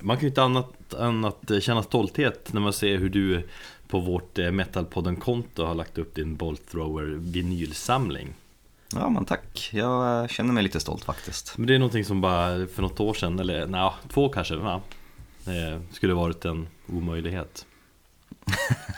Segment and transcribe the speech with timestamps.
[0.00, 3.48] Man kan ju inte annat än att eh, känna stolthet när man ser hur du
[3.88, 8.34] på vårt eh, Metalpodden-konto har lagt upp din Bolt Thrower vinylsamling.
[8.92, 11.58] Ja men tack, jag eh, känner mig lite stolt faktiskt.
[11.58, 15.80] Men det är någonting som bara för något år sedan, eller nej, två kanske, eh,
[15.92, 17.66] skulle varit en omöjlighet.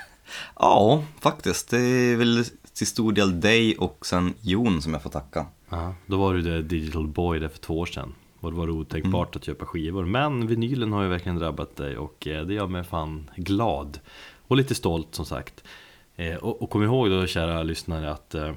[0.54, 1.70] Ja, faktiskt.
[1.70, 5.46] Det är väl till stor del dig och sen Jon som jag får tacka.
[5.68, 8.14] Ja, då var du det Digital Boy där för två år sedan.
[8.40, 10.04] Och det var otänkbart att köpa skivor.
[10.04, 14.00] Men vinylen har ju verkligen drabbat dig och eh, det gör mig fan glad.
[14.48, 15.64] Och lite stolt som sagt.
[16.16, 18.52] Eh, Och, och kom ihåg då kära lyssnare att eh,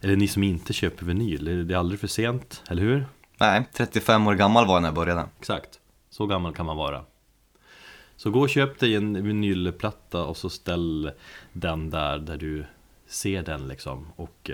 [0.00, 3.06] Eller ni som inte köper vinyl, det är aldrig för sent, eller hur?
[3.40, 5.24] Nej, 35 år gammal var jag när jag började.
[5.38, 7.04] Exakt, så gammal kan man vara.
[8.16, 11.10] Så gå och köp dig en vinylplatta och så ställ
[11.52, 12.64] den där, där du
[13.06, 14.06] ser den liksom.
[14.16, 14.50] Och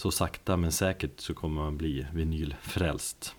[0.00, 3.34] så sakta men säkert så kommer man bli vinylfrälst.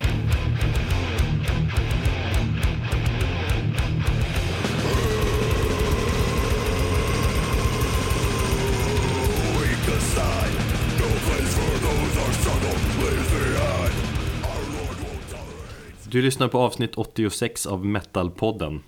[16.10, 18.82] Du lyssnar på avsnitt 86 av Metalpodden.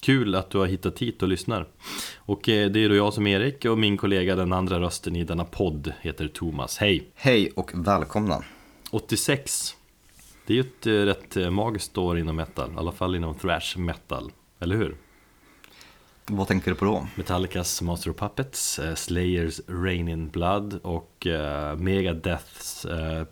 [0.00, 1.68] Kul att du har hittat hit och lyssnar.
[2.16, 5.16] Och eh, det är då jag som är Erik och min kollega, den andra rösten
[5.16, 6.78] i denna podd, heter Thomas.
[6.78, 7.08] Hej!
[7.14, 8.44] Hej och välkomna.
[8.90, 9.76] 86.
[10.46, 13.34] Det är ju ett eh, rätt eh, magiskt år inom metal, i alla fall inom
[13.34, 14.32] thrash metal.
[14.60, 14.96] Eller hur?
[16.26, 17.06] Vad tänker du på då?
[17.14, 21.26] Metallicas Master of Puppets, Slayers Rain in Blood och
[21.76, 22.86] Megadeths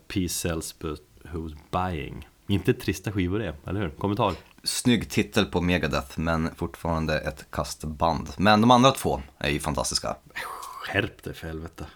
[0.09, 2.29] Peace Cells But Who's Buying.
[2.47, 3.91] Inte trista skivor det, eller hur?
[3.91, 4.35] Kommentar?
[4.67, 8.29] Snygg titel på Megadeth, men fortfarande ett kastband.
[8.37, 10.17] Men de andra två är ju fantastiska.
[10.35, 11.87] Skärp dig för helvete.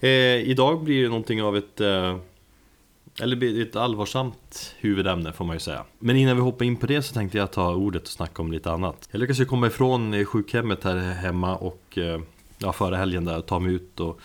[0.00, 0.10] Eh,
[0.50, 2.16] idag blir det någonting av ett eh,
[3.20, 6.86] Eller blir ett allvarsamt huvudämne får man ju säga Men innan vi hoppar in på
[6.86, 9.66] det så tänkte jag ta ordet och snacka om lite annat Jag lyckades ju komma
[9.66, 12.20] ifrån eh, sjukhemmet här hemma och eh,
[12.58, 14.20] Ja förra helgen där och ta mig ut och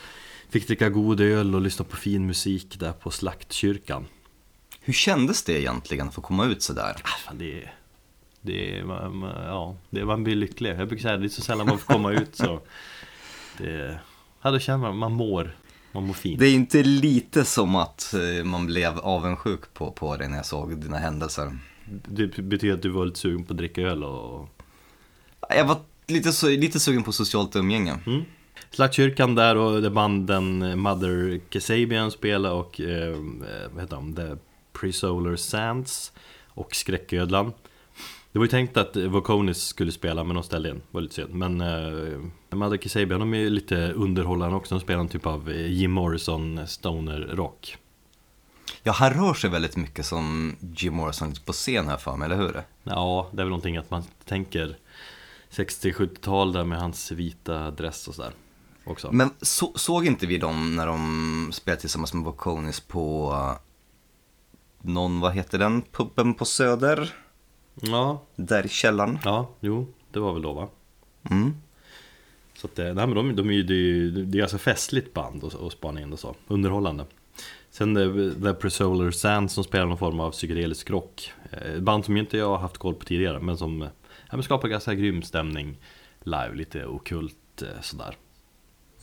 [0.50, 4.06] Fick dricka god öl och lyssna på fin musik där på Slaktkyrkan
[4.82, 6.96] hur kändes det egentligen att få komma ut sådär?
[7.04, 7.70] Ah, det
[8.42, 10.70] det man, ja, det, man blir lycklig.
[10.70, 12.62] Jag brukar säga det är så sällan man får komma ut så
[13.58, 14.00] det,
[14.42, 15.56] Ja, då känner man, man mår,
[15.92, 16.40] man mår fint.
[16.40, 20.46] Det är inte lite som att eh, man blev avundsjuk på, på dig när jag
[20.46, 21.58] såg dina händelser.
[21.86, 24.50] Det betyder att du var lite sugen på att dricka öl och...
[25.50, 25.78] Jag var
[26.08, 28.00] lite, lite sugen på socialt umgänge.
[28.06, 28.22] Mm.
[28.72, 33.16] Slaktkyrkan där och banden Mother Kasabian spelade och eh,
[33.72, 34.16] vad heter de?
[34.16, 34.36] The
[34.82, 36.12] Pre-Solar Sands
[36.48, 37.54] och Skräcködlan.
[38.32, 41.34] Det var ju tänkt att Vokonis skulle spela men de ställde in, var lite synd.
[41.34, 42.20] Men eh,
[42.50, 45.92] Mother Kasabian de är ju lite underhållande också, de spelar en typ av eh, Jim
[45.92, 47.78] Morrison stoner rock.
[48.84, 52.38] Ja, han rör sig väldigt mycket som Jim Morrison på scen här för mig, eller
[52.38, 52.62] hur?
[52.84, 54.78] Ja, det är väl någonting att man tänker
[55.52, 58.32] 60-70-tal där med hans vita dress och sådär
[58.84, 59.12] också.
[59.12, 63.34] Men så, såg inte vi dem när de spelade tillsammans med Vokonis på
[64.82, 67.14] någon, vad heter den, puben på Söder?
[67.82, 69.20] Ja, Där i källaren.
[69.24, 70.68] ja, jo, det var väl då va?
[71.30, 71.54] Mm.
[72.56, 74.58] Så att, eh, nej men de, de är ju, det är ju det är ganska
[74.58, 77.06] festligt band att spana in och så, underhållande.
[77.70, 81.32] Sen eh, The Presolar Sand som spelar någon form av psykedelisk rock.
[81.52, 83.88] Eh, Ett band som inte jag har haft koll på tidigare, men som
[84.32, 85.78] ja, skapar ganska grym stämning
[86.24, 88.16] live, lite okult sådär.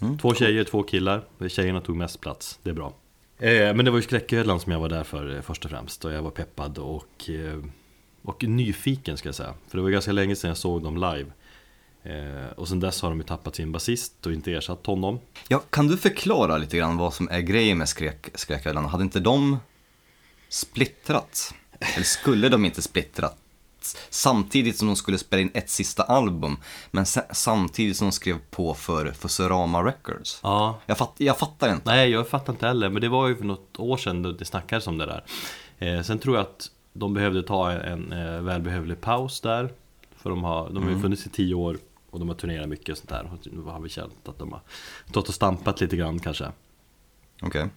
[0.00, 0.18] Mm.
[0.18, 1.24] Två tjejer, två killar.
[1.48, 2.92] Tjejerna tog mest plats, det är bra.
[3.38, 6.04] Eh, men det var ju Skräcködlan som jag var där för eh, först och främst.
[6.04, 7.58] Och jag var peppad och, eh,
[8.22, 9.54] och nyfiken ska jag säga.
[9.68, 11.30] För det var ganska länge sedan jag såg dem live.
[12.56, 15.20] Och sen dess har de ju tappat sin basist och inte ersatt honom.
[15.48, 18.84] Ja, kan du förklara lite grann vad som är grejen med skräck, Skräcködlan?
[18.84, 19.58] Hade inte de
[20.48, 21.54] splittrat?
[21.78, 23.36] Eller skulle de inte splittrat?
[24.10, 26.56] Samtidigt som de skulle spela in ett sista album,
[26.90, 30.40] men sa- samtidigt som de skrev på för, Sorama Records.
[30.42, 31.90] Ja, Jag, fatt, jag fattar inte.
[31.90, 32.88] nej jag fattar inte heller.
[32.88, 35.24] Men det var ju för något år sedan det snackades om det där.
[35.78, 39.72] Eh, sen tror jag att de behövde ta en, eh, välbehövlig paus där.
[40.16, 41.78] För de har, de har ju funnits i tio år
[42.10, 43.30] och de har turnerat mycket och sånt där.
[43.32, 44.60] Och nu har vi känt att de har
[45.10, 46.48] stått och stampat lite grann kanske.
[47.42, 47.68] Okej.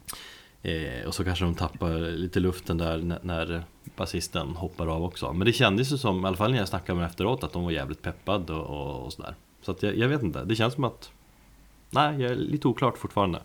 [0.62, 3.64] Eh, och så kanske de tappar lite luften där när, när
[3.96, 5.34] basisten hoppar av också.
[5.34, 7.54] Men det kändes ju som, i alla fall när jag snackade med dem efteråt, att
[7.54, 9.36] de var jävligt peppade och, och, och sådär.
[9.62, 11.12] Så att jag, jag vet inte, det känns som att
[11.94, 13.42] Nej, jag är lite oklart fortfarande.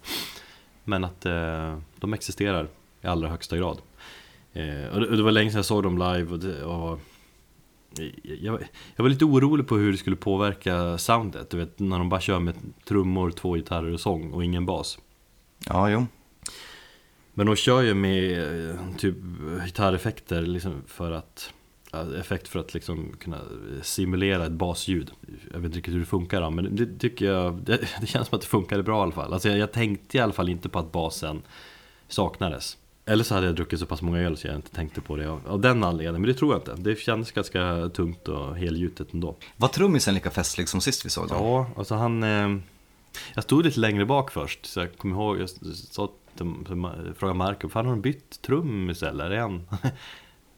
[0.84, 2.69] Men att eh, de existerar
[3.02, 3.78] i allra högsta grad.
[4.52, 7.00] Eh, och, det, och det var länge sedan jag såg dem live och, det, och
[8.22, 8.62] jag,
[8.96, 11.50] jag var lite orolig på hur det skulle påverka soundet.
[11.50, 12.54] Du vet, när de bara kör med
[12.84, 14.99] trummor, två gitarrer och sång och ingen bas.
[15.66, 16.06] Ja, jo.
[17.38, 18.40] Men de kör ju med
[18.70, 19.14] eh, typ
[19.64, 21.52] gitarreffekter liksom för att
[21.92, 23.40] ja, effekt för att liksom kunna
[23.82, 25.10] simulera ett basljud.
[25.52, 28.28] Jag vet inte riktigt hur det funkar då, men det tycker jag, det, det känns
[28.28, 29.32] som att det funkade bra i alla fall.
[29.32, 31.42] Alltså jag, jag tänkte i alla fall inte på att basen
[32.08, 32.76] saknades.
[33.04, 35.30] Eller så hade jag druckit så pass många öl så jag inte tänkte på det
[35.30, 36.74] av, av den anledningen, men det tror jag inte.
[36.90, 39.36] Det kändes ganska tungt och helgjutet ändå.
[39.56, 41.46] Var trummisen lika festlig som sist vi såg dem?
[41.46, 42.22] Ja, alltså han...
[42.22, 42.56] Eh,
[43.34, 47.68] jag stod lite längre bak först, så jag kommer ihåg, jag sa till, frågade Marco,
[47.68, 49.30] fan har de bytt trummis eller?
[49.30, 49.68] Är han...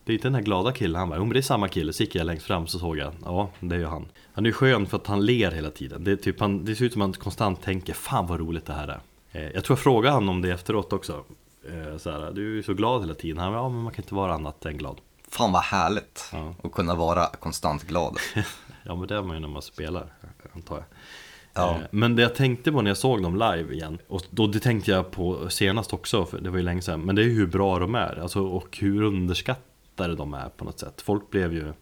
[0.03, 2.03] Det är inte den här glada killen, han bara, men det är samma kille, så
[2.03, 4.05] gick jag längst fram så såg jag, ja det är ju han.
[4.33, 6.75] Han är ju skön för att han ler hela tiden, det, är typ, han, det
[6.75, 8.99] ser ut som att han konstant tänker, fan vad roligt det här är.
[9.31, 11.23] Eh, jag tror jag frågade honom om det efteråt också.
[11.69, 13.93] Eh, så här, du är ju så glad hela tiden, han bara, ja men man
[13.93, 15.01] kan inte vara annat än glad.
[15.31, 16.55] Fan vad härligt Ja.
[16.63, 18.17] att kunna vara konstant glad.
[18.83, 20.13] Ja men det är man ju när man spelar,
[20.55, 20.85] antar jag.
[21.53, 21.75] Ja.
[21.75, 24.59] Eh, Men det jag tänkte på när jag såg dem live igen, och då det
[24.59, 27.33] tänkte jag på senast också, för det var ju länge sedan, men det är ju
[27.33, 31.01] hur bra de är, alltså, och hur underskattade de är på något sätt.
[31.01, 31.73] Folk blev ju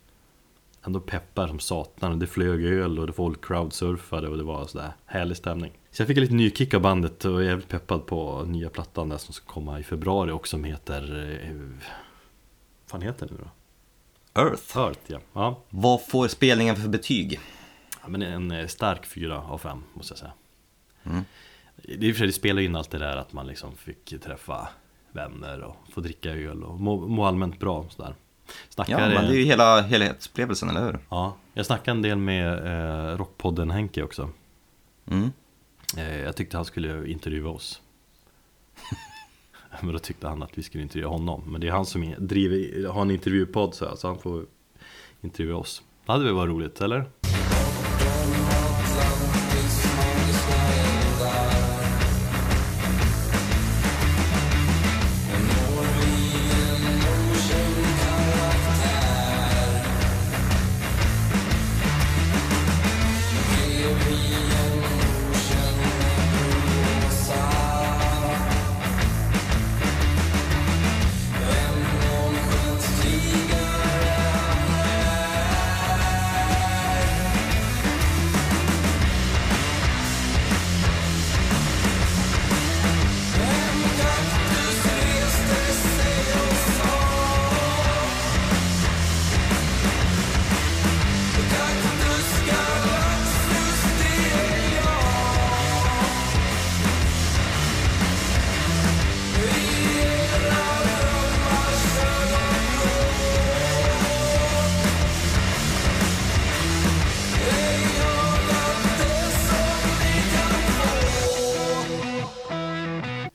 [0.86, 4.66] ändå peppar som satan, och det flög öl och det folk crowdsurfade och det var
[4.66, 5.72] sådär härlig stämning.
[5.92, 8.70] Så jag fick en liten ny kick av bandet och är jävligt peppad på nya
[8.70, 11.02] plattan där som ska komma i februari också som heter...
[11.44, 14.42] Eh, vad fan heter den nu då?
[14.42, 14.78] Earth.
[14.78, 15.20] Earth ja.
[15.34, 15.60] ja.
[15.70, 17.40] Vad får spelningen för betyg?
[18.08, 20.32] Ja, men en eh, stark fyra av fem måste jag säga.
[21.04, 21.26] Mm.
[21.76, 24.68] Det, och för sig, det spelar in allt det där att man liksom fick träffa
[25.12, 28.16] vänner och få dricka öl och må, må allmänt bra sådär.
[28.46, 31.00] Ja, Snackar, men det är ju hela helhetsupplevelsen, eller hur?
[31.10, 34.30] ja, jag snackade en del med eh, Rockpodden Henke också.
[35.06, 35.32] Mm.
[35.98, 37.82] Eh, jag tyckte han skulle intervjua oss.
[39.82, 41.44] men då tyckte han att vi skulle intervjua honom.
[41.48, 44.46] Men det är han som driver, har en intervjupodd så, här, så han får
[45.22, 45.84] intervjua oss.
[46.06, 47.06] Det hade väl varit roligt, eller?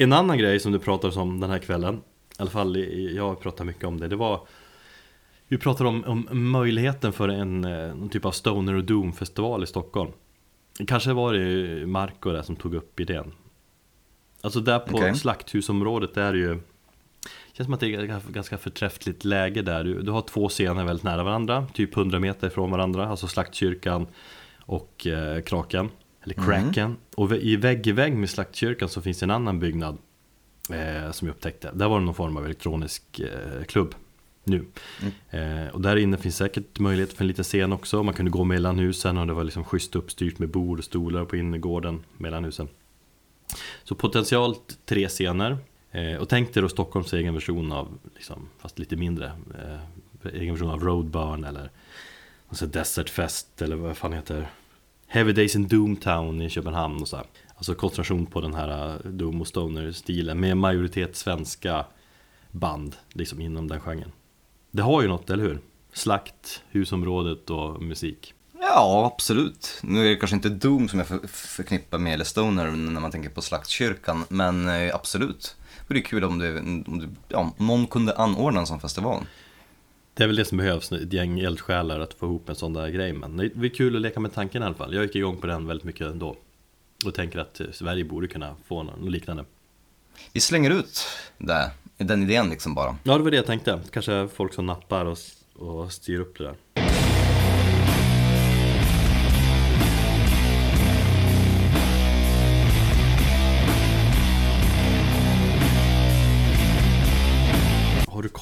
[0.03, 2.01] En annan grej som du pratade om den här kvällen, i
[2.39, 2.77] alla fall
[3.17, 4.47] jag pratar mycket om det, det var
[5.49, 9.67] Vi pratade om, om möjligheten för en, eh, någon typ av Stoner och Doom-festival i
[9.67, 10.11] Stockholm.
[10.87, 13.33] Kanske var det Marco där som tog upp idén.
[14.41, 15.15] Alltså där på Okej.
[15.15, 16.61] slakthusområdet är det ju
[17.53, 19.85] Känns som att det är ett ganska- förträffligt läge där.
[19.85, 24.07] Du, du har två scener väldigt nära varandra Typ 100 meter ifrån varandra Alltså Slaktkyrkan
[24.61, 25.91] och eh, Kraken
[26.23, 26.97] Eller Kraken.
[27.17, 29.99] Och vä- i vägg i vägg med Slaktkyrkan så finns det en annan byggnad
[30.71, 31.71] eh, Som jag upptäckte.
[31.75, 33.95] Där var det någon form av elektronisk eh, klubb
[34.45, 34.65] Nu.
[35.31, 38.03] Eh, Och där inne finns säkert möjlighet för en liten scen också.
[38.03, 41.25] Man kunde gå mellan husen och det var liksom schysst uppstyrt med bord och stolar
[41.25, 42.69] på innergården mellan husen.
[43.85, 45.59] Så potentiellt tre scener.
[45.91, 49.79] Eh, Och tänk dig då Stockholms egen version av, liksom, fast lite mindre eh,
[50.35, 51.71] Egen version av Roadburn eller
[52.49, 54.49] alltså Desert Fest eller vad fan heter
[55.13, 57.27] Heavy Days in Doomtown i Köpenhamn och så här.
[57.57, 61.85] Alltså koncentration på den här eh, Doom och Stoner-stilen med majoritet svenska
[62.51, 64.13] band liksom inom den genren.
[64.71, 65.61] Det har ju något, eller hur?
[65.93, 68.35] Slakt, husområdet och musik.
[68.61, 69.79] Ja, absolut.
[69.83, 73.11] Nu är det kanske inte Doom som jag för, förknippar med eller Stoner när man
[73.11, 75.57] tänker på Slaktkyrkan, men eh, absolut.
[75.89, 79.27] Det vore kul om, det, om det, ja, om någon kunde anordna en sån festival.
[80.15, 82.89] Det är väl det som behövs, ett gäng eldsjälar att få ihop en sån där
[82.89, 83.13] grej.
[83.13, 84.95] Men det är kul att leka med tanken i alla fall.
[84.95, 86.37] Jag gick igång på den väldigt mycket ändå.
[87.07, 89.45] Och tänker att Sverige borde kunna få något liknande.
[90.33, 91.07] Vi slänger ut
[91.39, 92.97] det, den idén liksom bara.
[93.03, 93.81] Ja, det var det jag tänkte.
[93.91, 95.19] Kanske folk som nappar och,
[95.55, 96.92] och styr upp det där.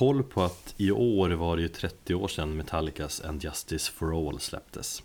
[0.00, 4.28] Koll på att i år var det ju 30 år sedan Metallicas And Justice for
[4.28, 5.02] All släpptes?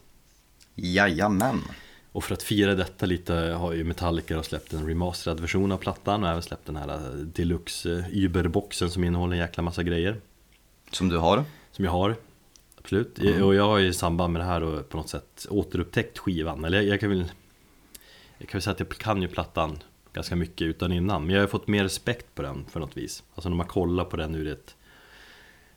[0.76, 1.62] Jajamän.
[2.12, 6.24] Och för att fira detta lite har ju Metallica släppt en remasterad version av plattan
[6.24, 10.22] och även släppt den här eh, deluxe eh, Uber-boxen som innehåller en jäkla massa grejer
[10.92, 11.44] Som du har.
[11.72, 12.16] som jag har.
[12.78, 16.66] Absolut, och jag har i samband med det här på något sätt återupptäckt skivan.
[16.66, 17.32] Eller jag, jag kan väl
[18.38, 19.78] Jag kan väl säga att jag kan ju plattan
[20.14, 21.26] ganska mycket utan innan.
[21.26, 23.24] Men jag har fått mer respekt på den för något vis.
[23.36, 24.76] Alltså när man kollar på den ur ett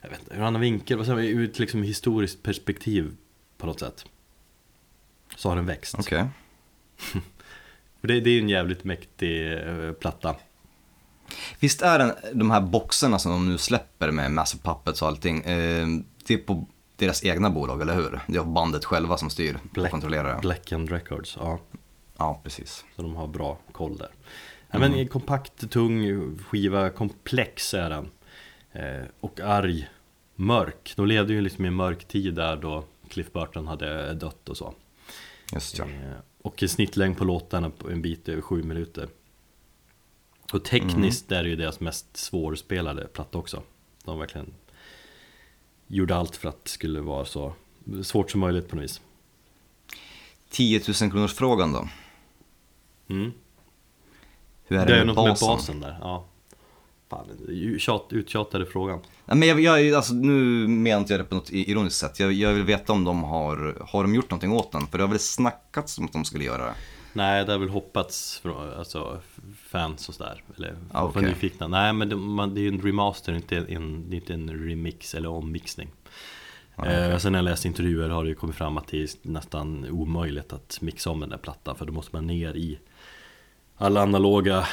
[0.01, 3.17] Jag vet inte, ur en annan vinkel, vad ur ett liksom historiskt perspektiv
[3.59, 4.05] på något sätt.
[5.37, 5.95] Så har den växt.
[5.99, 6.27] Okej.
[6.97, 7.21] För
[8.09, 10.37] det, det är ju en jävligt mäktig eh, platta.
[11.61, 15.41] Visst är den, de här boxarna som de nu släpper med Massive Puppets och allting,
[15.41, 15.87] eh,
[16.27, 18.21] det är på deras egna bolag, eller hur?
[18.27, 20.41] Det är bandet själva som styr och kontrollerar det.
[20.41, 21.59] Black and Records, ja.
[22.19, 22.85] Ja, precis.
[22.97, 24.11] Så de har bra koll där.
[24.71, 28.11] Ja, men en kompakt, tung skiva, komplex är den.
[28.79, 29.89] Eh, och arg,
[30.35, 30.93] mörk.
[30.97, 34.57] De levde ju liksom i en mörk tid där då Cliff Burton hade dött och
[34.57, 34.75] så.
[35.53, 35.85] Just ja.
[35.85, 39.09] Eh, och en snittlängd på låtarna på en bit över sju minuter.
[40.53, 43.63] Och tekniskt är det ju deras mest svårspelade platta också.
[44.05, 44.55] De verkligen
[45.87, 47.53] gjorde allt för att det skulle vara så
[48.03, 49.01] svårt som möjligt på något vis.
[50.51, 51.89] 10 000 kronors frågan då.
[53.09, 53.33] Mm.
[54.65, 55.49] Hur är Det det, är med något basen?
[55.49, 56.25] med basen där, ja.
[57.11, 57.27] Fan,
[57.79, 59.01] tjat, uttjatade frågan.
[59.27, 62.21] Nej, men jag, jag, alltså, nu menar inte jag det på något ironiskt sätt.
[62.21, 64.87] Jag, jag vill veta om de har, har de gjort någonting åt den?
[64.87, 66.75] För det har väl snackats om att de skulle göra det.
[67.13, 69.21] Nej, det har väl hoppats från alltså,
[69.69, 70.43] fans och sådär.
[70.57, 71.23] Eller Ah, okej.
[71.23, 71.69] nyfikna.
[71.69, 74.51] Nej, men det, man, det är ju en remaster, inte en, det är inte en
[74.69, 75.89] remix eller ommixning.
[76.77, 79.09] Ah, eh, sen när jag läst intervjuer har det ju kommit fram att det är
[79.23, 81.77] nästan omöjligt att mixa om den där plattan.
[81.77, 82.79] För då måste man ner i
[83.77, 84.67] alla analoga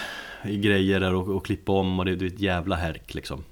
[0.43, 3.43] grejer där och, och klippa om och det, det är ett jävla härk liksom.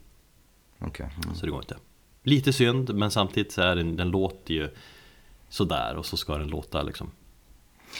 [0.79, 1.09] Okej.
[1.23, 1.35] Mm.
[1.35, 1.77] Så det går inte.
[2.23, 4.69] Lite synd, men samtidigt så är den, den låter ju
[5.49, 7.11] sådär och så ska den låta liksom.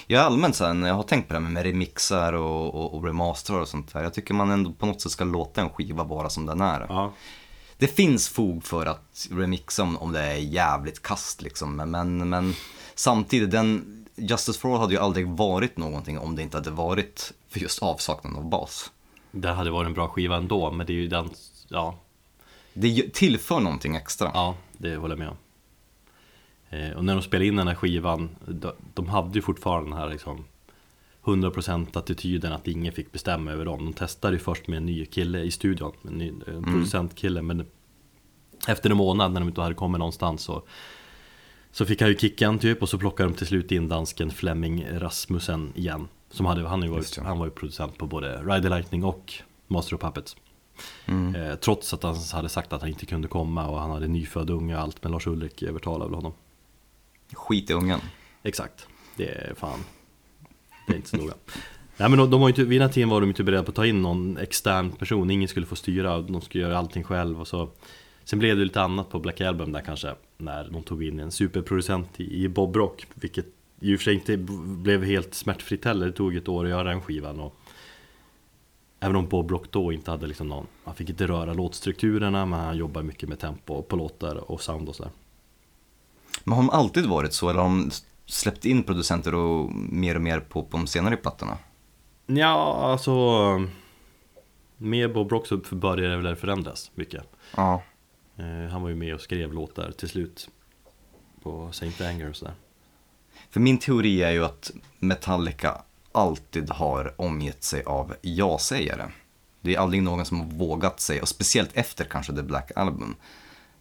[0.08, 3.60] Är allmänt när jag har tänkt på det här med remixar och, och, och remasterar
[3.60, 4.04] och sånt där.
[4.04, 6.86] Jag tycker man ändå på något sätt ska låta en skiva vara som den är.
[6.90, 7.14] Ja.
[7.78, 11.76] Det finns fog för att remixa om, om det är jävligt kast liksom.
[11.76, 12.54] Men, men
[12.96, 17.34] samtidigt, den Justice for All hade ju aldrig varit någonting om det inte hade varit
[17.50, 18.92] för just avsaknaden av bas.
[19.32, 21.30] Det hade varit en bra skiva ändå, men det är ju den,
[21.68, 22.00] ja,
[22.74, 24.32] Det tillför någonting extra.
[24.34, 25.38] ja det håller jag med om.
[26.70, 30.00] Eh, och när de spelade in den här skivan, de, de hade ju fortfarande den
[30.00, 30.46] här liksom
[31.24, 33.86] 100% attityden att ingen fick bestämma över dem.
[33.86, 37.66] De testade ju först med en ny kille i studion, en, ny, en producentkille, men
[38.68, 40.64] efter en månad när de inte hade kommit någonstans så
[41.74, 44.86] så fick han ju kicken typ och så plockade de till slut in dansken Flemming
[44.92, 46.08] Rasmussen igen.
[46.30, 47.28] Som hade, han, var, Just ju, det.
[47.28, 49.34] han var ju producent på både Ride the Lightning och
[49.68, 50.36] Master of Puppets.
[51.08, 54.50] Eh, trots att han hade sagt att han inte kunde komma och han hade nyfödd
[54.50, 55.04] unge och allt.
[55.04, 56.34] Men Lars Ulrik övertalade väl honom.
[57.34, 58.00] Skit i ungen.
[58.44, 59.80] Exakt, det är fan.
[60.88, 61.34] Det är inte så noga.
[61.98, 63.70] Nej men de, de var inte, vid den här tiden var de inte beredda på
[63.70, 65.32] att ta in någon extern person.
[65.32, 67.70] Ingen skulle få styra, de skulle göra allting själv och så.
[68.26, 70.16] Sen blev det lite annat på Black Album där kanske.
[70.38, 73.08] När de tog in en superproducent i, Bob Rock.
[73.14, 73.46] Vilket
[73.80, 76.06] i och för sig inte blev helt smärtfritt heller.
[76.06, 77.40] Det tog ett år att göra den skivan.
[77.40, 77.56] Och
[79.04, 82.60] Även om Bob Rock då inte hade liksom någon Han fick inte röra låtstrukturerna men
[82.60, 85.12] han jobbar mycket med tempo på låtar och sound och sådär.
[86.44, 87.92] Men har de alltid varit så eller har de
[88.26, 91.58] släppt in producenter och mer och mer på, på de senare plattorna?
[92.26, 93.22] Ja, alltså
[94.78, 97.24] Med Bob Rock så började det väl förändras mycket
[97.56, 97.84] Ja.
[98.44, 100.50] Eh, Han var ju med och skrev låtar till slut
[101.44, 102.54] På Saint Anger och sådär
[103.50, 105.82] För min teori är ju att Metallica
[106.12, 109.12] alltid har omgett sig av ja-sägare.
[109.62, 113.16] Det är aldrig någon som har vågat säga, och speciellt efter kanske The Black Album.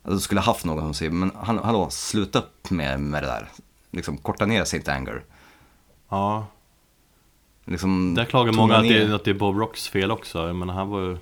[0.03, 3.27] Alltså, du skulle haft någon som säger, men hall- hallå, sluta upp med, med det
[3.27, 3.49] där.
[3.91, 5.23] Liksom, korta ner Saint Anger.
[6.09, 6.47] Ja,
[7.65, 10.89] Liksom, där klagar många att det, att det är Bob Rocks fel också menar han
[10.89, 11.19] var ju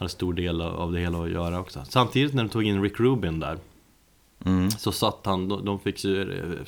[0.00, 3.00] Hade stor del av det hela att göra också Samtidigt när de tog in Rick
[3.00, 3.58] Rubin där
[4.44, 4.70] Mm.
[4.70, 6.60] Så satt han, de, de fick ju eh,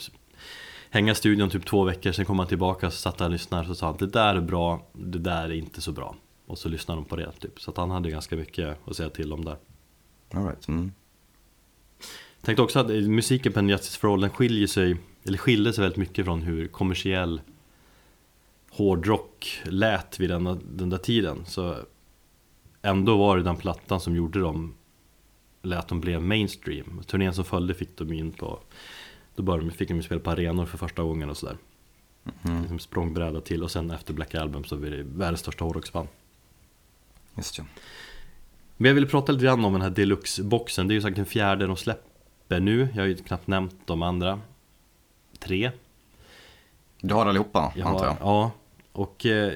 [0.90, 3.70] Hänga i studion typ två veckor, sen kom han tillbaka så satt han och lyssnade
[3.70, 6.14] och sa han Det där är bra, det där är inte så bra
[6.46, 9.10] Och så lyssnade de på det typ Så att han hade ganska mycket att säga
[9.10, 9.56] till om där
[10.34, 10.68] All right.
[10.68, 10.92] mm.
[12.42, 15.72] Tänkte också att eh, musiken på en Justice for All den skiljer sig Eller skiljer
[15.72, 17.40] sig väldigt mycket från hur kommersiell
[18.70, 21.76] Hårdrock lät vid den, den där tiden Så
[22.82, 24.74] Ändå var det den plattan som gjorde dem
[25.62, 27.02] Lät de blev mainstream.
[27.06, 28.58] Turnén som följde fick de in på
[29.34, 31.56] Då började de, fick de spela på arenor för första gången och sådär.
[32.60, 36.08] Liksom språngbräda till och sen efter Black Album så blev det världens största hårdrocksband.
[37.36, 37.64] Just ja.
[38.76, 40.88] Men jag ville prata lite grann om den här deluxe-boxen.
[40.88, 42.88] Det är ju sagt den fjärde de släpper nu.
[42.94, 44.40] Jag har ju knappt nämnt de andra
[45.38, 45.70] Tre.
[47.00, 48.16] Du har allihopa, jag antar jag?
[48.20, 48.50] Ja,
[48.92, 49.52] och eh,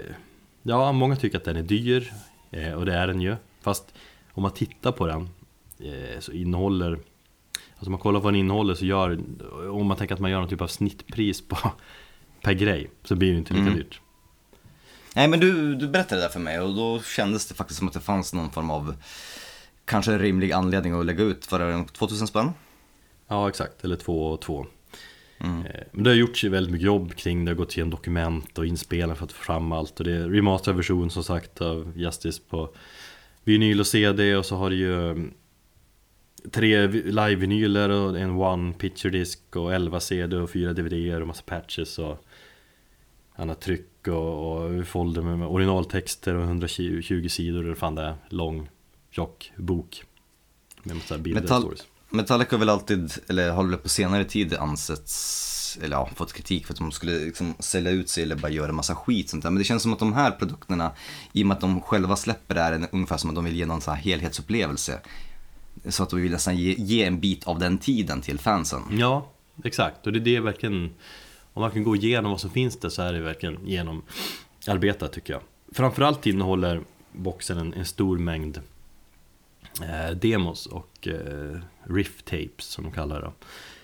[0.63, 2.13] Ja, många tycker att den är dyr
[2.57, 3.95] eh, Och det är den ju Fast
[4.33, 5.29] om man tittar på den
[5.79, 6.91] eh, Så innehåller
[7.79, 9.21] Alltså om man kollar vad den innehåller så gör,
[9.71, 11.57] om man tänker att man gör någon typ av snittpris på,
[12.43, 13.75] per grej, så blir det inte lika Mm.
[13.75, 14.01] dyrt.
[15.15, 17.89] Nej men du, du berättade det där för mig och då kändes det faktiskt som
[17.89, 18.95] att det fanns någon form av
[19.85, 22.51] kanske rimlig anledning att lägga ut, var det 2000 spänn?
[23.29, 24.67] Ja, exakt, eller två och två.
[25.39, 25.67] Mm.
[25.67, 28.59] Eh, Men det har gjorts ju väldigt mycket jobb kring det, har gått igenom dokument
[28.59, 29.99] och inspelningar för att få fram allt.
[30.01, 32.75] Och det är remasterad version som sagt av Justice på
[33.45, 35.35] vinyl och CD och så har det ju mm,
[36.53, 41.27] tre vi- live-vinyler och en one picture disk och 11 CD och fyra DVD och
[41.27, 42.27] massa patches och
[43.35, 48.15] annat tryck och, och folder med, originaltexter och 120 20 sidor eller fan det är,
[48.29, 48.69] lång,
[49.11, 50.03] tjock bok.
[50.83, 51.87] Med massa bilder och Metall- stories.
[52.17, 56.67] Metallica har väl alltid, eller har väl på senare tid ansetts, eller ja, fått kritik
[56.67, 59.51] för att de skulle liksom sälja ut sig eller bara göra massa skit sånt där.
[59.51, 60.93] Men det känns som att de här produkterna,
[61.33, 63.67] i och med att de själva släpper det här, ungefär som att de vill ge
[63.67, 65.01] någon sån här helhetsupplevelse.
[65.89, 68.83] Så att de vill nästan ge, ge en bit av den tiden till fansen.
[68.91, 69.31] Ja,
[69.65, 70.07] exakt.
[70.07, 70.95] Och det är det verkligen
[71.53, 75.33] Om man kan gå igenom vad som finns där så är det verkligen genomarbetat tycker
[75.33, 75.43] jag
[75.73, 76.81] Framförallt innehåller
[77.13, 78.61] boxen en, en stor mängd
[79.83, 83.33] eh, demos och eh, riff tapes som de kallar det.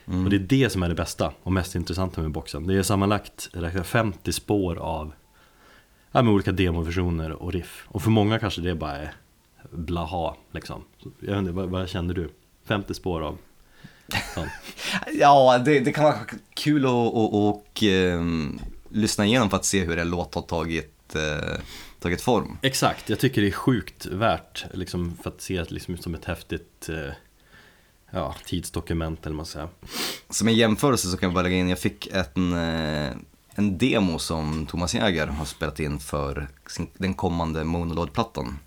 [0.04, 2.66] Och det är det som är det bästa och mest intressanta med boxen.
[2.66, 5.12] Det är sammanlagt räknar 50 spår av
[6.12, 7.84] ja, med olika demoversioner och riff.
[7.88, 9.12] Och för många kanske det bara är
[9.70, 10.84] blaha liksom.
[11.20, 12.30] Jag vet inte, vad, vad kände du?
[12.64, 13.38] 50 spår av?
[14.34, 14.50] Sånt
[15.12, 16.18] Ja, det, det kan vara
[16.54, 21.14] kul att och, och, ehm, lyssna igenom för att se hur en låt har tagit,
[21.14, 21.60] eh,
[22.00, 22.58] tagit form.
[22.62, 26.24] Exakt, jag tycker det är sjukt värt liksom, för att se det liksom, som ett
[26.24, 27.12] häftigt eh,
[28.12, 29.68] ja, tidsdokument eller vad man säga.
[30.30, 33.12] Som en jämförelse så kan jag bara lägga in, jag fick en, eh,
[33.54, 38.58] en demo som Thomas Jäger har spelat in för sin, den kommande Monolord-plattan.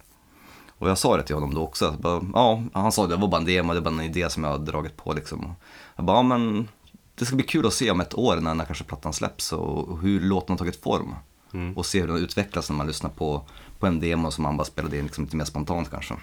[0.77, 3.41] Och jag sa det till honom då också, bara, ja, han sa det var bara
[3.41, 5.55] en demo, det var bara en idé som jag har dragit på liksom.
[5.95, 6.67] Jag bara, ja, men
[7.15, 9.99] det ska bli kul att se om ett år när, när kanske plattan släpps och,
[9.99, 11.15] hur låten har tagit form.
[11.53, 11.77] Mm.
[11.77, 13.41] Och se hur den utvecklas när man lyssnar på,
[13.79, 16.13] på en demo som man bara spelade in liksom lite mer spontant kanske.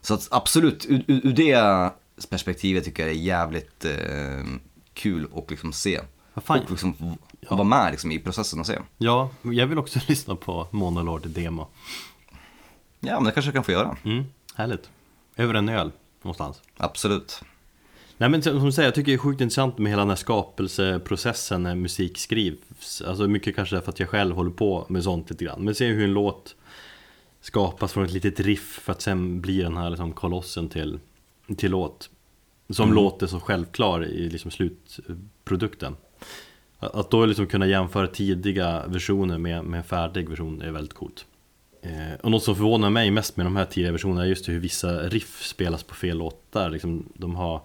[0.00, 1.90] Så att absolut, ur, ur det
[2.26, 4.44] perspektivet tycker jag det är jävligt eh,
[4.94, 6.00] kul att liksom se.
[6.36, 6.60] Fan?
[6.60, 7.16] Och liksom v-
[7.48, 8.78] vara med liksom, i processen och se.
[8.98, 11.68] Ja, jag vill också lyssna på Monolord demo.
[13.00, 13.96] Ja, men det kanske jag kan få göra.
[14.04, 14.90] Mm, härligt.
[15.36, 16.62] Över en öl någonstans.
[16.76, 17.40] Absolut.
[18.16, 20.16] Nej men som du säger, jag tycker det är sjukt intressant med hela den här
[20.16, 23.02] skapelseprocessen när musik skrivs.
[23.02, 25.64] Alltså mycket kanske därför att jag själv håller på med sånt lite grann.
[25.64, 26.54] Men se hur en låt
[27.40, 31.00] skapas från ett litet riff för att sen bli den här liksom kolossen till,
[31.56, 32.10] till låt.
[32.68, 35.96] Som låter så självklar i liksom slutprodukten.
[36.78, 41.26] Att då liksom kunna jämföra tidiga versioner med, med en färdig version är väldigt coolt.
[41.82, 44.60] Eh, och något som förvånar mig mest med de här tidiga versionerna är just hur
[44.60, 46.70] vissa riff spelas på fel låtar.
[46.70, 47.62] Liksom, de har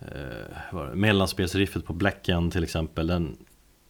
[0.00, 3.06] eh, mellanspelsriffet på Black End till exempel.
[3.06, 3.36] Den,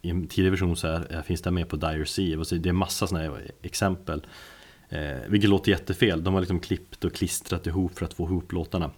[0.02, 2.44] I en tidig version så är, finns det med på Dire Sea.
[2.50, 4.26] Det är massa sådana exempel.
[4.88, 6.24] Eh, vilket låter jättefel.
[6.24, 8.90] De har liksom klippt och klistrat ihop för att få ihop låtarna.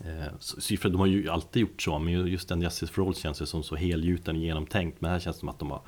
[0.00, 3.14] Eh, så, de har ju alltid gjort så, men ju- just den Justice for All
[3.14, 5.00] känns ju som så helgjuten och genomtänkt.
[5.00, 5.82] Men här känns det som att de har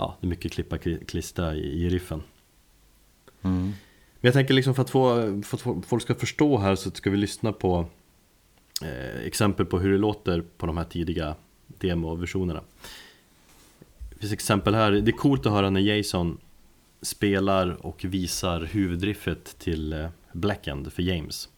[0.00, 2.22] Ja, det är mycket klippa kli- klistra i, i riffen.
[3.42, 3.62] Mm.
[3.62, 3.74] Men
[4.20, 7.16] jag tänker liksom för att, få, för att folk ska förstå här så ska vi
[7.16, 7.86] lyssna på
[8.82, 11.34] eh, exempel på hur det låter på de här tidiga
[11.66, 12.62] demoversionerna.
[14.10, 16.38] Det finns exempel här, det är coolt att höra när Jason
[17.02, 21.48] spelar och visar huvudriffet till eh, Blackend för James.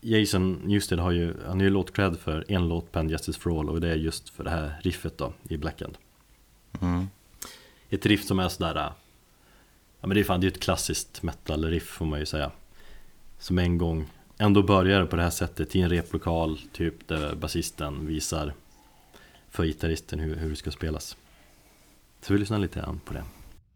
[0.00, 3.60] Jason Newsted har ju, han har ju låtcred för en låt på en Justice for
[3.60, 5.98] All och det är just för det här riffet då i Blackend.
[6.80, 7.06] Mm.
[7.90, 8.92] Ett riff som är sådär äh,
[10.00, 12.50] Ja men det är fan, det är ett klassiskt metal-riff får man ju säga
[13.38, 14.06] Som en gång
[14.38, 18.54] ändå börjar på det här sättet i en replokal Typ där basisten visar
[19.50, 21.16] För gitarristen hur, hur det ska spelas
[22.20, 23.24] Så vi lyssnar lite grann på det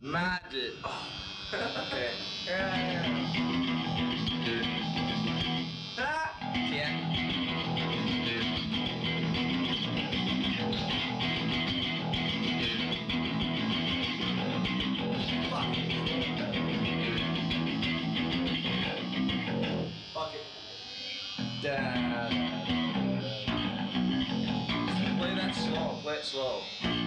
[0.00, 0.72] Magic.
[0.84, 1.08] Oh.
[1.54, 2.10] okay.
[2.46, 4.06] Yeah.
[20.14, 21.62] Fuck it.
[21.62, 22.28] Da-
[25.18, 25.98] Play that slow.
[26.02, 27.05] Play it slow.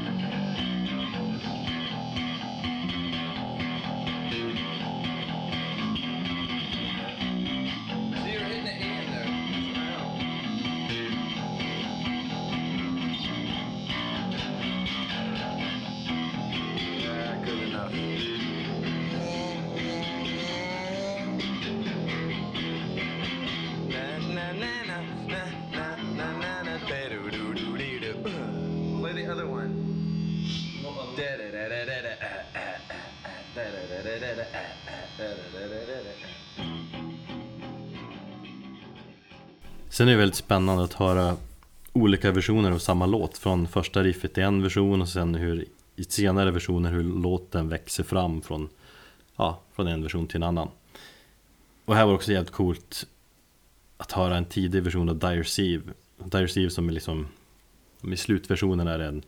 [40.00, 41.38] Sen är det väldigt spännande att höra
[41.94, 43.38] olika versioner av samma låt.
[43.38, 48.04] Från första riffet i en version och sen hur i senare versioner hur låten växer
[48.04, 48.70] fram från,
[49.36, 50.70] ja, från en version till en annan.
[51.86, 53.08] Och här var det också jävligt coolt
[53.98, 55.84] att höra en tidig version av Dire Sieve
[56.18, 57.28] Dire Sieve som är liksom
[58.14, 59.24] I slutversionen är en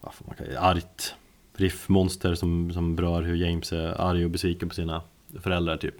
[0.00, 1.14] vad man kalla, argt
[1.56, 5.02] riffmonster som, som berör hur James är arg och besviken på sina
[5.40, 5.96] föräldrar typ.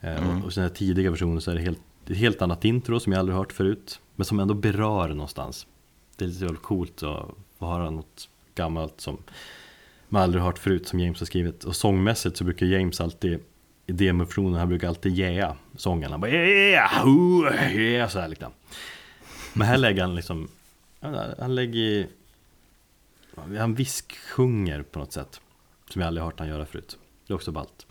[0.00, 0.38] Eh, Mm.
[0.38, 3.12] Och, och sen den tidiga versionen så är det helt, ett helt annat intro som
[3.12, 5.66] jag aldrig hört förut Men som ändå berör någonstans.
[6.16, 9.18] Det är lite coolt att höra något gammalt som
[10.08, 11.64] man aldrig hört förut som James har skrivit.
[11.64, 13.40] Och sångmässigt så brukar James alltid
[13.86, 18.52] i demoversionen, han brukar alltid yeah sången Han bara yeah, ooh, yeah så här liksom.
[19.52, 20.48] Men här lägger han liksom
[21.38, 22.06] Han lägger
[23.58, 25.40] Han visksjunger på något sätt
[25.90, 26.98] Som jag aldrig hört han göra förut.
[27.26, 27.86] Det är också ballt.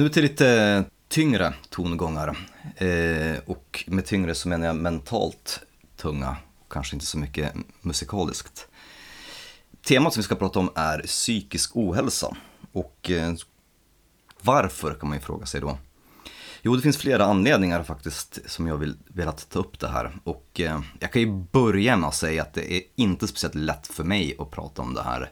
[0.00, 2.36] Nu till lite tyngre tongångar.
[2.76, 5.60] Eh, och med tyngre så menar jag mentalt
[5.96, 6.36] tunga,
[6.70, 8.68] kanske inte så mycket musikaliskt.
[9.86, 12.36] Temat som vi ska prata om är psykisk ohälsa.
[12.72, 13.34] Och eh,
[14.40, 15.78] varför kan man ju fråga sig då.
[16.62, 20.12] Jo, det finns flera anledningar faktiskt som jag vill velat ta upp det här.
[20.24, 23.86] Och eh, jag kan ju börja med att säga att det är inte speciellt lätt
[23.86, 25.30] för mig att prata om det här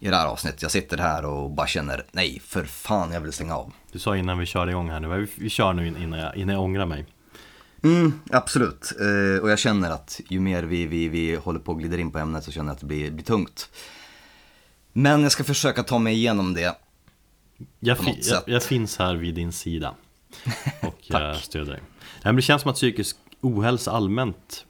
[0.00, 0.62] i det här avsnittet.
[0.62, 3.72] Jag sitter här och bara känner, nej för fan jag vill stänga av.
[3.92, 6.54] Du sa innan vi körde igång här nu, vi, vi kör nu innan jag, innan
[6.54, 7.06] jag ångrar mig
[7.82, 8.92] Mm, absolut.
[9.00, 12.10] Eh, och jag känner att ju mer vi, vi, vi håller på och glider in
[12.10, 13.70] på ämnet så känner jag att det blir, blir tungt.
[14.92, 16.76] Men jag ska försöka ta mig igenom det.
[17.80, 19.94] jag, fi, jag, jag finns här vid din sida
[20.82, 21.42] Och jag Tack.
[21.44, 21.80] stöder dig
[22.34, 24.64] Det känns som att psykisk ohälsa allmänt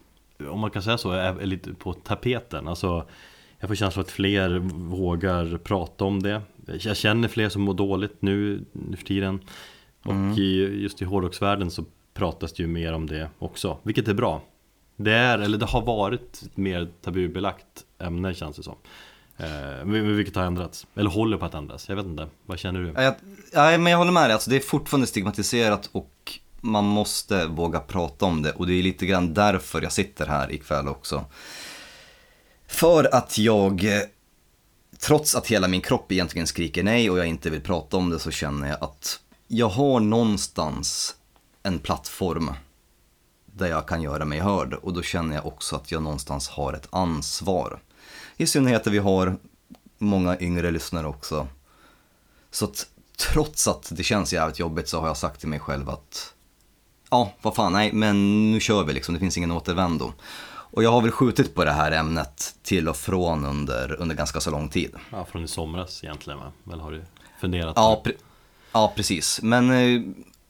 [0.49, 3.07] Om man kan säga så, är lite på tapeten Alltså
[3.61, 8.21] Jag får känslan att fler vågar prata om det Jag känner fler som mår dåligt
[8.21, 9.39] nu, nu för tiden
[10.03, 10.39] Och Mm.
[10.39, 14.41] i, just i hårdrocksvärlden så pratas det ju mer om det också Vilket är bra
[14.95, 18.75] Det är, eller det har varit ett mer tabubelagt ämne känns det som
[19.37, 22.93] eh, Vilket har ändrats, eller håller på att ändras, jag vet inte, vad känner du?
[22.95, 23.15] Ja, jag,
[23.53, 27.79] ja, men jag håller med dig, alltså, det är fortfarande stigmatiserat och man måste våga
[27.79, 28.51] prata om det.
[28.51, 31.25] Och det är lite grann därför jag sitter här ikväll också.
[32.71, 34.01] För att jag, eh,
[34.99, 38.19] trots att hela min kropp egentligen skriker nej och jag inte vill prata om det
[38.19, 41.15] så känner jag att jag har någonstans
[41.63, 42.53] en plattform
[43.45, 46.73] där jag kan göra mig hörd och då känner jag också att jag någonstans har
[46.73, 47.79] ett ansvar.
[48.37, 49.37] I synnerhet att vi har
[49.97, 51.47] många yngre lyssnare också.
[52.51, 55.89] Så att trots att det känns jävligt jobbigt så har jag sagt till mig själv
[55.89, 56.33] att
[57.09, 60.13] ja, vad fan, nej, men nu kör vi liksom, det finns ingen återvändo.
[60.71, 64.39] Och jag har väl skjutit på det här ämnet till och från under, under ganska
[64.39, 64.95] så lång tid.
[65.11, 66.51] Ja, från i somras egentligen va?
[66.63, 67.03] Väl har du
[67.41, 68.09] funderat Ja, på?
[68.09, 68.15] pre-
[68.71, 69.41] ja precis.
[69.41, 70.01] Men eh,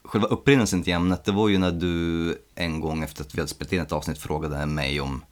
[0.04, 3.48] själva upprinnelsen till ämnet, det var ju när du en gång efter att vi hade
[3.50, 5.24] spelat in ett avsnitt frågade mig om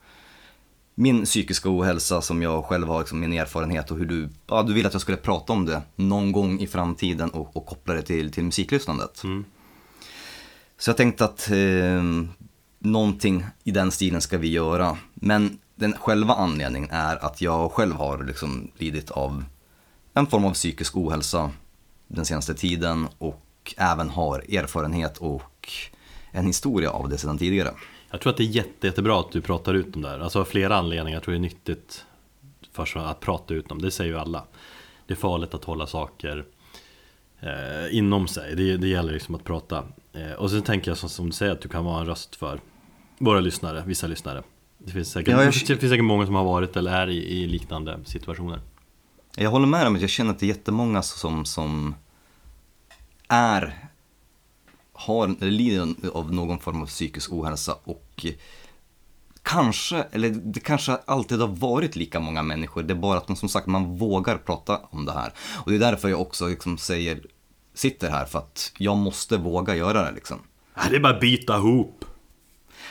[0.94, 4.72] min psykiska ohälsa som jag själv har, liksom, min erfarenhet och hur du, ja, du
[4.72, 8.02] ville att jag skulle prata om det någon gång i framtiden och, och koppla det
[8.02, 9.24] till, till musiklyssnandet.
[9.24, 9.44] Mm.
[10.78, 12.02] Så jag tänkte att eh,
[12.80, 14.98] någonting i den stilen ska vi göra.
[15.14, 19.44] Men den själva anledningen är att jag själv har liksom lidit av
[20.14, 21.50] en form av psykisk ohälsa
[22.08, 25.68] den senaste tiden och även har erfarenhet och
[26.30, 27.70] en historia av det sedan tidigare.
[28.10, 30.20] Jag tror att det är jätte, jättebra att du pratar ut om det här.
[30.20, 31.16] Alltså av flera anledningar.
[31.16, 32.04] Jag tror det är nyttigt
[32.72, 33.82] för att prata ut om.
[33.82, 34.44] Det säger ju alla.
[35.06, 36.44] Det är farligt att hålla saker
[37.40, 38.56] eh, inom sig.
[38.56, 39.84] Det, det gäller liksom att prata.
[40.12, 42.36] Eh, och sen tänker jag som, som du säger att du kan vara en röst
[42.36, 42.60] för
[43.20, 44.42] våra lyssnare, vissa lyssnare.
[44.78, 47.16] Det finns säkert, Ja, jag- det finns säkert många som har varit eller är i,
[47.42, 48.60] i liknande situationer.
[49.36, 51.94] Jag håller med om att jag känner att det är jättemånga som, som
[53.28, 53.88] är,
[54.92, 58.26] har, lider av någon form av psykisk ohälsa och
[59.42, 63.36] kanske, eller det kanske alltid har varit lika många människor, det är bara att man
[63.36, 65.32] som sagt, man vågar prata om det här.
[65.64, 67.20] Och det är därför jag också liksom säger,
[67.74, 70.38] sitter här, för att jag måste våga göra det liksom.
[70.90, 72.04] Det är bara att bita ihop.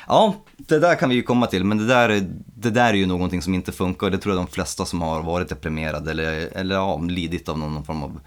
[0.10, 2.94] Ja, det där kan vi ju komma till, men det där, är- det där är
[2.98, 6.12] ju någonting som inte funkar och det tror jag de flesta som har varit deprimerade
[6.12, 8.20] eller, eller ja, lidit av någon form av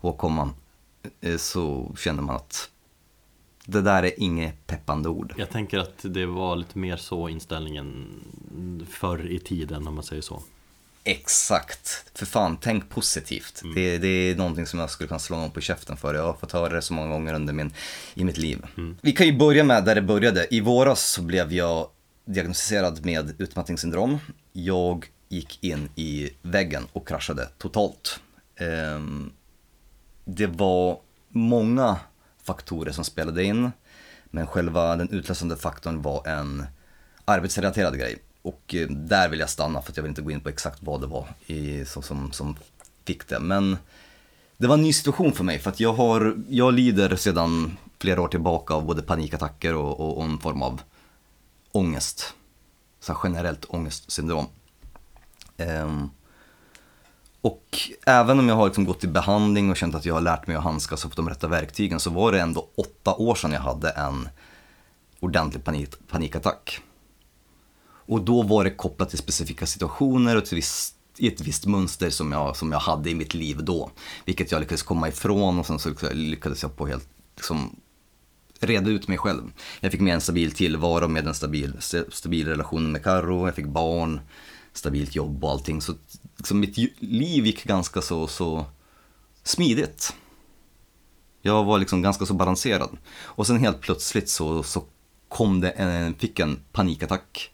[0.00, 0.50] åkomma,
[1.20, 2.70] eh, så känner man att
[3.66, 5.34] det där är inget peppande ord.
[5.38, 8.06] Jag tänker att det var lite mer så inställningen
[8.90, 10.42] förr i tiden om man säger så.
[11.10, 13.62] Exakt, för fan, tänk positivt.
[13.74, 16.14] Det, det är någonting som jag skulle kunna slå någon på käften för.
[16.14, 17.72] Jag har fått höra det så många gånger under min,
[18.14, 18.66] i mitt liv.
[19.00, 20.54] Vi kan ju börja med där det började.
[20.54, 21.88] I våras så blev jag
[22.24, 24.18] diagnostiserad med utmattningssyndrom.
[24.52, 28.20] Jag gick in i väggen och kraschade totalt.
[28.56, 29.32] Ehm,
[30.24, 31.98] det var många
[32.42, 33.70] faktorer som spelade in,
[34.24, 36.66] men själva den utlösande faktorn var en
[37.24, 38.18] arbetsrelaterad grej.
[38.42, 40.82] Och eh, där vill jag stanna för att jag vill inte gå in på exakt
[40.82, 42.56] vad det var i, som, som, som
[43.04, 43.40] fick det.
[43.40, 43.78] Men
[44.56, 48.20] det var en ny situation för mig för att jag, har, jag lider sedan flera
[48.20, 50.82] år tillbaka av både panikattacker och, och, och en form av
[51.72, 52.34] ångest.
[53.00, 54.46] Så här generellt ångestsyndrom.
[55.56, 56.10] Ehm,
[57.40, 60.46] och även om jag har liksom gått i behandling och känt att jag har lärt
[60.46, 63.52] mig att handskas och fått de rätta verktygen så var det ändå åtta år sedan
[63.52, 64.28] jag hade en
[65.20, 66.80] ordentlig panik, panikattack.
[68.10, 72.10] Och då var det kopplat till specifika situationer och till visst i ett visst mönster
[72.10, 73.90] som jag, som jag hade i mitt liv då.
[74.24, 77.76] Vilket jag lyckades komma ifrån och sen så lyckades jag på helt liksom,
[78.60, 79.52] reda ut mig själv.
[79.80, 81.76] Jag fick med en stabil tillvaro med en stabil,
[82.08, 84.20] stabil relation med Karo, jag fick barn,
[84.72, 85.80] stabilt jobb och allting.
[85.80, 85.94] Så
[86.36, 88.66] liksom, mitt liv gick ganska så, så
[89.42, 90.14] smidigt.
[91.42, 92.98] Jag var liksom ganska så balanserad.
[93.22, 94.84] Och sen helt plötsligt så, så
[95.28, 97.50] kom det en, fick en panikattack.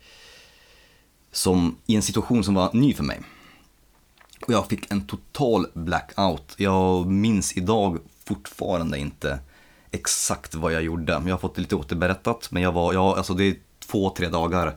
[1.36, 3.20] Som, I en situation som var ny för mig.
[4.46, 6.54] Och jag fick en total blackout.
[6.56, 9.38] Jag minns idag fortfarande inte
[9.90, 11.12] exakt vad jag gjorde.
[11.12, 14.28] Jag har fått det lite återberättat, men jag var, jag, alltså det är två, tre
[14.28, 14.76] dagar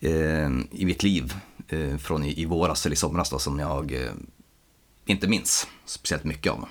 [0.00, 1.34] eh, i mitt liv
[1.68, 4.12] eh, från i, i våras eller i somras då, som jag eh,
[5.06, 6.68] inte minns speciellt mycket av.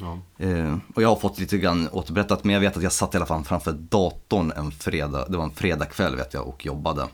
[0.00, 0.18] Ja.
[0.38, 3.16] Eh, och jag har fått lite grann återberättat, men jag vet att jag satt i
[3.16, 7.06] alla fall framför datorn en fredag, det var en fredagkväll vet jag, och jobbade.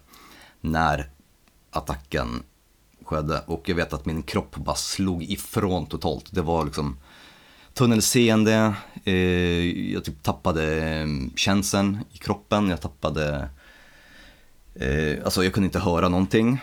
[0.61, 1.11] När
[1.71, 2.43] attacken
[3.05, 3.43] skedde.
[3.47, 6.25] Och jag vet att min kropp bara slog ifrån totalt.
[6.31, 6.97] Det var liksom
[7.75, 13.49] tunnelseende, eh, jag typ tappade eh, känseln i kroppen, jag tappade,
[14.75, 16.59] eh, alltså jag kunde inte höra någonting.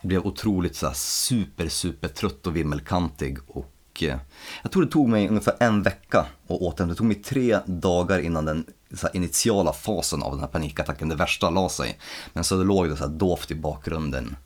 [0.00, 4.18] Jag Blev otroligt så här, super, super trött och vimmelkantig och Eh,
[4.62, 6.94] jag tror det tog mig ungefär en vecka att återhämta.
[6.94, 11.08] Det tog mig tre dagar innan den så här, initiala fasen av den här panikattacken,
[11.08, 11.98] det värsta, la sig.
[12.32, 14.36] Men så låg det så här dovt i bakgrunden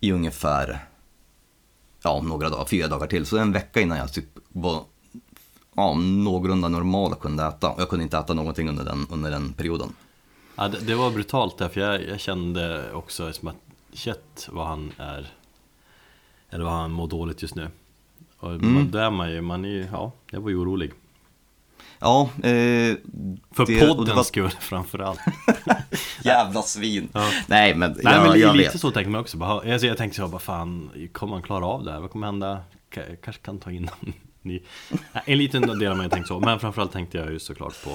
[0.00, 0.86] i ungefär
[2.02, 3.26] ja, några dagar, fyra dagar till.
[3.26, 4.84] Så en vecka innan jag typ var
[5.76, 7.70] ja, någorlunda normal och kunde äta.
[7.70, 9.92] Och jag kunde inte äta någonting under den, under den perioden.
[10.56, 13.56] Ja, det, det var brutalt där, för jag, jag kände också som att
[13.92, 15.32] shit vad han är
[16.50, 17.70] Eller vad han mår dåligt just nu
[18.38, 20.92] och man, där är man ju, man är ju, ja, jag var ju orolig
[21.98, 22.96] Ja, eh,
[23.50, 25.20] För det- poddens var- skull framförallt
[26.24, 27.08] jävla svin.
[27.12, 27.30] Ja.
[27.46, 28.80] Nej men, Nej ja, men jag lite vet.
[28.80, 31.84] så tänker man också, bara, alltså, jag tänkte så, bara, fan, kommer han klara av
[31.84, 32.00] det här?
[32.00, 32.60] Vad kommer hända?
[32.94, 33.90] Jag kanske kan ta in
[34.42, 34.60] ny
[35.24, 37.90] En liten del av mig tänkte så, men framförallt tänkte jag ju såklart på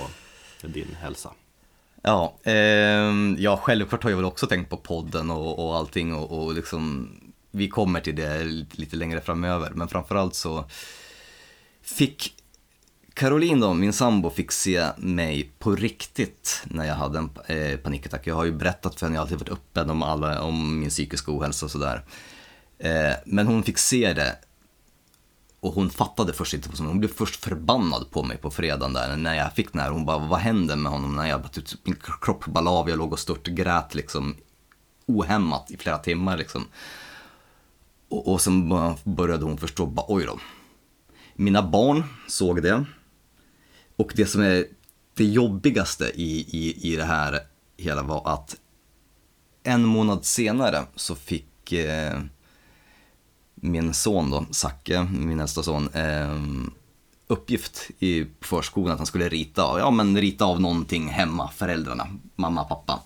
[0.67, 1.29] din hälsa
[2.03, 6.43] Ja, ehm, ja, självklart har jag väl också tänkt på podden och, och allting och,
[6.43, 7.09] och liksom,
[7.51, 9.71] vi kommer till det lite, lite längre framöver.
[9.75, 10.65] Men framförallt så
[11.81, 12.35] fick
[13.13, 18.27] Caroline då, min sambo, fick se mig på riktigt när jag hade en eh, panikattack.
[18.27, 20.89] Jag har ju berättat för henne, jag har alltid varit öppen om, alla, om min
[20.89, 22.05] psykiska ohälsa och sådär.
[22.79, 24.35] Eh, men hon fick se det
[25.59, 28.93] och hon fattade först inte, vad som- hon blev först förbannad på mig på fredagen
[28.93, 29.89] där när jag fick den här.
[29.91, 31.15] Hon bara, vad hände med honom?
[31.15, 34.35] När jag, typ, min kropp bara av, jag låg och störtgrät liksom
[35.05, 36.67] ohämmat i flera timmar liksom.
[38.11, 38.69] Och, och sen
[39.03, 40.39] började hon förstå, bara, oj då.
[41.35, 42.85] Mina barn såg det.
[43.95, 44.65] Och det som är
[45.13, 47.39] det jobbigaste i, i, i det här
[47.77, 48.55] hela var att
[49.63, 52.19] en månad senare så fick eh,
[53.55, 56.39] min son då, Zacke, min äldsta son, eh,
[57.27, 62.63] uppgift i förskolan att han skulle rita, ja men rita av någonting hemma, föräldrarna, mamma,
[62.63, 62.99] pappa.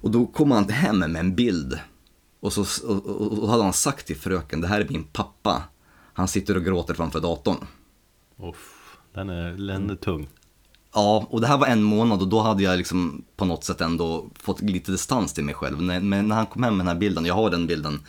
[0.00, 1.78] Och då kom han hem med en bild
[2.40, 5.62] och så och, och, och hade han sagt till fröken, det här är min pappa.
[6.12, 7.66] Han sitter och gråter framför datorn.
[8.42, 10.28] Uff, den, är, den är tung.
[10.94, 13.80] Ja, och det här var en månad och då hade jag liksom på något sätt
[13.80, 15.82] ändå fått lite distans till mig själv.
[15.82, 18.00] Men när han kom hem med den här bilden, jag har den bilden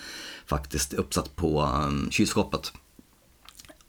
[0.45, 2.73] faktiskt uppsatt på um, kylskåpet.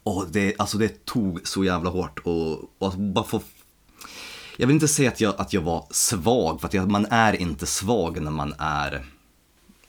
[0.03, 3.41] Och det, alltså det tog så jävla hårt och, och bara få...
[4.57, 7.33] Jag vill inte säga att jag, att jag var svag, för att jag, man är
[7.41, 9.05] inte svag när man är...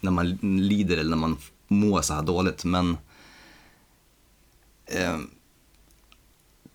[0.05, 1.37] När man lider eller när man
[1.69, 2.97] mår så här dåligt, men...
[4.87, 5.19] Eh,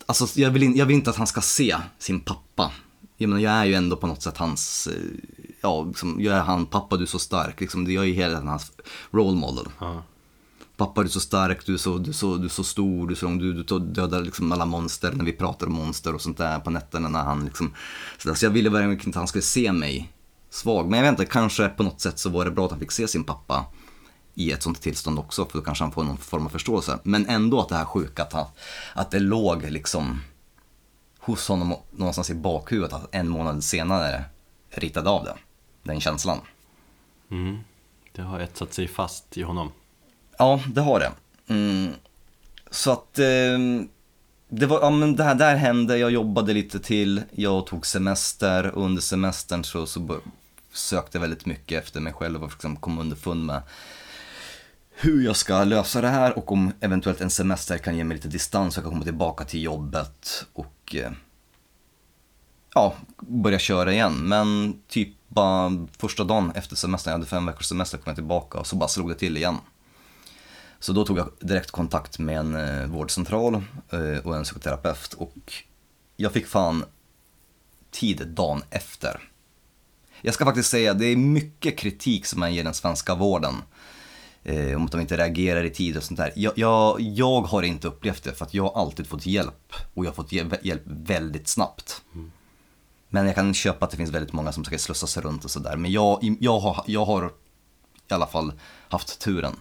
[0.09, 2.71] Alltså jag vill, in, jag vill inte att han ska se sin pappa.
[3.17, 4.93] Jag, menar, jag är ju ändå på något sätt hans, eh,
[5.61, 7.61] ja, liksom, jag är han, pappa du är så stark.
[7.61, 8.71] Liksom, jag är ju hela tiden hans
[9.11, 9.65] role model.
[9.79, 10.03] Ja.
[10.77, 13.07] Pappa du är så stark, du är så, du är så, du är så stor,
[13.07, 16.15] du är så lång, du, du dödar liksom alla monster när vi pratar om monster
[16.15, 17.73] och sånt där på nätterna när han liksom.
[18.17, 18.35] Så, där.
[18.35, 20.11] så jag ville verkligen inte att han skulle se mig
[20.49, 20.89] svag.
[20.89, 22.91] Men jag vet inte, kanske på något sätt så var det bra att han fick
[22.91, 23.65] se sin pappa
[24.33, 26.99] i ett sånt tillstånd också, för då kanske han får någon form av förståelse.
[27.03, 28.45] Men ändå att det här sjuka, att, han,
[28.93, 30.21] att det låg liksom
[31.19, 34.23] hos honom någonstans i bakhuvudet att en månad senare
[34.69, 35.35] ritade av det.
[35.83, 36.38] Den känslan.
[37.31, 37.57] Mm.
[38.15, 39.71] Det har etsat sig fast i honom.
[40.38, 41.12] Ja, det har det.
[41.47, 41.93] Mm.
[42.71, 43.57] Så att eh,
[44.49, 48.71] det var, ja men det här där hände, jag jobbade lite till, jag tog semester
[48.71, 49.99] och under semestern så, så
[50.73, 53.62] sökte väldigt mycket efter mig själv och liksom kom underfund med
[54.91, 58.27] hur jag ska lösa det här och om eventuellt en semester kan ge mig lite
[58.27, 61.12] distans så jag kan komma tillbaka till jobbet och eh,
[62.73, 64.13] ja, börja köra igen.
[64.13, 68.60] Men typ bara första dagen efter semestern, jag hade fem veckors semester, kom jag tillbaka
[68.60, 69.58] och så bara slog det till igen.
[70.79, 73.55] Så då tog jag direkt kontakt med en eh, vårdcentral
[73.89, 75.53] eh, och en psykoterapeut och
[76.17, 76.86] jag fick fan
[77.91, 79.28] tid dagen efter.
[80.21, 83.55] Jag ska faktiskt säga, det är mycket kritik som man ger den svenska vården.
[84.43, 86.34] Eh, om att de inte reagerar i tid och sånt där.
[86.36, 90.05] Jag, jag, jag har inte upplevt det för att jag har alltid fått hjälp och
[90.05, 92.01] jag har fått hjälp, väldigt snabbt.
[93.10, 95.51] Men jag kan köpa att det finns väldigt många som ska slussa sig runt och
[95.51, 95.75] sådär.
[95.75, 97.32] Men jag, jag, har, jag har
[98.10, 98.53] i alla fall
[98.89, 99.55] haft turen.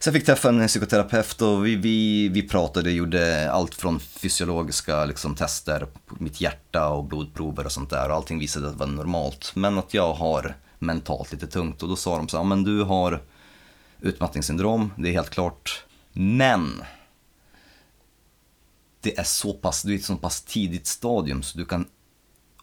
[0.00, 5.04] Så jag fick träffa en psykoterapeut och vi, vi, vi pratade, gjorde allt från fysiologiska
[5.04, 8.08] liksom, tester på mitt hjärta och blodprover och sånt där.
[8.08, 9.52] Och allting visade att det var normalt.
[9.54, 11.82] Men att jag har mentalt lite tungt.
[11.82, 13.22] Och då sa de så här, men du har
[14.00, 15.84] utmattningssyndrom, det är helt klart.
[16.12, 16.82] Men
[19.00, 21.86] det är så pass, du är i ett så pass tidigt stadium så du kan,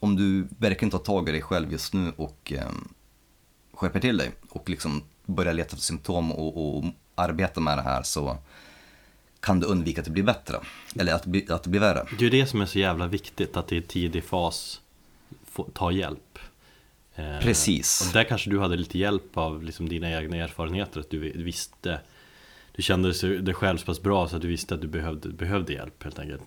[0.00, 2.70] om du verkligen tar tag i dig själv just nu och eh,
[3.72, 6.84] skärper till dig och liksom börjar leta efter symptom och, och
[7.16, 8.36] arbeta med det här så
[9.40, 10.56] kan du undvika att det blir bättre.
[10.98, 12.06] Eller att, blir- att det blir värre.
[12.18, 14.80] Det är det som är så jävla viktigt, att i tidig fas
[15.50, 16.38] få, ta hjälp.
[17.14, 18.06] Eh, Precis.
[18.06, 21.42] Och där kanske du hade lite hjälp av liksom dina egna erfarenheter, att du vi-
[21.42, 22.00] visste
[22.72, 25.72] Du kände dig- själv så pass bra så att du visste att du behövde, behövde
[25.72, 26.42] hjälp helt enkelt.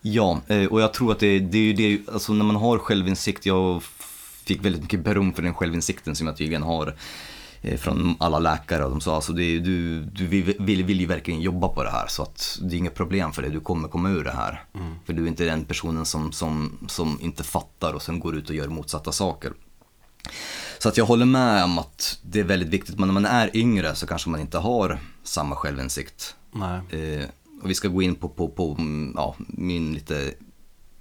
[0.00, 2.78] Ja, eh, och jag tror att det, det är ju det, alltså när man har
[2.78, 3.82] självinsikt, jag
[4.44, 6.94] fick väldigt mycket beröm för den självinsikten som jag tydligen har
[7.76, 11.68] från alla läkare och de sa alltså det, du, du vill, vill, ju verkligen jobba
[11.68, 14.24] på det här så att det är inget problem för dig, du kommer komma ur
[14.24, 14.64] det här.
[15.06, 18.50] För du är inte den personen som, som, som inte fattar och sen går ut
[18.50, 19.52] och gör motsatta saker.
[20.78, 23.56] Så att jag håller med om att det är väldigt viktigt, men när man är
[23.56, 26.36] yngre så kanske man inte har samma självinsikt.
[26.90, 27.24] Eh,
[27.62, 30.34] och vi ska gå in på, på, på mm, ja, min lite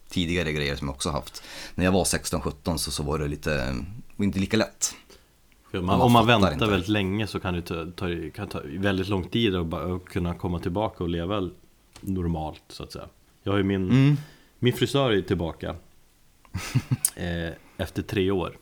[0.09, 1.43] tidigare grejer som jag också haft.
[1.75, 3.75] När jag var 16-17 så, så var det lite,
[4.17, 4.95] inte lika lätt.
[5.73, 6.65] Man man, om man väntar inte.
[6.65, 10.33] väldigt länge så kan det ta, ta, kan ta väldigt lång tid att bara kunna
[10.33, 11.49] komma tillbaka och leva
[12.01, 13.07] normalt så att säga.
[13.43, 14.15] Jag har ju min, Mm.
[14.59, 15.69] min frisör är tillbaka
[17.15, 18.57] eh, efter tre år.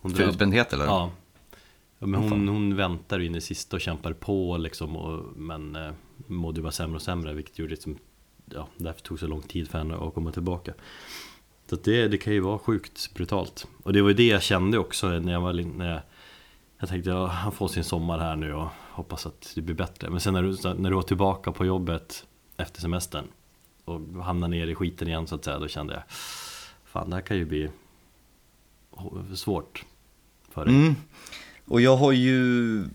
[0.00, 0.84] Hon utbrändhet eller?
[0.84, 1.10] Ja.
[1.98, 5.90] ja men hon, hon väntar in i sista och kämpar på liksom och, Men eh,
[6.26, 7.98] mådde bara sämre och sämre vilket gjorde liksom
[8.50, 10.74] Ja, därför tog så lång tid för henne att komma tillbaka
[11.66, 14.42] så att det, det kan ju vara sjukt brutalt Och det var ju det jag
[14.42, 16.00] kände också när jag var när jag,
[16.78, 20.10] jag tänkte ja, han får sin sommar här nu och, hoppas att det blir bättre.
[20.10, 23.24] Men sen när du, när du var tillbaka på jobbet efter semestern
[23.84, 26.02] och hamnade ner i skiten igen så att säga, då kände jag
[26.84, 27.70] Fan, det här kan ju bli
[29.34, 29.84] svårt
[30.50, 30.74] för dig.
[30.74, 30.94] Mm.
[31.64, 32.88] Och jag har ju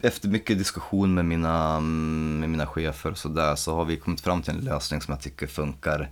[0.00, 4.42] efter mycket diskussion med mina, med mina chefer och sådär så har vi kommit fram
[4.42, 6.10] till en lösning som jag tycker funkar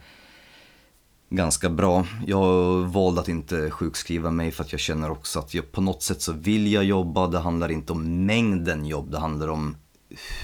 [1.37, 2.07] ganska bra.
[2.27, 6.03] Jag valde att inte sjukskriva mig för att jag känner också att jag på något
[6.03, 7.27] sätt så vill jag jobba.
[7.27, 9.77] Det handlar inte om mängden jobb, det handlar om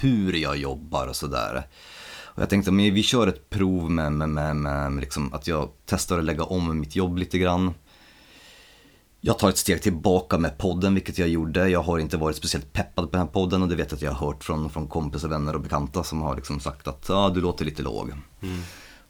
[0.01, 1.67] hur jag jobbar och sådär.
[2.39, 5.47] Och jag tänkte, men vi kör ett prov med, med, med, med, med liksom att
[5.47, 7.73] jag testar att lägga om mitt jobb lite grann.
[9.21, 11.69] Jag tar ett steg tillbaka med podden, vilket jag gjorde.
[11.69, 14.01] Jag har inte varit speciellt peppad på den här podden och det vet jag att
[14.01, 17.29] jag har hört från, från kompisar, vänner och bekanta som har liksom sagt att ah,
[17.29, 18.09] du låter lite låg.
[18.41, 18.61] Mm.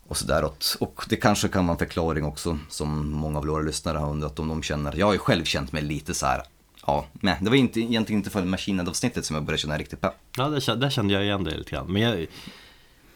[0.10, 0.52] Och sådär.
[0.80, 4.40] Och det kanske kan vara en förklaring också, som många av våra lyssnare har undrat
[4.40, 4.96] om de känner.
[4.96, 6.42] Jag har ju själv känt mig lite så här.
[6.88, 10.02] ja, nej, det var inte, egentligen inte för Machine avsnittet som jag började känna riktigt
[10.02, 10.14] pepp.
[10.38, 11.94] Ja, där, där kände jag igen det lite grann.
[11.94, 12.28] Men jag,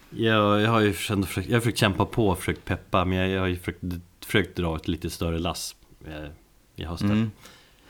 [0.10, 3.30] jag, jag har ju försökt, jag har försökt kämpa på och försökt peppa, men jag,
[3.30, 3.84] jag har ju försökt,
[4.26, 5.76] försökt dra ett lite större lass
[6.08, 6.30] eh,
[6.76, 7.12] i hösten.
[7.12, 7.32] Mm.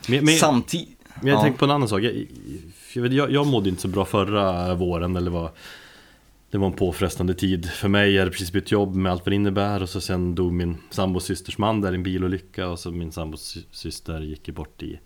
[0.07, 0.97] Men, men, Samtidigt...
[1.15, 1.41] men jag ja.
[1.41, 2.01] tänkte på en annan sak.
[2.01, 5.51] Jag, jag, jag, mådde inte så bra förra våren, eller var
[6.53, 8.11] det var en påfrestande tid för mig.
[8.11, 10.77] Jag hade precis bytt jobb med allt vad det innebär och så sen dog min
[10.89, 14.83] sambos systers man där i en bilolycka och så min sambos sy- syster gick bort
[14.83, 14.99] i,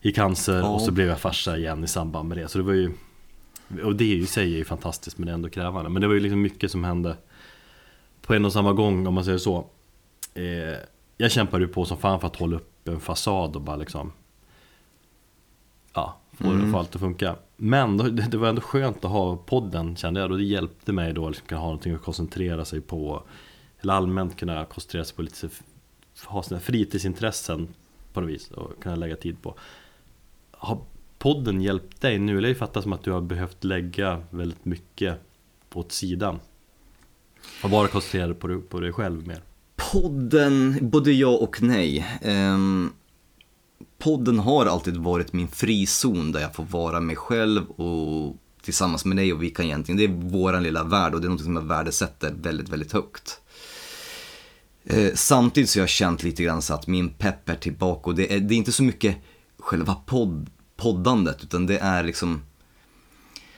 [0.00, 0.68] i cancer Ja.
[0.68, 2.48] och så blev jag farsa igen i samband med det.
[2.48, 2.92] Så det var ju
[3.84, 5.90] och det i sig är ju fantastiskt men det är ändå krävande.
[5.90, 7.16] Men det var ju liksom mycket som hände
[8.22, 9.66] på en och samma gång om man säger så.
[10.34, 10.78] Eh,
[11.16, 14.12] jag kämpade ju på som fan för att hålla upp en fasad och bara liksom
[15.94, 16.72] Ja, få, Mm.
[16.72, 17.36] få allt att funka.
[17.56, 20.30] Men då, det, det var ändå skönt att ha podden kände jag.
[20.30, 23.22] Och det hjälpte mig då att liksom kunna ha någonting att koncentrera sig på.
[23.80, 25.48] Eller allmänt kunna koncentrera sig på lite,
[26.26, 27.68] ha sina fritidsintressen
[28.12, 29.54] på något vis och kunna lägga tid på.
[30.50, 30.78] Har
[31.18, 32.40] podden hjälpt dig nu?
[32.40, 35.18] Det fattat som att du har behövt lägga väldigt mycket
[35.74, 36.38] åt sidan?
[37.62, 39.42] Och bara koncentrera dig på, dig- på dig själv mer?
[39.92, 42.06] Podden, både ja och nej.
[42.22, 42.92] Ehm,
[44.00, 49.16] podden har alltid varit min frizon där jag får vara mig själv och tillsammans med
[49.16, 51.56] dig och vi kan egentligen, det är våran lilla värld och det är något som
[51.56, 53.40] jag värdesätter väldigt, väldigt högt.
[54.84, 58.16] Eh, samtidigt så har jag känt lite grann så att min pepp är tillbaka och
[58.16, 59.16] det är, det är inte så mycket
[59.58, 62.42] själva podd, poddandet utan det är liksom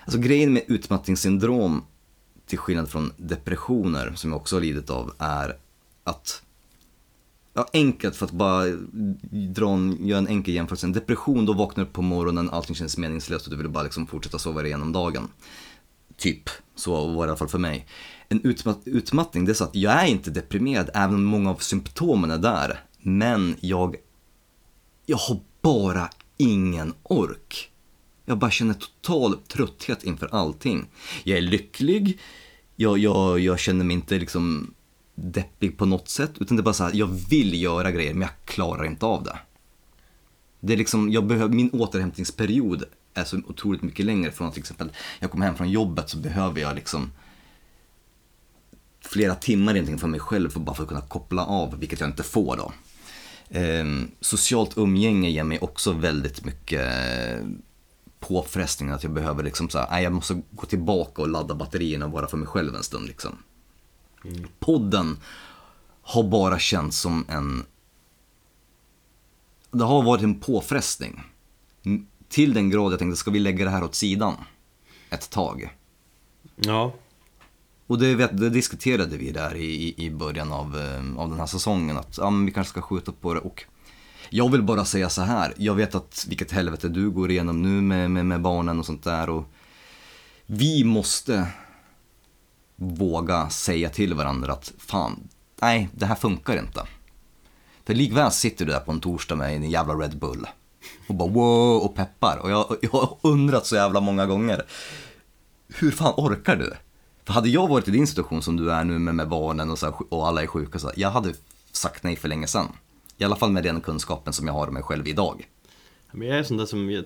[0.05, 1.85] Alltså grejen med utmattningssyndrom
[2.47, 5.57] till skillnad från depressioner som jag också har lidit av är
[6.05, 6.43] att
[7.55, 8.65] Ja, enkelt för att bara
[9.31, 10.87] dra en, göra en enkel jämförelse.
[10.87, 13.83] En depression, då vaknar du upp på morgonen, allting känns meningslöst och du vill bara
[13.85, 15.29] liksom fortsätta sova dig igenom dagen.
[16.17, 17.87] Typ, så var det i alla fall för mig.
[18.29, 21.57] En utmatt, utmattning, det är så att jag är inte deprimerad, även om många av
[21.57, 22.85] symptomen är där.
[22.99, 23.97] Men jag,
[25.07, 27.71] jag har bara ingen ork.
[28.25, 30.87] Jag bara känner total trötthet inför allting.
[31.25, 32.21] Jag är lycklig,
[32.77, 34.75] jag, jag, jag känner mig inte liksom
[35.15, 38.23] deppig på något sätt, utan det är bara så här, jag vill göra grejer men
[38.23, 39.39] jag klarar inte av det.
[40.61, 42.85] Det är liksom, jag behöver, min återhämtningsperiod
[43.15, 46.17] är så otroligt mycket längre från att till exempel jag kommer hem från jobbet så
[46.17, 47.11] behöver jag liksom
[49.01, 52.09] flera timmar egentligen för mig själv för bara för att kunna koppla av, vilket jag
[52.09, 52.73] inte får då.
[53.51, 56.89] Ehm, socialt umgänge ger mig också väldigt mycket
[57.39, 57.63] påfrestning
[58.21, 62.07] påfrestningar, att jag behöver liksom så här, nej, jag måste gå tillbaka och ladda batterierna
[62.07, 63.43] och vara för mig själv en stund liksom.
[64.59, 65.17] Podden
[66.03, 67.65] har bara känts som en...
[69.71, 71.21] Det har varit en påfrestning.
[72.29, 74.35] Till den grad jag tänkte, ska vi lägga det här åt sidan
[75.11, 75.77] ett tag?
[76.57, 76.95] Ja,
[77.87, 81.97] Och det, det diskuterade vi där i, i- början av, eh, av den här säsongen,
[81.99, 83.41] att ja, vi kanske ska skjuta på det.
[83.41, 83.65] Och
[84.31, 87.81] jag vill bara säga så här, jag vet att vilket helvete du går igenom nu
[87.81, 89.31] med, med, med barnen och sånt där.
[89.31, 89.45] Och
[90.47, 91.47] vi måste
[92.77, 95.29] våga säga till varandra att fan,
[95.61, 96.87] nej, det här funkar inte.
[97.85, 100.47] För likväl sitter du där på en torsdag med en jävla Red Bull
[101.09, 102.39] och bara wow och peppar.
[102.39, 104.63] Och jag, jag har undrat så jävla många gånger,
[105.69, 106.73] hur fan orkar du?
[107.25, 109.79] För hade jag varit i din situation som du är nu med, med barnen och,
[109.79, 111.35] så här, och alla är sjuka, så här, jag hade
[111.73, 112.69] sagt nej för länge sedan.
[113.19, 115.49] I alla fall med den kunskapen som jag har om mig själv idag.
[116.13, 117.05] men jag är sån där som jag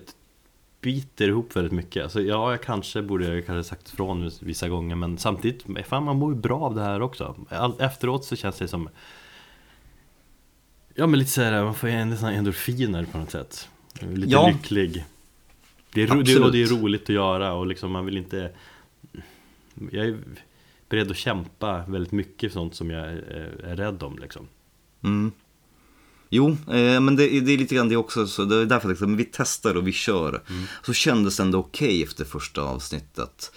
[0.81, 2.03] biter ihop väldigt mycket.
[2.03, 6.15] Alltså, ja, jag kanske borde jag kanske sagt ifrån vissa gånger men samtidigt, fan man
[6.17, 7.35] mår ju bra av det här också.
[7.79, 8.89] Efteråt så känns det som
[10.95, 13.69] Ja men lite såhär, man får en sån endorfiner på något sätt.
[14.13, 14.47] Lite Ja.
[14.47, 15.05] lycklig.
[15.93, 16.51] Det är, Absolut.
[16.51, 18.51] det är roligt att göra och liksom man vill inte
[19.91, 20.17] Jag är
[20.89, 24.47] beredd att kämpa väldigt mycket för sånt som jag är, är rädd om liksom.
[25.03, 25.31] Mm.
[26.29, 28.27] Jo, eh, men det, är- det är lite grann det också.
[28.27, 30.43] Så det är därför liksom, vi testar och vi kör.
[30.85, 33.51] Så kändes det ändå okej efter första avsnittet.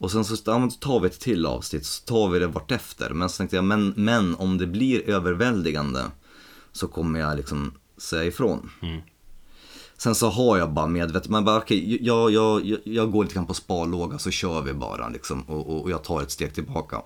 [0.00, 3.10] Och sen så ja, tar vi ett till avsnitt, så tar vi det vartefter.
[3.10, 6.00] Men så tänkte jag, men, men om det blir överväldigande
[6.72, 8.70] så kommer jag liksom säga ifrån.
[9.96, 13.34] Sen så har jag bara medvetet, men bara okej, jag, jag, jag, jag går lite
[13.34, 15.42] grann på sparlåga så kör vi bara liksom.
[15.42, 17.02] Och, och, och jag tar ett steg tillbaka.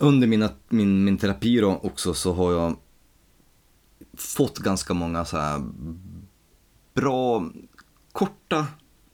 [0.00, 2.76] Under mina, min, min terapi då också så har jag
[4.16, 5.62] fått ganska många så här
[6.94, 7.50] bra,
[8.12, 8.66] korta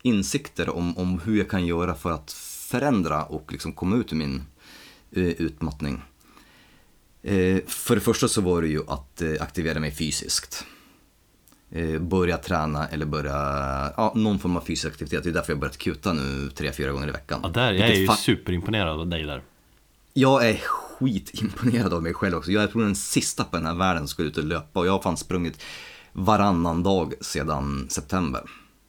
[0.02, 2.32] insikter om, om hur jag kan göra för att
[2.70, 4.42] förändra och liksom komma ut ur min
[5.10, 6.02] eh, utmattning.
[7.22, 10.64] Eh, för det första så var det ju att eh, aktivera mig fysiskt.
[11.70, 13.32] Eh, börja träna eller börja,
[13.96, 15.24] ja, någon form av fysisk aktivitet.
[15.24, 17.40] Det är därför jag har börjat kuta nu tre, fyra gånger i veckan.
[17.42, 19.42] Ja, där, jag är ju superimponerad av dig där.
[20.14, 22.52] Jag är skitimponerad av mig själv också.
[22.52, 24.86] Jag är tror den sista på den här världen som ska ut och löpa och
[24.86, 25.62] jag har fan sprungit
[26.12, 28.42] varannan dag sedan september.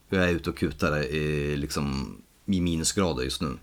[0.09, 3.57] Jag är ute och kutar i, liksom, i minusgrader just nu.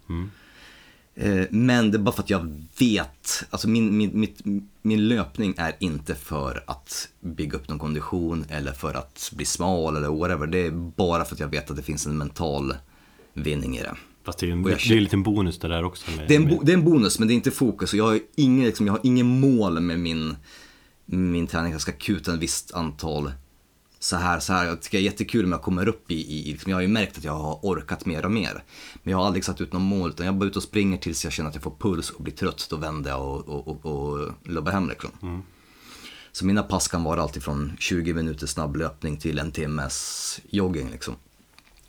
[1.15, 4.41] Eh, Men det är bara för att jag vet, alltså min, min, mitt,
[4.83, 9.97] min löpning är inte för att bygga upp någon kondition eller för att bli smal
[9.97, 10.47] eller whatever.
[10.47, 12.75] Det är bara för att jag vet att det finns en mental
[13.35, 13.97] vinning i det.
[14.25, 16.11] Fast det är ju en, det är en liten bonus det där också.
[16.11, 18.05] Med, Det är, en det är en bonus men det är inte fokus och jag
[18.05, 20.37] har ingen, liksom, jag har ingen mål med min,
[21.07, 21.73] min träning.
[21.73, 23.33] Jag ska kuta ett visst antal
[23.99, 24.67] så här, så här.
[24.67, 26.89] Jag tycker det är jättekul om jag kommer upp i, i liksom, jag har ju
[26.89, 28.65] märkt att jag har orkat mer och mer.
[29.03, 31.25] Men jag har aldrig satt ut något mål utan jag bara ut och springer tills
[31.25, 32.67] jag känner att jag får puls och blir trött.
[32.71, 35.43] Då vänder jag och, och, och, och lubbar hem liksom.
[36.33, 41.15] Så mina pass kan vara alltid från 20 minuters snabblöpning till en timmes jogging liksom.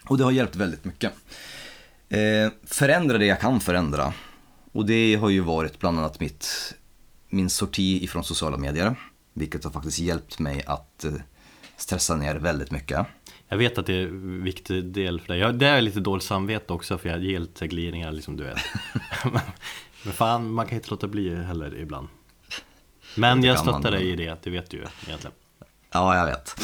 [0.06, 1.14] Och det har hjälpt väldigt mycket.
[2.14, 4.14] Eh, förändra det jag kan förändra.
[4.72, 6.74] Och det har ju varit bland annat mitt,
[7.30, 8.96] min sorti ifrån sociala medier.
[9.34, 11.14] Vilket har faktiskt hjälpt mig att eh,
[11.78, 13.06] stressa ner väldigt mycket.
[13.48, 15.40] Jag vet att det är en viktig del för dig.
[15.40, 18.58] Jag, det är lite dåligt samvete också för jag ger lite glidningar liksom du vet.
[20.04, 22.08] Men fan, man kan inte låta bli heller ibland.
[23.16, 25.36] Men jag kan man, stöttar dig i det, det vet du ju egentligen.
[25.92, 26.56] Ja, jag vet.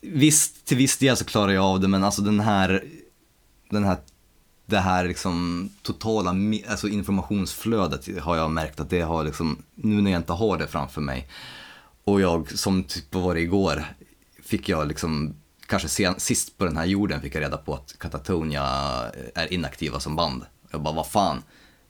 [0.00, 2.84] Visst, till viss del så klarar jag av det, men alltså den här,
[3.70, 3.96] den här,
[4.68, 6.34] det här liksom totala
[6.68, 10.66] alltså informationsflödet har jag märkt att det har liksom, nu när jag inte har det
[10.66, 11.28] framför mig
[12.04, 13.84] och jag som typ var det igår,
[14.42, 15.34] fick jag liksom,
[15.66, 18.64] kanske sen, sist på den här jorden fick jag reda på att Katatonia
[19.34, 20.44] är inaktiva som band.
[20.70, 21.42] Jag bara, vad fan,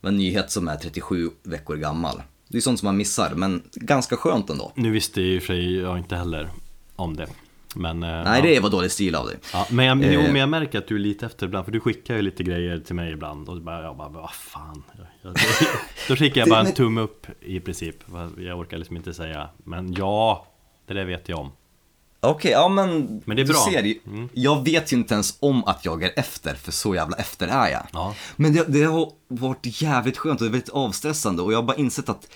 [0.02, 2.22] en nyhet som är 37 veckor gammal.
[2.48, 4.72] Det är sånt som man missar, men ganska skönt ändå.
[4.74, 6.50] Nu visste ju i och för sig jag inte heller
[6.96, 7.28] om det.
[7.74, 8.42] Men, eh, Nej, ja.
[8.54, 9.36] det var dålig stil av dig.
[9.52, 10.26] Ja, men, jag, jo, Eh.
[10.26, 12.78] men jag märker att du är lite efter ibland, för du skickar ju lite grejer
[12.78, 15.34] till mig ibland och bara, jag bara, vad fan jag, jag,
[16.08, 17.96] Då skickar jag bara en tumme upp i princip,
[18.38, 20.46] jag orkar liksom inte säga Men ja,
[20.86, 21.52] det där vet jag om
[22.20, 23.66] Okej, ja men, Men det är du bra.
[23.72, 27.16] Ser, ju- Jag vet ju inte ens om att jag är efter, för så jävla
[27.16, 27.82] efter är jag.
[27.92, 28.14] Ja.
[28.36, 32.08] Men det, det har varit jävligt skönt och väldigt avstressande och jag har bara insett
[32.08, 32.28] att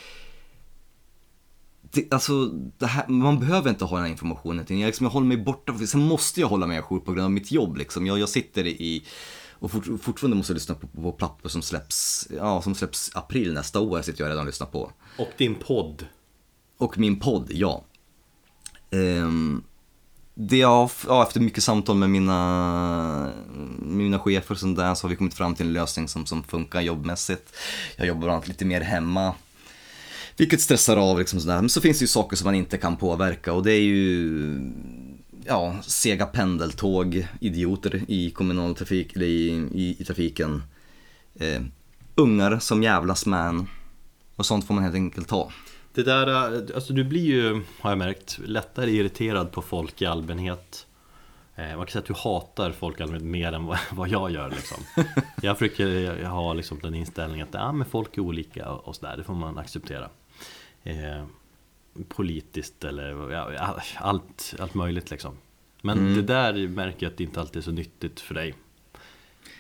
[1.95, 2.47] det, alltså,
[2.79, 4.67] det här, man behöver inte ha den här informationen.
[4.69, 7.31] Jag, liksom, jag håller mig borta, sen måste jag hålla mig ajour på grund av
[7.31, 7.77] mitt jobb.
[7.77, 8.07] Liksom.
[8.07, 9.05] Jag, jag sitter i,
[9.59, 13.53] och fort, fortfarande måste jag lyssna på, på plattor som släpps, ja, som släpps april
[13.53, 14.93] nästa år, sitter jag redan och lyssnar på.
[15.19, 16.07] Och din podd
[16.79, 17.85] Och min podd, ja.
[18.91, 19.63] Ehm,
[20.35, 23.33] det jag, ja, efter mycket samtal med mina,
[23.79, 26.43] mina chefer och sånt där så har vi kommit fram till en lösning som, som
[26.43, 27.57] funkar jobbmässigt.
[27.97, 29.35] Jag jobbar bland annat lite mer hemma.
[30.37, 31.61] Vilket stressar av liksom sådär.
[31.61, 34.41] Men så finns det ju saker som man inte kan påverka och det är ju
[35.45, 40.63] ja, sega pendeltåg, idioter i kommunaltrafik, eller i, i, i trafiken.
[41.35, 41.63] Eh,
[42.15, 43.67] ungar som jävlas med en.
[44.37, 45.51] Och sånt får man helt enkelt ta.
[45.95, 50.07] Det där, eh, alltså du blir ju, har jag märkt, lättare irriterad på folk i
[50.07, 50.87] allmänhet
[51.57, 54.31] eh, Man kan säga att du hatar folk i allmänhet mer än vad, vad jag
[54.31, 54.85] gör liksom
[55.43, 59.17] Jag försöker ha liksom den inställningen att ja, men folk är olika och, och sådär,
[59.17, 60.09] det får man acceptera
[60.85, 61.25] eh,
[62.09, 65.37] Politiskt eller ja, allt, allt möjligt liksom.
[65.83, 68.55] Men det där märker jag att det inte alltid är så nyttigt för dig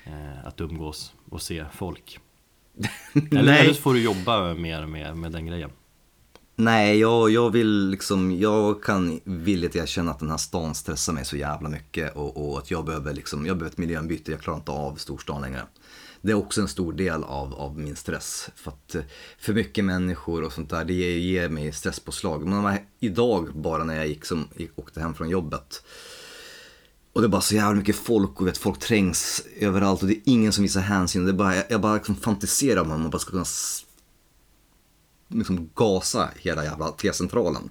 [0.04, 2.20] eh, Att umgås och se folk.
[3.30, 5.70] Eller så får du jobba mer med, med den grejen.
[6.56, 11.24] Nej, jag, jag vill liksom, jag kan villigt erkänna att den här stan stressar mig
[11.24, 14.58] så jävla mycket och, och att jag behöver liksom, jag behöver ett miljöombyte, jag klarar
[14.58, 15.62] inte av storstan längre
[16.22, 18.48] det är också en stor del av, av min stress.
[18.56, 19.02] För att eh,
[19.38, 22.46] för mycket människor och sånt där, det ger, ger mig stresspåslag.
[22.46, 25.84] Men idag bara när jag gick som, åkte hem från jobbet
[27.12, 30.14] och det är bara så jävla mycket folk och vet, folk trängs överallt och det
[30.14, 31.24] är ingen som visar hänsyn.
[31.24, 33.84] Det är bara, jag, jag bara liksom fantiserar om att man bara ska kunna s-
[35.28, 37.70] liksom gasa hela jävla T-centralen.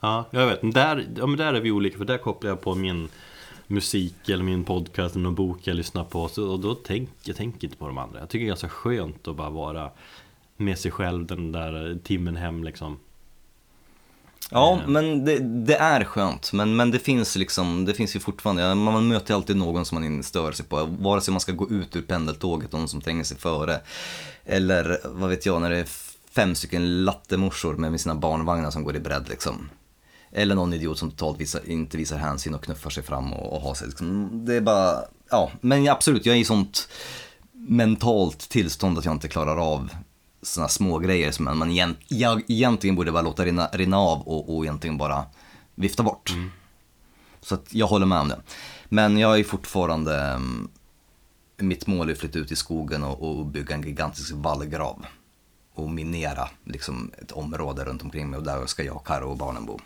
[0.00, 0.74] Ja, jag vet.
[0.74, 3.08] Där, ja, men där är vi olika, för där kopplar jag på min
[3.70, 6.28] musik eller min podcast eller någon bok jag lyssnar på.
[6.28, 8.20] Så, och då tänker jag tänker inte på de andra.
[8.20, 9.90] Jag tycker det är ganska skönt att bara vara
[10.56, 12.98] med sig själv den där timmen hem liksom.
[14.50, 14.88] Ja, Eh.
[14.88, 16.52] men det, det är skönt.
[16.52, 20.22] Men, men det finns liksom, det finns ju fortfarande, man möter alltid någon som man
[20.22, 20.84] stör sig på.
[20.84, 23.80] Vare sig man ska gå ut ur pendeltåget, någon som tränger sig före.
[24.44, 25.88] Eller vad vet jag, när det är
[26.30, 29.70] fem stycken lattemorsor med sina barnvagnar som går i bredd liksom.
[30.32, 33.60] Eller någon idiot som totalt visar, inte visar hänsyn och knuffar sig fram och, och
[33.60, 34.30] har sig liksom.
[34.44, 36.88] Det är bara, ja, men absolut, jag är i sånt
[37.52, 39.90] mentalt tillstånd att jag inte klarar av
[40.42, 44.56] såna små grejer som man egent, jag egentligen borde bara låta rinna, rinna av och,
[44.56, 45.24] och egentligen bara
[45.74, 46.32] vifta bort.
[47.40, 48.40] Så att jag håller med om det.
[48.88, 50.68] Men jag är fortfarande, mm,
[51.56, 55.06] mitt mål är att flytta ut i skogen och, och bygga en gigantisk vallgrav.
[55.74, 59.66] Och minera liksom ett område runt omkring mig och där ska jag, Karo och barnen
[59.66, 59.78] bo.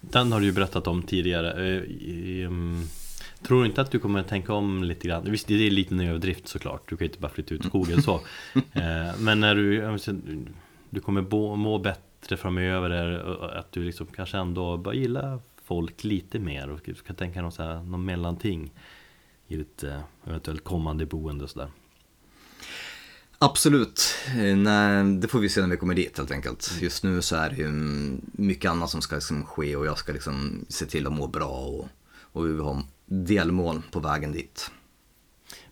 [0.00, 1.76] Den har du ju berättat om tidigare.
[1.76, 2.82] Eh, ehm,
[3.42, 5.30] Tror du inte att du kommer att tänka om lite grann?
[5.30, 6.88] Visst, det är lite en överdrift såklart.
[6.88, 8.14] Du kan ju inte bara flytta ut skogen så.
[8.72, 9.98] Eh, Men när du,
[10.90, 11.22] du kommer
[11.56, 13.22] må, bättre framöver.
[13.22, 16.70] och Att du liksom kanske ändå bara gillar folk lite mer.
[16.70, 18.70] Och kan tänka någon, så här, någon mellanting.
[19.48, 21.68] I ditt eh, eventuellt kommande boende och sådär.
[23.42, 26.72] Absolut, Eh, nej, det får vi se när vi kommer dit helt enkelt.
[26.80, 29.98] Just nu så är det ju mm, mycket annat som ska liksom ske och jag
[29.98, 31.88] ska liksom se till att må bra och,
[32.32, 34.70] och vi har delmål på vägen dit.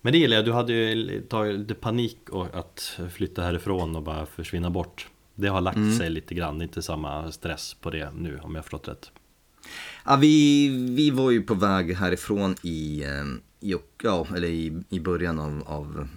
[0.01, 2.17] Men det gillar jag, du hade ju tagit lite panik
[2.53, 5.07] att flytta härifrån och bara försvinna bort.
[5.35, 8.55] Det har lagt sig lite grann, det är inte samma stress på det nu om
[8.55, 9.11] jag förstått rätt.
[10.05, 14.99] Ja, vi, vi var ju på väg härifrån i, eh, i, ja, eller i, i
[14.99, 16.07] början av, av,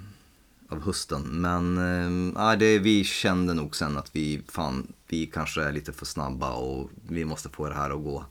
[0.73, 1.23] av hösten.
[1.23, 6.07] Men äh, det, vi kände nog sen att vi, fan, vi kanske är lite för
[6.07, 8.25] snabba och vi måste få det här att gå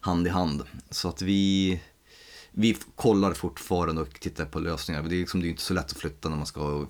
[0.00, 0.62] hand i hand.
[0.90, 1.80] Så att vi,
[2.50, 5.02] vi kollar fortfarande och tittar på lösningar.
[5.02, 6.86] Det är, liksom, det är inte så lätt att flytta när man ska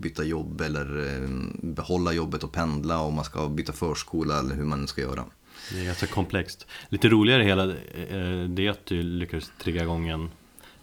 [0.00, 4.64] byta jobb eller ehm, behålla jobbet och pendla och man ska byta förskola eller hur
[4.64, 5.24] man nu ska göra.
[5.72, 10.08] Det är ganska komplext Lite roligare hela eh, det är att du lyckades trigga igång
[10.08, 10.30] en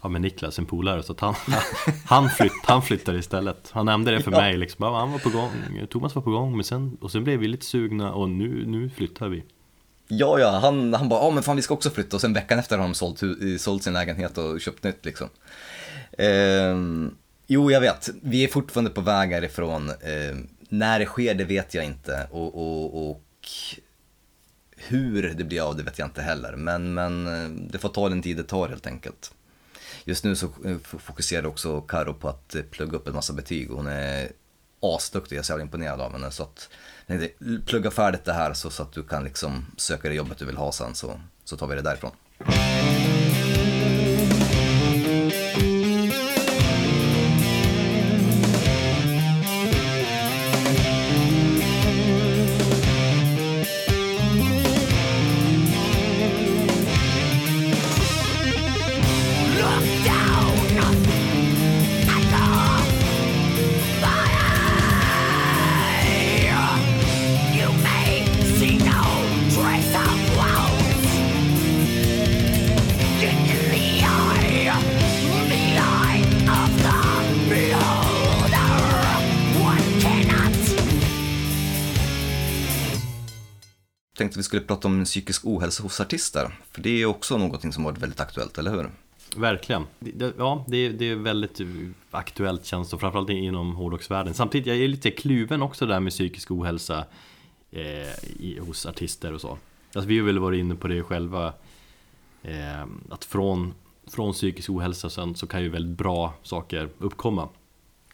[0.03, 1.35] Ja med Niklas, en polare, så att han,
[2.05, 4.37] han, flytt, han flyttade istället Han nämnde det för Ja.
[4.37, 5.51] mig liksom, han var på gång,
[5.89, 8.89] Thomas var på gång men sen, och sen blev vi lite sugna och nu, nu
[8.89, 9.43] flyttar vi
[10.07, 12.59] Ja, ja, han, han bara, ja men fan vi ska också flytta och sen veckan
[12.59, 13.21] efter har de sålt,
[13.59, 15.29] sålt sin lägenhet och köpt nytt liksom.
[16.17, 17.15] Ehm,
[17.47, 19.89] jo, jag vet, vi är fortfarande på väg härifrån.
[19.89, 22.27] Ehm, när det sker, det vet jag inte.
[22.31, 23.23] Och, och, och
[24.87, 26.55] hur det blir av, det vet jag inte heller.
[26.55, 29.31] Men, men eh, det får ta den tid det tar helt enkelt.
[30.05, 33.69] Just nu så eh, fokuserar också Karo på att eh, plugga upp en massa betyg.
[33.69, 34.31] Hon är
[34.79, 36.31] asduktig, jag är så jävla imponerad av henne.
[36.31, 36.69] Så att,
[37.07, 37.29] tänkte,
[37.65, 40.57] plugga färdigt det här så, så att du kan liksom söka det jobbet du vill
[40.57, 42.11] ha sen så, så tar vi det därifrån.
[84.53, 86.59] Skulle prata om psykisk ohälsa hos artister.
[86.71, 88.89] För det är också någonting som varit väldigt aktuellt, eller hur?
[89.37, 89.85] Verkligen.
[89.99, 91.59] Det- Ja, det är, det är väldigt
[92.11, 94.33] aktuellt känns det, framförallt inom hårdrocksvärlden.
[94.33, 97.05] Samtidigt, jag är lite kluven också där med psykisk ohälsa
[97.71, 99.57] eh, i, hos artister och så.
[99.93, 101.53] Alltså, vi har väl varit inne på det själva,
[102.43, 103.73] eh, att från,
[104.07, 107.49] från psykisk ohälsa sen så kan ju väldigt bra saker uppkomma.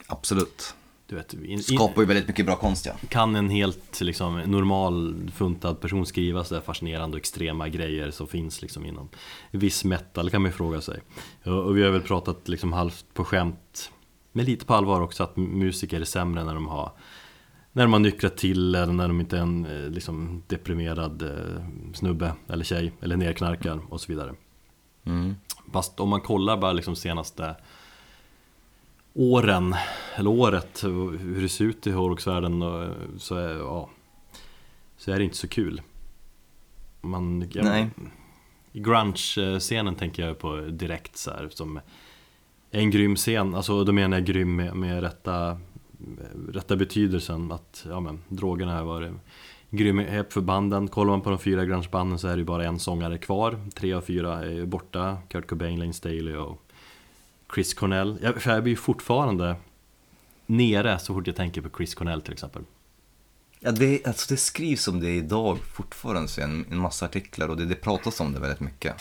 [0.06, 0.74] Absolut.
[1.10, 2.92] Du vet, in, Skapar ju väldigt mycket bra konst, ja.
[3.08, 8.26] kan en helt liksom, normal funtad person skriva så där fascinerande och extrema grejer som
[8.26, 9.08] finns liksom inom
[9.50, 11.00] viss metal kan man ju fråga sig.
[11.44, 13.92] Och, och vi har väl pratat liksom halvt på skämt,
[14.32, 16.92] men lite på allvar också att musiker är sämre när de har
[17.72, 22.32] när de har till eller när de inte är en eh, liksom, deprimerad eh, snubbe
[22.48, 24.34] eller tjej eller nerknarkar och så vidare.
[25.04, 25.36] Mm.
[25.72, 27.56] Fast om man kollar bara liksom senaste
[29.14, 29.74] åren,
[30.14, 32.62] eller året, hur det ser ut i hårdrocksvärlden
[33.18, 33.90] så är, ja,
[34.96, 35.82] så är det inte så kul.
[37.00, 37.90] Man, jag, Nej.
[38.72, 41.80] Grunge-scenen tänker jag på direkt så här, som
[42.70, 45.60] en grym scen, alltså då menar jag grym med, med rätta,
[46.48, 49.12] rätta betydelsen att ja, men, drogerna har varit
[49.70, 50.88] grymhet för banden.
[50.88, 53.60] Kollar man på de fyra grungebanden så är det ju bara en sångare kvar.
[53.74, 56.69] Tre av fyra är borta, Kurt Cobain, Lane Staley och
[57.54, 58.18] Chris Cornell.
[58.22, 59.56] Jag, för jag blir ju fortfarande
[60.46, 62.62] nere så fort jag tänker på Chris Cornell till exempel.
[63.60, 67.56] Ja, det, alltså det skrivs om det idag fortfarande, så en, en massa artiklar och
[67.56, 68.94] det, det pratas om det väldigt mycket.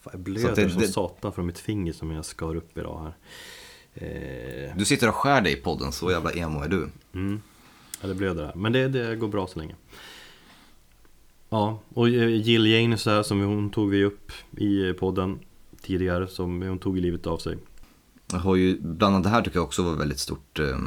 [0.00, 2.54] Fan, jag Så blöder att det- som det- satan från mitt finger som jag skar
[2.56, 3.12] upp idag här.
[3.94, 6.88] Eh, Du sitter och skär dig i podden, så jävla emo är du.
[7.14, 7.42] Mm.
[8.02, 8.54] Ja, det blöder här.
[8.54, 9.74] Men det, det går bra så länge.
[11.48, 15.38] Ja, och eh, Jill Janes här som hon tog vi upp i podden
[15.88, 17.58] tidigare, som hon tog livet av sig.
[18.32, 20.58] Jag har ju, bland annat det här tycker jag också var väldigt stort.
[20.58, 20.78] eh,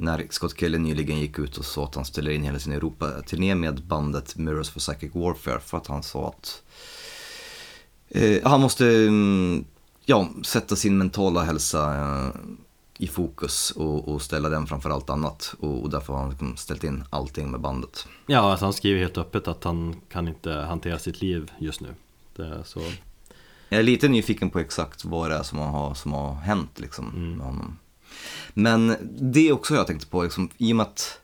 [0.00, 3.54] när Scott Kelly nyligen gick ut och sa att han ställer in hela sin Europa-turné
[3.54, 6.62] med bandet Mirrors for Psychic Warfare för att han sa att
[8.08, 9.64] eh, han måste mm,
[10.04, 12.28] ja, sätta sin mentala hälsa eh,
[12.98, 15.54] i fokus och, och ställa den framför allt annat.
[15.60, 18.06] Och, och därför har han liksom ställt in allting med bandet.
[18.26, 21.88] Ja, alltså han skriver helt öppet att han kan inte hantera sitt liv just nu.
[22.64, 22.80] Så...
[23.68, 27.34] Jag är lite nyfiken på exakt vad det är som har, som har hänt liksom,
[27.36, 27.78] med honom.
[28.54, 31.20] Men det är också jag tänkte på, liksom, i och med att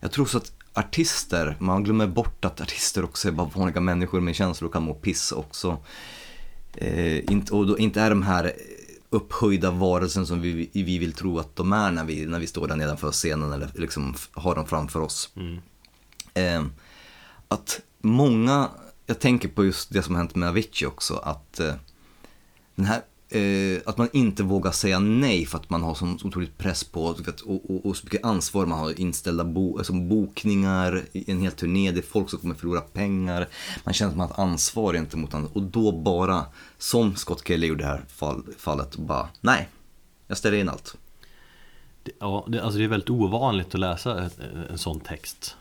[0.00, 4.20] jag tror så att artister, man glömmer bort att artister också är bara vanliga människor
[4.20, 5.78] med känslor och kan må piss också.
[6.74, 8.52] Eh, inte, och då, inte är de här
[9.10, 12.68] upphöjda varelsen som vi, vi vill tro att de är när vi, när vi står
[12.68, 15.30] där nedanför scenen eller liksom har dem framför oss.
[16.34, 16.64] Eh,
[17.48, 18.68] att många,
[19.06, 21.74] jag tänker på just det som har hänt med Avicii också, att eh,
[22.74, 26.58] den här eh, att man inte vågar säga nej för att man har sån otroligt
[26.58, 28.66] press på du vet, och, och, och så mycket ansvar.
[28.66, 32.80] Man har inställda bo, alltså bokningar, en hel turné, det är folk som kommer förlora
[32.80, 33.48] pengar.
[33.84, 35.50] Man känner att man har ett ansvar gentemot andra.
[35.52, 36.46] Och då bara,
[36.78, 39.68] som Scott Kelly gjorde i det här fall, fallet, bara nej,
[40.26, 40.96] jag ställer in allt.
[42.18, 44.30] Ja, det, alltså det är väldigt ovanligt att läsa en,
[44.70, 45.56] en sån text.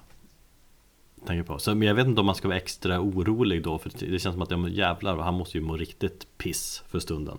[1.25, 1.59] Tänker på.
[1.59, 4.33] Så, men jag vet inte om man ska vara extra orolig då, för det känns
[4.33, 7.37] som att ja, jävlar, han måste ju må riktigt piss för stunden.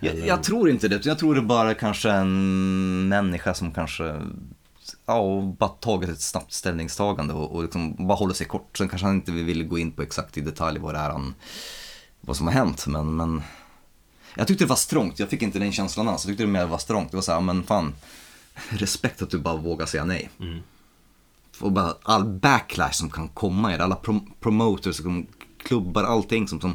[0.00, 4.20] Jag, jag tror inte det, jag tror det är bara kanske en människa som kanske
[5.06, 8.78] ja, bara tagit ett snabbt ställningstagande och, och liksom bara håller sig kort.
[8.78, 11.34] Sen kanske han inte vill gå in på exakt i detalj vad det är han,
[12.20, 13.42] vad som har hänt, men, men
[14.36, 16.24] jag tyckte det var strångt, jag fick inte den känslan alls.
[16.24, 17.94] Jag tyckte det mer var strångt, det var så här, men fan,
[18.68, 20.30] respekt att du bara vågar säga nej.
[21.60, 25.00] Och bara all backlash som kan komma i det, alla prom- promoters,
[25.58, 26.74] klubbar, allting som, som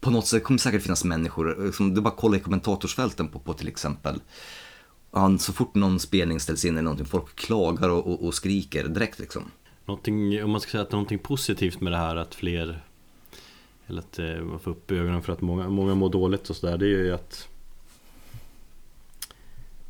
[0.00, 3.38] på något sätt kommer säkert finnas människor, eh, som du bara kollar i kommentatorsfälten på,
[3.38, 4.20] på till exempel.
[5.38, 9.18] Så fort någon spelning ställs in eller någonting, folk klagar och, och, och skriker direkt
[9.18, 9.50] liksom.
[9.84, 12.84] Någonting, om man ska säga att det är någonting positivt med det här att fler
[13.86, 16.78] Eller att eh, man får upp ögonen för att många, många mår dåligt och sådär
[16.78, 17.48] Det är ju att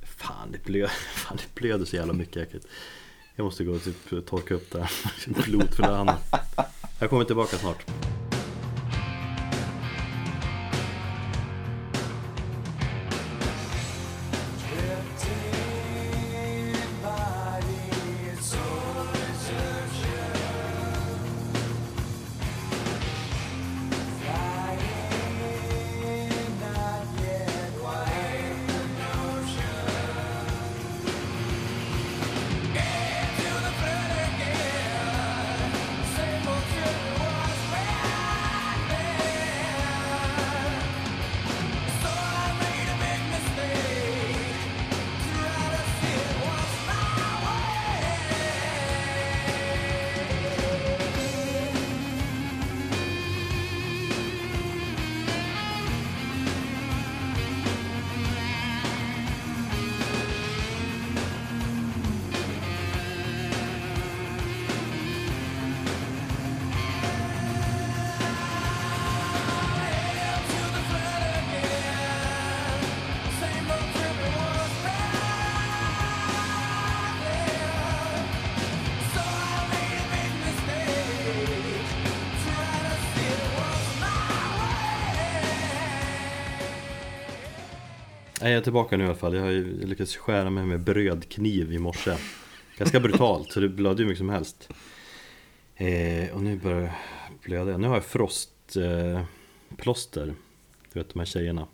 [0.03, 2.67] Fan det blöder, fan, det blöder så jävla mycket äckligt
[3.37, 4.91] jag måste gå och typ torka upp det här
[5.45, 6.17] Blod för det handen
[6.99, 7.87] Jag kommer tillbaka snart.
[88.67, 89.35] Tillbaka nu i alla fall.
[89.35, 92.17] Jag har ju lyckats skära mig med brödkniv i morse.
[92.79, 94.69] Ganska brutalt, så det blödde hur mycket som helst.
[95.77, 96.93] Eh, och nu börjar jag
[97.43, 97.77] blöda.
[97.77, 100.29] Nu har jag frostplåster.
[100.29, 100.35] Eh,
[100.93, 101.67] du vet de här tjejerna.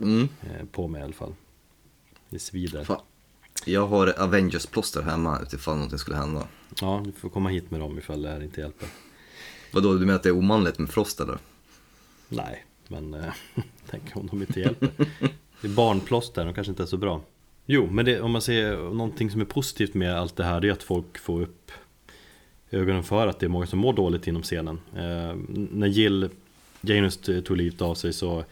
[0.00, 0.28] Mm.
[0.42, 1.34] Eh, på mig i alla fall.
[2.28, 2.84] Det svider.
[2.84, 3.00] Fan.
[3.64, 6.48] Jag har Avengers-plåster hemma utifall någonting skulle hända.
[6.80, 8.88] Ja, du får komma hit med dem ifall det här inte hjälper.
[9.72, 11.38] Vadå, du menar att det är omanligt med frost eller?
[12.28, 13.32] Nej, men eh,
[13.90, 14.90] tänk om de inte hjälper.
[15.60, 17.20] Det är barnplåster, de kanske inte är så bra.
[17.66, 20.68] Jo, men det, om man ser någonting som är positivt med allt det här det
[20.68, 21.72] är att folk får upp
[22.70, 24.80] ögonen för att det är många som mår dåligt inom scenen.
[24.96, 26.28] Eh, när Jill
[26.80, 28.44] Janus tog livet av sig så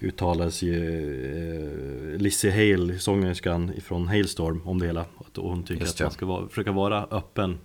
[0.00, 5.00] uttalades ju eh, Lizzie Hale, sångerskan från Hailstorm om det hela.
[5.00, 7.58] Att hon tycker att man ska vara, försöka vara öppen.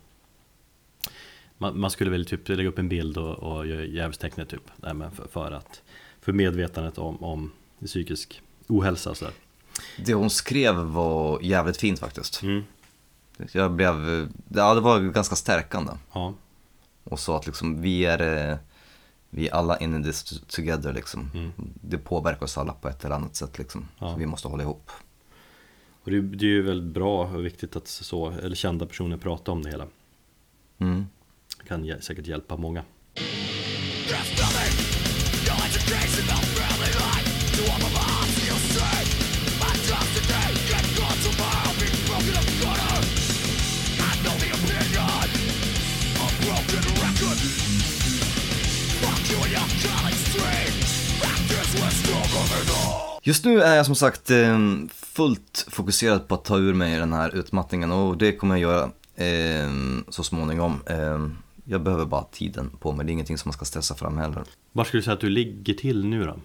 [1.57, 4.63] Man, man skulle väl typ lägga upp en bild och, och göra djävulstecknet typ.
[4.76, 5.82] Nej, men för, för att
[6.21, 7.51] för medvetandet om, om
[7.86, 9.34] psykisk ohälsa och sådär.
[9.97, 12.41] Det hon skrev var jävligt fint faktiskt.
[12.41, 12.64] Mm.
[13.51, 13.95] Jag blev,
[14.49, 15.91] ja det var ganska stärkande.
[16.14, 16.34] Ja,
[17.03, 18.57] Och sa att liksom vi är, eh,
[19.30, 21.32] vi är alla in this together liksom.
[21.34, 21.51] Mm.
[21.82, 23.88] Det påverkar oss alla på ett eller annat sätt liksom.
[23.99, 24.11] Ja.
[24.11, 24.91] Så vi måste hålla ihop.
[26.03, 29.51] och det, det är ju väldigt bra och viktigt att så, eller kända personer pratar
[29.51, 29.88] om det hela.
[30.78, 31.05] Mm.
[31.57, 32.84] Det kan säkert hjälpa många.
[53.26, 54.59] Just nu är jag som sagt eh,
[54.93, 58.84] fullt fokuserad på att ta ur mig den här utmattningen och det kommer jag göra
[59.15, 59.69] eh,
[60.09, 60.80] så småningom.
[60.86, 61.28] Eh,
[61.65, 64.43] jag behöver bara tiden på mig, det är ingenting som man ska stressa fram heller.
[64.71, 66.39] Var skulle du säga att du ligger till nu då?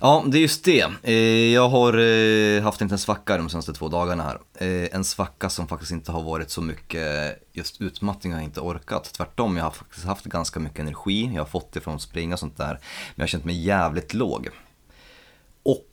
[0.00, 0.86] Ja, det är just det.
[1.02, 1.14] Eh,
[1.54, 4.38] Jag har eh, haft en svacka de senaste två dagarna här.
[4.54, 8.60] Eh, En svacka som faktiskt inte har varit så mycket just utmattning har jag inte
[8.60, 9.12] orkat.
[9.12, 11.30] Tvärtom, jag har faktiskt haft ganska mycket energi.
[11.34, 12.72] Jag har fått det från att springa och sånt där.
[12.72, 12.78] Men
[13.14, 14.48] jag har känt mig jävligt låg.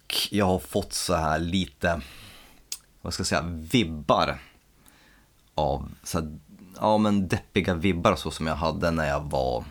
[0.06, 2.02] Och jag har fått så här lite,
[3.02, 3.42] vad ska jag säga,
[3.72, 4.40] vibbar
[5.56, 6.40] av så här,
[6.80, 9.66] ja men deppiga vibbar så som jag hade när jag var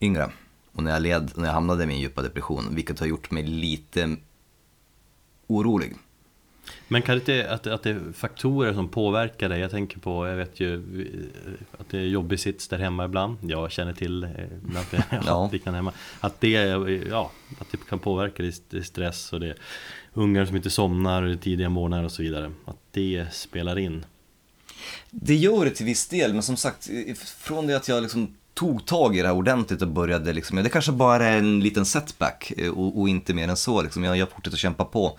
[0.00, 0.32] yngre.
[0.72, 3.42] Och när jag, led, när jag hamnade i min djupa depression, vilket har gjort mig
[3.42, 4.16] lite
[5.46, 5.96] orolig.
[6.88, 9.60] Men kan det inte att, att det är faktorer som påverkar dig?
[9.60, 10.74] Jag tänker på, jag vet ju
[11.78, 13.38] att det är jobbig sits där hemma ibland.
[13.42, 14.30] Jag känner till eh,
[14.76, 15.48] att det Ja.
[15.52, 15.92] liknande hemma.
[16.20, 16.50] Att det,
[17.10, 19.56] ja, att det kan påverka dig det är stress och det är
[20.12, 22.52] ungar som inte somnar tidiga morgnar och så vidare.
[22.64, 24.04] Att det spelar in.
[25.10, 26.90] Det gör det till viss del, men som sagt,
[27.38, 30.68] från det att jag liksom tog tag i det här ordentligt och började liksom, det
[30.68, 34.04] kanske bara är en liten setback eh, och, och inte mer än så liksom.
[34.04, 35.18] Jag, jag fortsätter kämpa på.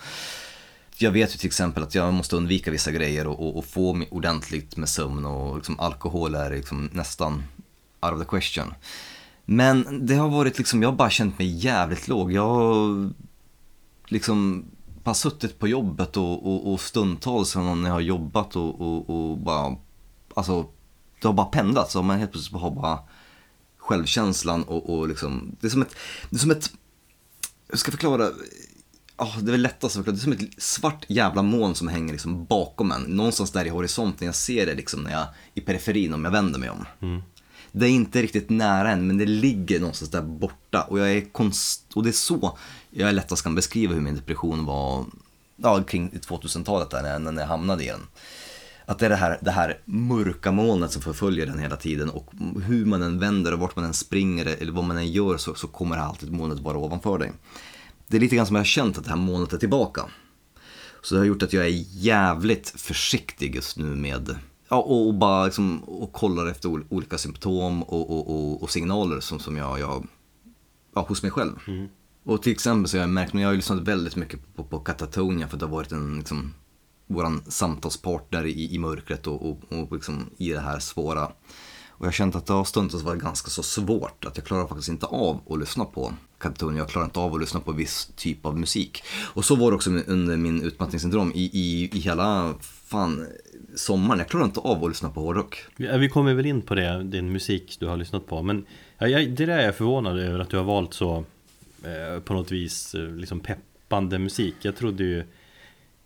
[0.98, 4.04] Jag vet ju till exempel att jag måste undvika vissa grejer och, och, och få
[4.10, 7.44] ordentligt med sömn och liksom, alkohol är liksom nästan
[8.02, 8.74] out of the question.
[9.46, 12.32] Men det har varit liksom, jag har bara känt mig jävligt låg.
[12.32, 13.10] Jag har
[14.08, 14.66] liksom
[15.04, 19.38] bara suttit på jobbet och, och, och stundtals när jag har jobbat och, och, och
[19.38, 19.76] bara,
[20.34, 20.70] alltså
[21.22, 23.00] det har bara pendlat så man helt plötsligt har bara
[23.78, 25.96] självkänslan och, och liksom, det är som ett,
[26.30, 26.72] det är som ett,
[27.68, 28.32] hur ska jag förklara,
[29.18, 30.16] Ja, det är väl lättast förklara.
[30.16, 33.02] Det är som ett svart jävla moln som hänger liksom bakom en.
[33.02, 34.26] Någonstans där i horisonten.
[34.26, 36.86] Jag ser det liksom när jag, i periferin om jag vänder mig om.
[37.72, 40.82] Det är inte riktigt nära än, men det ligger någonstans där borta.
[40.82, 41.82] Och, jag är konst...
[41.94, 42.58] och det är så
[42.90, 45.06] jag lättast kan beskriva hur min depression var
[45.56, 48.02] ja, kring 2000-talet där, när, när jag hamnade i den.
[48.86, 52.32] Att det är det här, det här mörka molnet som förföljer den hela tiden och
[52.66, 55.56] hur man än vänder och vart man än springer eller vad man än gör så,
[55.56, 57.32] så kommer alltid molnet vara ovanför dig.
[58.08, 60.06] Det är lite grann som jag har känt att det här molnet är tillbaka.
[61.02, 64.36] Så det har gjort att jag är jävligt försiktig just nu med
[64.70, 68.70] Ja, och, och bara liksom, och kollar efter ol- olika symptom och, och, och, och
[68.70, 70.08] signaler som, som jag, jag
[70.96, 71.54] ja, hos mig själv.
[72.24, 74.64] Och till exempel så har jag märkt, men jag har ju lyssnat väldigt mycket på,
[74.64, 76.54] på Katatonia för det har varit en, liksom,
[77.08, 81.26] våran samtalspartner i, i mörkret och, och, och liksom, i det här svåra.
[81.98, 84.68] Och jag har känt att det har stundtals varit ganska så svårt, att jag klarar
[84.68, 86.14] faktiskt inte av att lyssna på
[86.46, 89.04] Katatonia, jag klarar inte av att lyssna på viss typ av musik.
[89.34, 93.28] Och så var det också under min utmattningssyndrom i, i, i hela, fan,
[93.76, 94.20] sommaren.
[94.20, 95.66] Jag klarar inte av att lyssna på hårdrock.
[95.78, 98.42] Vi kommer väl in på det, din musik du har lyssnat på.
[98.42, 98.66] Men
[98.98, 101.24] jag, det där är jag förvånad över att du har valt så
[101.84, 104.56] eh, på något vis eh, liksom peppande musik.
[104.62, 105.24] Jag trodde ju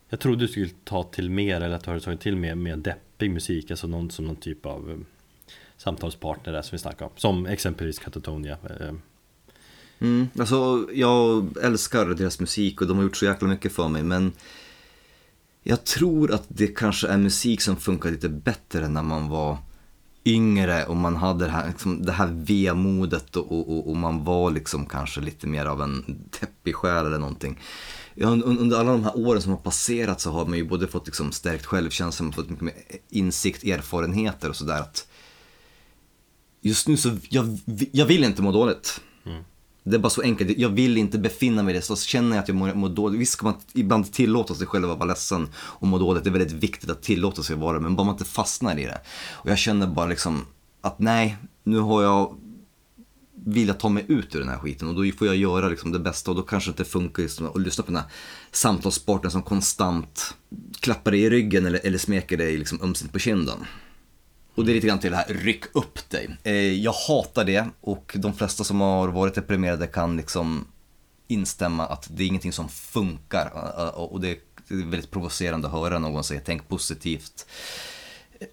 [0.10, 2.78] Jag trodde du skulle ta till mer eller att du hade tagit till mer, mer
[2.78, 3.72] deppig musik.
[3.72, 4.98] Alltså någon som någon typ av eh,
[5.78, 7.12] samtalspartner där som vi snackade om.
[7.16, 8.58] Som exempelvis Katatonia.
[8.80, 8.94] Eh,
[10.00, 14.04] Mm, alltså, jag älskar deras musik och de har gjort så jäkla mycket för mig
[14.04, 14.32] men
[15.64, 19.58] jag tror att det kanske är musik som funkar lite bättre när man var
[20.26, 24.52] yngre och man hade det här, liksom, det här vemodet och, och, och, man var
[24.52, 26.04] liksom kanske lite mer av en
[26.40, 27.60] deppig själ eller någonting.
[28.16, 31.06] Ja, under alla de här åren som har passerat så har man ju både fått
[31.06, 32.76] liksom stärkt självkänsla, man har fått mycket mer
[33.10, 34.84] insikt, erfarenheter och sådär.
[36.62, 37.60] Just nu så, jag,
[37.92, 39.02] jag vill inte må dåligt.
[39.84, 42.44] Det är bara så enkelt, jag vill inte befinna mig i det, så känner jag
[42.44, 43.20] att jag mår, mår dåligt.
[43.20, 46.32] Visst ska man ibland tillåta sig själv att vara ledsen och må dåligt, det är
[46.32, 49.02] väldigt viktigt att tillåta sig att vara det, men bara man inte fastnar i det.
[49.32, 50.46] Och jag känner bara liksom
[50.82, 52.36] att nej, nu har jag
[53.46, 56.00] vilja ta mig ut ur den här skiten och då får jag göra liksom det
[56.00, 58.12] bästa och då kanske det inte funkar just att lyssna på den här
[58.52, 60.36] samtalspartnern som konstant
[60.80, 63.58] klappar dig i ryggen eller, eller smeker dig liksom ömsint på kinden.
[64.56, 66.38] Och det är lite grann till det här, ryck upp dig.
[66.44, 70.68] Eh, jag hatar det och de flesta som har varit deprimerade kan liksom
[71.28, 73.52] instämma att det är ingenting som funkar.
[73.56, 74.38] Eh, eh, och det är
[74.68, 77.46] väldigt provocerande att höra någon säga tänk positivt.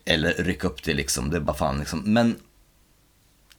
[0.05, 2.03] Eller ryck upp dig liksom, det är bara fan liksom.
[2.05, 2.36] Men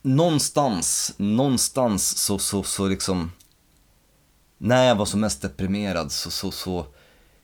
[0.02, 3.32] någonstans, någonstans så, så, så liksom
[4.58, 6.86] när jag var som mest deprimerad så, så, så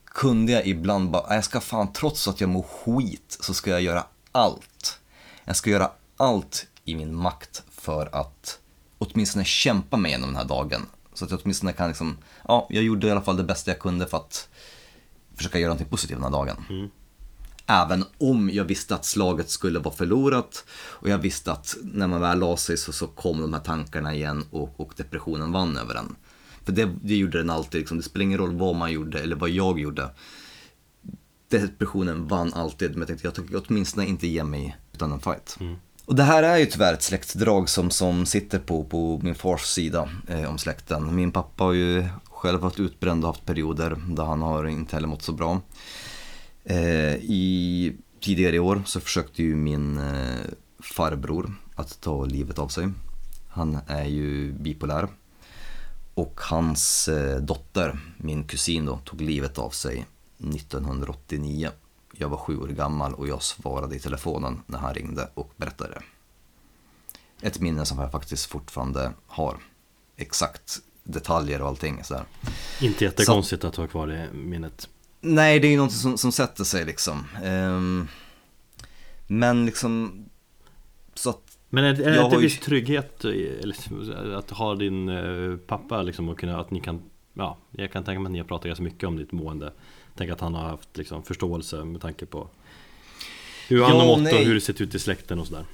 [0.06, 3.70] kunde jag ibland bara, äh, jag ska fan, trots att jag mår skit, så ska
[3.70, 5.00] jag göra allt.
[5.46, 8.60] Jag ska göra allt i min makt för att
[8.98, 10.82] åtminstone kämpa mig igenom den här dagen.
[11.14, 12.18] Så att jag åtminstone kan liksom,
[12.48, 14.50] ja, jag gjorde i alla fall det bästa jag kunde för att
[15.36, 16.90] försöka göra någonting positivt den här dagen.
[17.66, 22.22] Även om jag visste att slaget skulle vara förlorat och jag visste att när man
[22.22, 25.96] väl la sig så, så kom de här tankarna igen och, och depressionen vann över
[25.96, 26.16] en.
[26.66, 27.98] För det, det gjorde den alltid, liksom.
[27.98, 30.10] det spelar ingen roll vad man gjorde eller vad jag gjorde.
[31.60, 35.58] Depressionen vann alltid, men jag tänkte jag tänker åtminstone inte ge mig utan en fight.
[36.06, 39.62] Och det här är ju tyvärr ett släktdrag som, som sitter på, på min fars
[39.62, 41.16] sida eh, om släkten.
[41.16, 45.08] Min pappa har ju själv varit utbränd och haft perioder där han har inte heller
[45.08, 45.62] mått så bra.
[46.64, 50.46] Eh, I tidigare i år så försökte ju min eh,
[50.80, 52.90] farbror att ta livet av sig.
[53.50, 55.08] Han är ju bipolär.
[56.14, 60.06] Och hans eh, dotter, min kusin då, tog livet av sig
[60.44, 61.70] 1989.
[62.18, 66.02] Jag var sju år gammal och jag svarade i telefonen när han ringde och berättade.
[67.42, 69.58] Ett minne som jag faktiskt fortfarande har.
[70.18, 72.24] Exakt detaljer och allting sådär.
[72.82, 74.90] Inte jättekonstigt att ha kvar det minnet.
[75.22, 77.28] Nej, det är ju något som, som sätter sig liksom.
[77.44, 78.08] Ehm,
[79.28, 80.26] men liksom,
[81.14, 83.26] så att, Men är, är det har ju- viss trygghet
[84.38, 87.02] att ha din eh, pappa liksom och kunna, att ni kan
[87.34, 89.74] Ja, jag kan tänka mig att ni har pratat ganska mycket om ditt mående
[90.16, 92.50] Tänk att han har haft liksom, förståelse med tanke på
[93.68, 95.66] Hur han Ja, har mått och hur det sett ut i släkten och sådär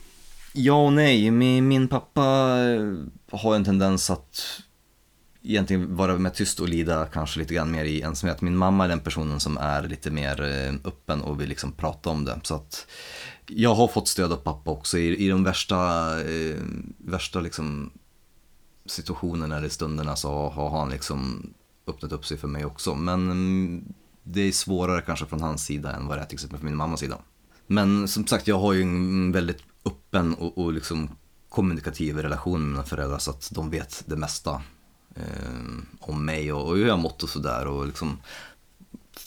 [0.53, 1.31] ja och nej.
[1.31, 2.93] Min, min pappa eh,
[3.31, 4.61] har en tendens att
[5.43, 8.41] egentligen vara med tyst och lida kanske lite grann mer i ensamhet.
[8.41, 12.09] Min mamma är den personen som är lite mer eh, öppen och vill liksom prata
[12.09, 12.39] om det.
[12.43, 12.87] Så att
[13.47, 15.77] jag har fått stöd av pappa också i, i de värsta,
[16.21, 16.57] eh,
[16.97, 17.91] värsta liksom
[18.85, 21.53] situationerna eller stunderna så har han liksom
[21.87, 22.95] öppnat upp sig för mig också.
[22.95, 23.93] Men mm,
[24.32, 26.77] det är svårare kanske från hans sida än vad det är till exempel från min
[26.77, 27.17] mammas sida.
[27.67, 31.09] Men som sagt, jag har ju en väldigt öppen och, och liksom
[31.49, 34.61] kommunikativ relation med mina föräldrar så att de vet det mesta
[35.15, 35.23] eh,
[35.99, 37.67] om mig och, och hur jag har mått och sådär.
[37.67, 38.17] Och liksom,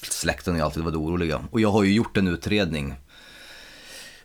[0.02, 1.44] släkten har ju alltid varit oroliga.
[1.50, 2.94] Och jag har ju gjort en utredning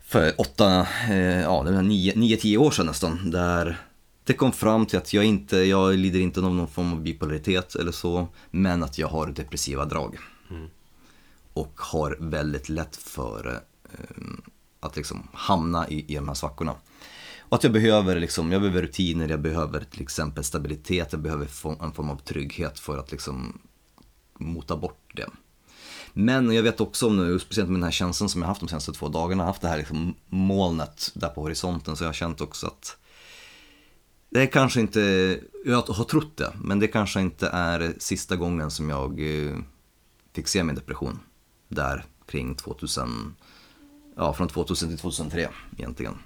[0.01, 3.31] för åtta, eh, ja det var nio, nio, tio år sedan nästan.
[3.31, 3.77] Där
[4.23, 7.75] det kom fram till att jag inte, jag lider inte av någon form av bipolaritet
[7.75, 8.27] eller så.
[8.51, 10.17] Men att jag har depressiva drag.
[10.49, 10.67] Mm.
[11.53, 14.23] Och har väldigt lätt för eh,
[14.79, 16.75] att liksom hamna i, i de här svackorna.
[17.49, 21.47] Och att jag behöver, liksom, jag behöver rutiner, jag behöver till exempel stabilitet, jag behöver
[21.83, 23.59] en form av trygghet för att liksom
[24.33, 25.29] mota bort det.
[26.13, 28.91] Men jag vet också nu, speciellt med den här känslan som jag haft de senaste
[28.91, 32.67] två dagarna, haft det här liksom molnet där på horisonten, så jag har känt också
[32.67, 32.97] att
[34.29, 38.71] det är kanske inte, jag har trott det, men det kanske inte är sista gången
[38.71, 39.57] som jag eh,
[40.37, 41.19] fick se min depression.
[41.67, 43.35] Där kring 2000,
[44.15, 46.17] ja från 2000 till 2003 egentligen.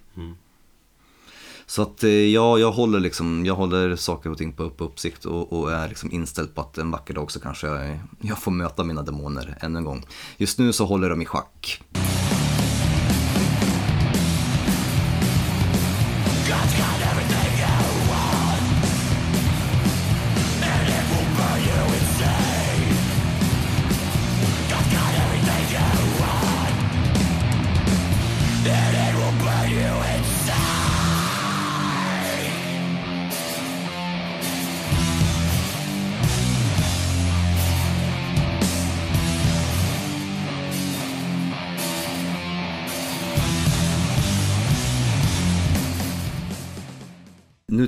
[1.65, 5.25] Så att eh, ja, jag håller liksom, jag håller saker och ting på, på uppsikt
[5.25, 8.51] och, och är liksom inställd på att en vacker dag så kanske jag, jag får
[8.51, 10.05] möta mina demoner ännu en gång.
[10.37, 11.81] Just nu så håller de i schack.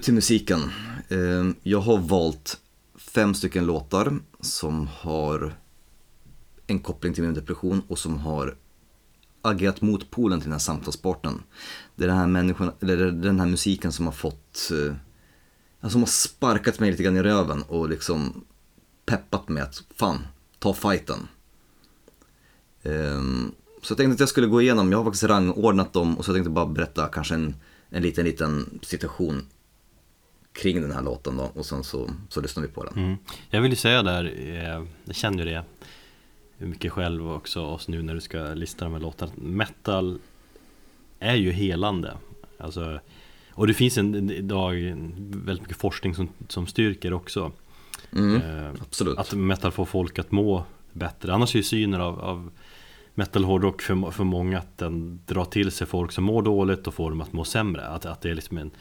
[0.03, 0.71] Till musiken.
[1.09, 2.59] Ehm, jag har valt
[2.95, 5.55] fem stycken låtar som har
[6.67, 8.55] en koppling till min depression och som har
[9.41, 11.43] agerat mot polen till den här samtalspartnern.
[11.95, 16.07] Det är den här, människan, eller den här musiken som har fått, eh, som har
[16.07, 18.45] sparkat mig lite grann i röven och liksom
[19.05, 20.19] peppat mig att fan,
[20.59, 21.27] ta fighten.
[22.83, 23.51] Ehm,
[23.81, 26.33] så jag tänkte att jag skulle gå igenom, jag har faktiskt rangordnat dem och så
[26.33, 27.55] tänkte jag bara berätta kanske en,
[27.89, 29.47] en liten, liten situation
[30.53, 32.97] kring den här låten då och sen så, så lyssnar vi på den.
[32.97, 33.17] Mm.
[33.49, 35.63] Jag vill ju säga där, eh, jag känner ju det
[36.57, 39.31] mycket själv också oss nu när du ska lista de här låtarna.
[39.35, 40.19] Metal
[41.19, 42.13] är ju helande.
[42.57, 42.99] Alltså,
[43.51, 44.73] och det finns en, idag
[45.15, 47.51] väldigt mycket forskning som, som styrker också.
[48.11, 49.17] Mm, Eh, absolut.
[49.17, 51.33] Att metal får folk att må bättre.
[51.33, 52.51] Annars är ju synen av, av
[53.13, 56.93] metal hårdrock för, för många att den drar till sig folk som mår dåligt och
[56.93, 57.87] får dem att må sämre.
[57.87, 58.71] Att, att det är liksom en,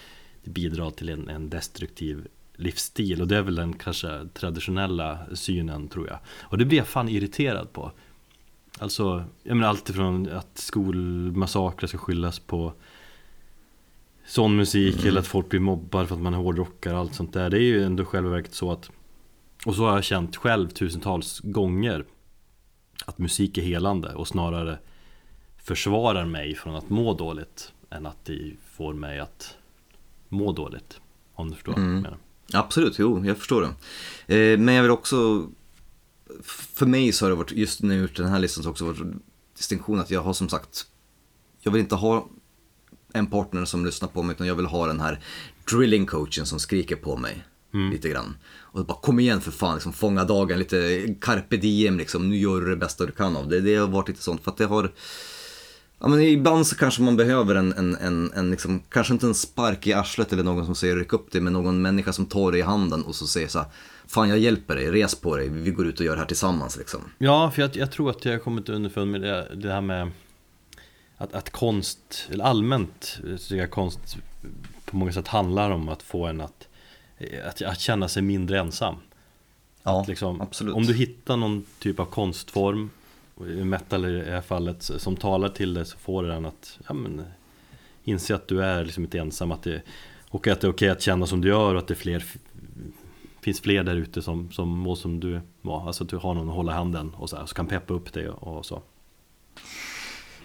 [0.45, 2.27] det bidrar till en, en destruktiv
[2.57, 3.21] livsstil.
[3.21, 6.19] Och det är väl den kanske traditionella synen tror jag.
[6.41, 7.93] Och det blir jag fan irriterad på.
[8.79, 12.73] Alltså, jag menar alltifrån att skolmassakrer ska skyllas på
[14.27, 17.33] sån musik eller att folk blir mobbade för att man är hårdrockare och allt sånt
[17.33, 17.51] där.
[17.51, 18.91] Det är ju ändå själva verket så att
[19.67, 22.05] och så har jag känt själv tusentals gånger
[23.05, 24.79] att musik är helande och snarare
[25.57, 29.57] försvarar mig från att må dåligt än att det får mig att
[30.33, 31.01] må dåligt.
[31.35, 32.19] Om du förstår vad jag menar.
[32.53, 34.37] Absolut, jo, jag förstår det.
[34.37, 35.49] Eh, men jag vill också,
[36.43, 39.17] för mig så har det varit, just gjort den här listan så har också varit
[39.57, 40.87] distinktion att jag har som sagt,
[41.61, 42.29] jag vill inte ha
[43.13, 45.21] en partner som lyssnar på mig utan jag vill ha den här
[45.71, 47.45] drilling coachen som skriker på mig
[47.93, 48.37] lite grann.
[48.55, 52.61] Och bara kom igen för fan, liksom, fånga dagen, lite carpe diem liksom, nu gör
[52.61, 53.61] du det bästa du kan av det.
[53.61, 54.93] Det har varit lite sånt för att det har
[56.03, 59.35] Ja men ibland så kanske man behöver en, en, en, en liksom, kanske inte en
[59.35, 62.53] spark i arslet eller någon som säger ryck upp dig, men någon människa som tar
[62.53, 63.69] dig i handen och så säger så här,
[64.07, 66.77] Fan jag hjälper dig, res på dig, vi går ut och gör det här tillsammans
[66.77, 67.01] liksom.
[67.19, 70.11] Ja, för jag, jag tror att jag har kommit underfund med det, det här med
[71.17, 74.17] att, att konst, eller allmänt, så tycker jag konst
[74.85, 76.69] på många sätt handlar om att få en att,
[77.49, 78.97] att, att känna sig mindre ensam.
[79.83, 80.75] Ja, Liksom, absolut.
[80.75, 82.91] Om du hittar någon typ av konstform,
[83.47, 86.95] metal i det här fallet, som talar till dig så får du den att ja,
[86.95, 87.23] men,
[88.05, 89.83] inse att du är liksom inte ensam att det,
[90.29, 92.25] och att det är okej att känna som du gör och att det är fler,
[93.41, 95.87] finns fler där ute som, som mår som du var.
[95.87, 98.13] Alltså att du har någon att hålla handen och så, här, så kan peppa upp
[98.13, 98.83] dig och, och så.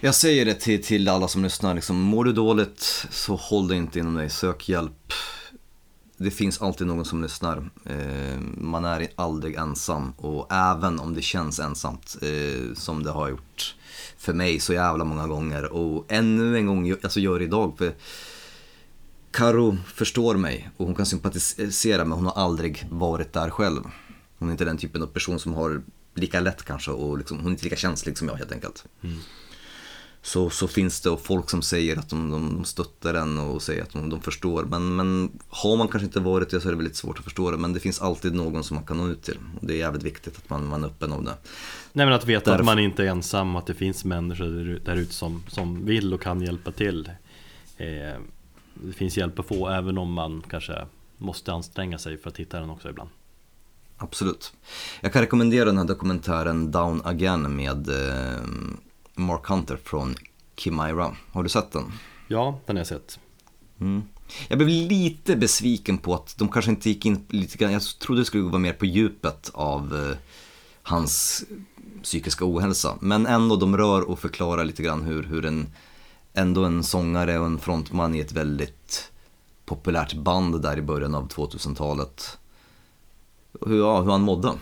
[0.00, 2.80] Jag säger det till, till alla som lyssnar, liksom, mår du dåligt
[3.10, 5.12] så håll dig inte inom dig, sök hjälp.
[6.18, 7.70] Det finns alltid någon som lyssnar.
[7.84, 13.28] Eh, man är aldrig ensam och även om det känns ensamt, eh, som det har
[13.28, 13.76] gjort
[14.16, 17.74] för mig så jävla många gånger och ännu en gång, alltså gör det idag.
[17.78, 17.94] För
[19.30, 23.82] Karo förstår mig och hon kan sympatisera men hon har aldrig varit där själv.
[24.38, 25.82] Hon är inte den typen av person som har
[26.14, 28.84] lika lätt kanske och liksom, hon är inte lika känslig som jag helt enkelt.
[29.02, 29.18] Mm.
[30.28, 33.82] Så, så finns det folk som säger att de, de, de stöttar en och säger
[33.82, 34.64] att de, de förstår.
[34.64, 37.50] Men, men har man kanske inte varit det så är det väldigt svårt att förstå
[37.50, 37.56] det.
[37.56, 39.38] Men det finns alltid någon som man kan nå ut till.
[39.60, 41.34] Och det är jävligt viktigt att man, man är öppen om det.
[41.92, 44.96] Nej men att veta Därför- att man inte är ensam, att det finns människor där
[44.96, 47.10] ute som, som vill och kan hjälpa till.
[47.76, 47.86] Eh,
[48.74, 50.86] det finns hjälp att få även om man kanske
[51.18, 53.10] måste anstränga sig för att hitta den också ibland.
[53.96, 54.52] Absolut.
[55.00, 58.40] Jag kan rekommendera den här dokumentären Down Again med eh,
[59.14, 60.14] Mark Hunter från
[60.60, 61.16] Kimira.
[61.32, 61.92] Har du sett den?
[62.28, 63.18] Ja, den har jag sett.
[63.80, 64.02] Mm.
[64.48, 68.20] Jag blev lite besviken på att de kanske inte gick in lite grann, jag trodde
[68.20, 70.16] det skulle vara mer på djupet av eh,
[70.82, 71.44] hans
[72.02, 72.98] psykiska ohälsa.
[73.00, 75.66] Men ändå, de rör och förklarar lite grann hur, hur en,
[76.34, 79.12] ändå en sångare och en frontman i ett väldigt
[79.64, 82.38] populärt band där i början av 2000-talet,
[83.66, 84.52] hur, ja, hur han mådde.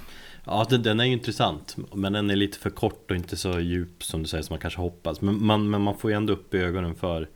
[0.48, 1.76] Ja, den, den är ju intressant.
[1.92, 4.60] Men den är lite för kort och inte så djup som du säger som man
[4.60, 5.20] kanske hoppas.
[5.20, 7.28] Men man, men man får ju ändå upp ögonen för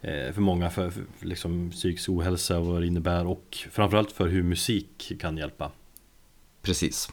[0.00, 4.28] eh, för många för, för liksom psykisk ohälsa och vad det innebär och framförallt för
[4.28, 5.70] hur musik kan hjälpa.
[6.62, 7.10] Precis.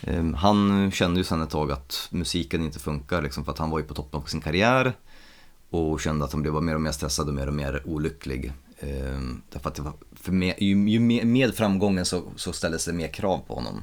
[0.00, 3.70] Ehm, han kände ju sen ett tag att musiken inte funkar liksom, för att han
[3.70, 4.92] var ju på toppen av sin karriär
[5.70, 8.52] och kände att han blev mer och mer stressad och mer och mer olycklig.
[8.78, 12.92] Ehm, därför att det var för med, ju, ju med framgången så, så ställdes det
[12.92, 13.82] mer krav på honom.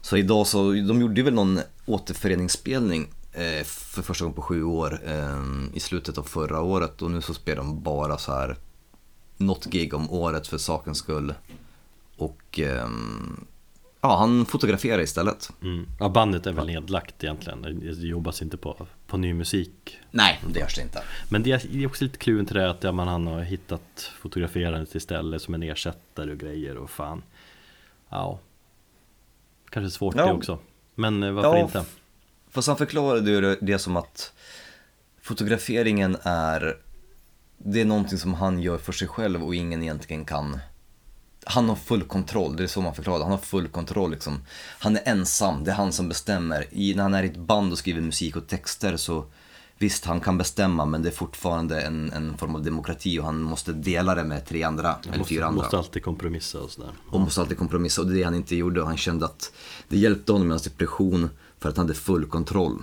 [0.00, 5.00] Så idag så, de gjorde väl någon återföreningsspelning eh, för första gången på sju år
[5.06, 5.42] eh,
[5.74, 8.56] i slutet av förra året och nu så spelar de bara så här
[9.36, 11.34] något gig om året för sakens skull.
[12.16, 13.46] Och ehm,
[14.00, 15.50] ja, han fotograferar istället.
[15.62, 15.86] Mm.
[15.98, 17.62] Ja, bandet är väl nedlagt egentligen.
[17.62, 19.98] Det jobbas inte på, på ny musik.
[20.10, 21.02] Nej, det görs det inte.
[21.28, 24.94] Men det är också lite kluven till det att ja, man, han har hittat fotograferandet
[24.94, 27.22] istället som en ersättare och grejer och fan.
[28.08, 28.38] Ja.
[29.70, 30.26] Kanske svårt Ja.
[30.26, 30.58] det också.
[30.94, 31.84] Men eh, varför Ja, inte?
[32.50, 34.32] Fast han förklarade ju det, det som att
[35.22, 36.76] fotograferingen är,
[37.58, 40.58] det är någonting som han gör för sig själv och ingen egentligen kan
[41.48, 43.24] han har full kontroll, det är så man förklarar det.
[43.24, 44.40] Han har full kontroll liksom.
[44.78, 46.66] Han är ensam, det är han som bestämmer.
[46.70, 49.24] I, när han är i ett band och skriver musik och texter så
[49.78, 53.42] visst, han kan bestämma men det är fortfarande en, en form av demokrati och han
[53.42, 55.62] måste dela det med tre andra, eller måste, fyra andra.
[55.62, 56.90] måste alltid kompromissa och sådär.
[57.10, 59.52] Och måste alltid kompromissa och det är det han inte gjorde och han kände att
[59.88, 62.82] det hjälpte honom med hans depression för att han hade full kontroll.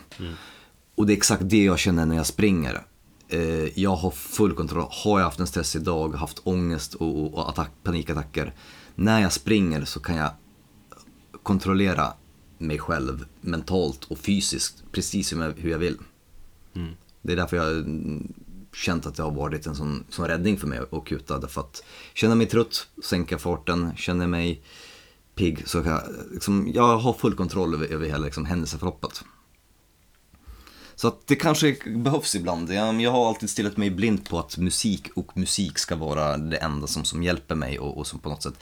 [0.96, 2.82] Och det är exakt det jag känner när jag springer.
[3.28, 4.88] Eh, jag har full kontroll.
[4.90, 8.54] Har jag haft en stressig dag, haft ångest och, och, och attack, panikattacker.
[8.96, 10.32] När jag springer så kan jag
[11.44, 12.14] kontrollera
[12.58, 15.98] mig själv mentalt och fysiskt precis som jag, hur jag vill.
[17.22, 18.34] Det är därför jag mm,
[18.74, 21.40] känt att det har varit en sån, sån räddning för mig att kuta.
[21.40, 21.84] Därför att
[22.14, 24.64] känner mig trött, sänka farten, känner mig
[25.36, 29.24] pigg så kan jag, liksom, jag har full kontroll över, över hela liksom, händelseförloppet.
[31.04, 32.74] Så att det kanske behövs ibland.
[32.74, 36.58] Jag, jag har alltid stillat mig blind på att musik och musik ska vara det
[36.58, 38.54] enda som, som hjälper mig och, och som på något sätt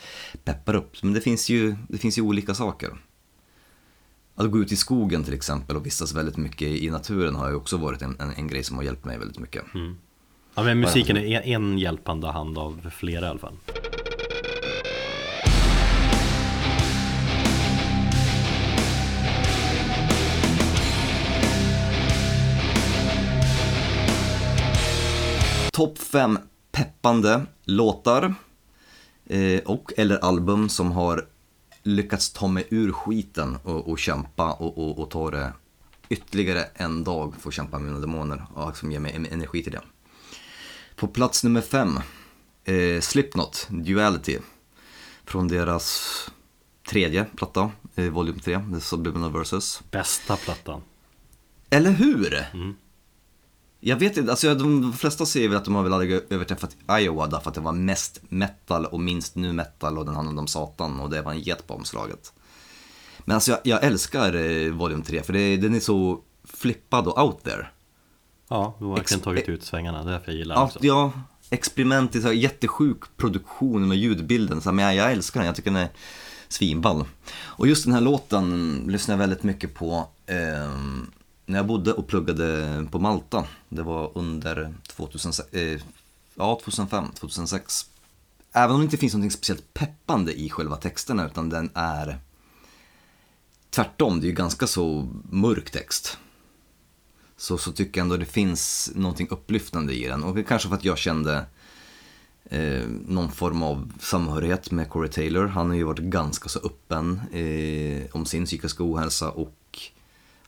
[0.43, 1.03] peppar upp.
[1.03, 2.89] Men det finns ju, det finns ju olika saker.
[4.35, 7.55] Att gå ut i skogen till exempel och vistas väldigt mycket i naturen har ju
[7.55, 9.73] också varit en, en, en grej som har hjälpt mig väldigt mycket.
[9.75, 9.97] Mm.
[10.55, 13.57] Ja, men musiken är en hjälpande hand av flera i alla fall.
[25.81, 26.39] Topp 5
[26.71, 28.33] peppande låtar
[29.25, 31.27] eh, och eller album som har
[31.83, 35.53] lyckats ta mig ur skiten och, och kämpa och, och, och ta det
[36.09, 39.63] ytterligare en dag för att kämpa med mina demoner och liksom ge mig en- energi
[39.63, 39.81] till det.
[40.95, 41.99] På plats nummer 5,
[42.63, 44.37] eh, Slipknot, Duality.
[45.25, 46.11] Från deras
[46.89, 49.81] tredje platta, eh, Volume 3, The Subliminal Versus.
[49.91, 50.81] Bästa plattan.
[51.69, 52.45] Eller hur?
[53.83, 57.27] Jag vet inte, alltså de flesta säger väl att de har väl aldrig överträffat Iowa
[57.27, 60.99] därför att det var mest metal och minst nu metal och den handlade om Satan
[60.99, 62.33] och det var en get på omslaget.
[63.19, 67.23] Men alltså jag, jag älskar eh, Volume 3 för det, den är så flippad och
[67.23, 67.67] out there.
[68.49, 70.03] Ja, du har verkligen tagit ut svängarna.
[70.03, 70.79] Det är därför jag gillar den Ja, också.
[70.81, 71.11] ja
[71.49, 74.61] experiment, är så här jättesjuk produktion med ljudbilden.
[74.61, 75.89] Så här, men jag, jag älskar den, jag tycker den är
[76.47, 77.05] svinball.
[77.33, 81.11] Och just den här låten lyssnar jag väldigt mycket på ehm,
[81.45, 83.45] när jag bodde och pluggade på Malta.
[83.69, 85.81] Det var under 2006, eh,
[86.35, 87.85] ja, 2005, 2006.
[88.51, 92.19] Även om det inte finns något speciellt peppande i själva texterna utan den är
[93.69, 96.17] tvärtom, det är ju ganska så mörk text
[97.41, 100.23] så, så tycker jag ändå det finns någonting upplyftande i den.
[100.23, 101.45] Och det är kanske för att jag kände
[102.45, 105.47] eh, någon form av samhörighet med Corey Taylor.
[105.47, 109.55] Han har ju varit ganska så öppen eh, om sin psykiska ohälsa och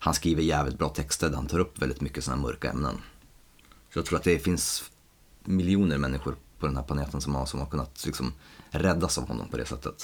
[0.03, 2.97] han skriver jävligt bra texter där han tar upp väldigt mycket sådana mörka ämnen.
[3.93, 4.91] Så jag tror att det finns
[5.43, 8.33] miljoner människor på den här planeten som har, som har kunnat liksom
[8.69, 10.03] räddas av honom på det sättet.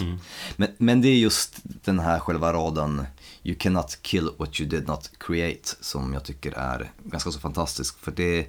[0.57, 3.05] Men, men det är just den här själva raden
[3.43, 7.99] You cannot kill what you did not create som jag tycker är ganska så fantastisk.
[7.99, 8.47] För det är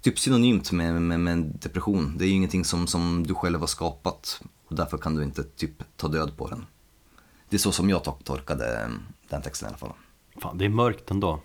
[0.00, 2.18] typ synonymt med, med, med depression.
[2.18, 5.42] Det är ju ingenting som, som du själv har skapat och därför kan du inte
[5.42, 6.66] typ ta död på den.
[7.48, 8.90] Det är så som jag to- tolkade
[9.28, 9.92] den texten i alla fall.
[10.38, 11.34] Fan, det är mörkt ändå.
[11.34, 11.38] I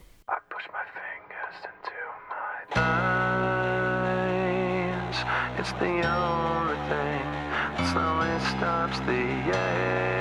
[0.49, 1.95] push my fingers into
[2.29, 3.65] my eyes.
[5.59, 7.25] It's the only thing
[7.77, 9.23] that slowly stops the
[9.57, 10.15] ache.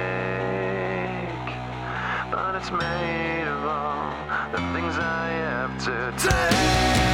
[2.31, 4.13] But it's made of all
[4.53, 7.14] the things I have to take.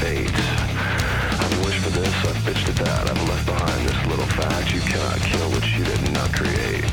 [0.00, 0.32] Fate.
[0.32, 3.04] I've wished for this, I've bitched at that.
[3.04, 4.72] I've left behind this little fact.
[4.72, 6.88] You cannot kill what you did not create.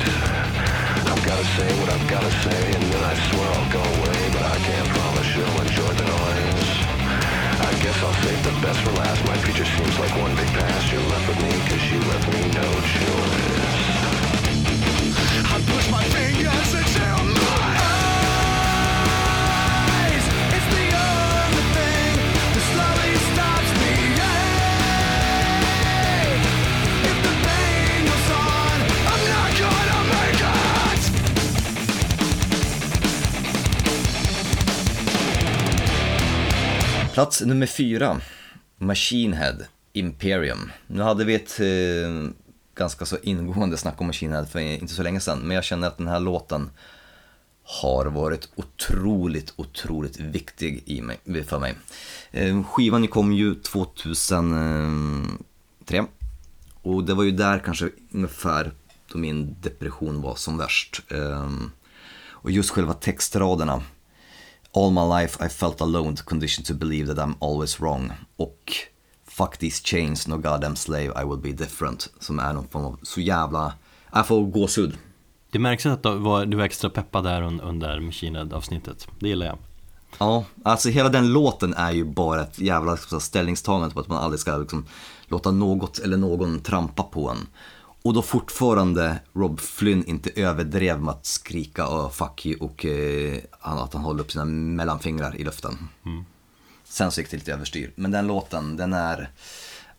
[1.08, 4.20] I've gotta say what I've gotta say, and then I swear I'll go away.
[4.36, 6.72] But I can't promise you'll enjoy the noise.
[7.64, 9.24] I guess I'll save the best for last.
[9.24, 10.92] My future seems like one big past.
[10.92, 13.88] You're left with me cause you left me no choice.
[15.48, 17.37] I push my fingers into
[37.18, 38.22] Plats nummer fyra,
[38.78, 39.56] Machine Head,
[39.94, 40.72] Imperium.
[40.88, 42.30] Nu hade vi ett eh,
[42.76, 45.88] ganska så ingående snack om Machine Head för inte så länge sedan, men jag känner
[45.88, 46.70] att den här låten
[47.64, 51.76] har varit otroligt, otroligt viktig i mig, för mig.
[52.32, 56.06] Eh, skivan kom ju 2003 eh,
[56.82, 58.72] och det var ju där kanske ungefär
[59.12, 61.02] då min depression var som värst.
[61.12, 61.52] Eh,
[62.30, 63.84] och just själva textraderna
[64.78, 68.12] All my life I felt alone, conditioned to believe that I'm always wrong.
[68.36, 68.72] Och
[69.38, 72.10] Fuck these chains, no goddamn slave, I will be different.
[72.20, 73.74] Som är någon form av så jävla...
[74.14, 74.98] Jag får gåshud.
[75.52, 79.08] Det märks att du var, du var extra peppad där un- under Machine Head avsnittet.
[79.20, 79.58] Det gillar jag.
[80.20, 84.40] Ja, alltså hela den låten är ju bara ett jävla ställningstagande på att man aldrig
[84.40, 84.86] ska liksom,
[85.28, 87.48] låta något eller någon trampa på en.
[88.04, 93.38] Och då fortfarande Rob Flynn inte överdrev med att skrika och fuck you och eh,
[93.60, 95.78] han- att han håller upp sina mellanfingrar i luften.
[96.84, 97.94] Sen så gick det lite överstyr.
[97.96, 99.30] Men den låten, den är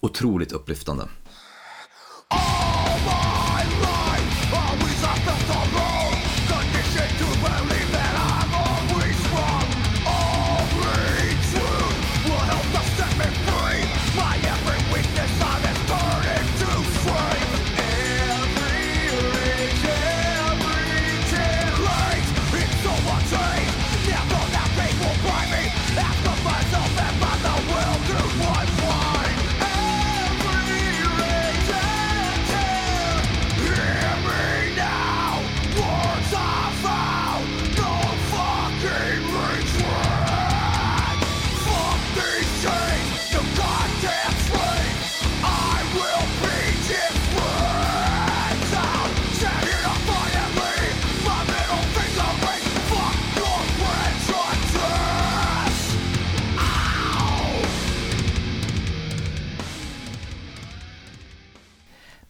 [0.01, 1.05] otroligt upplyftande.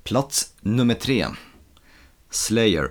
[0.09, 1.27] Plats nummer tre.
[2.31, 2.91] Slayer,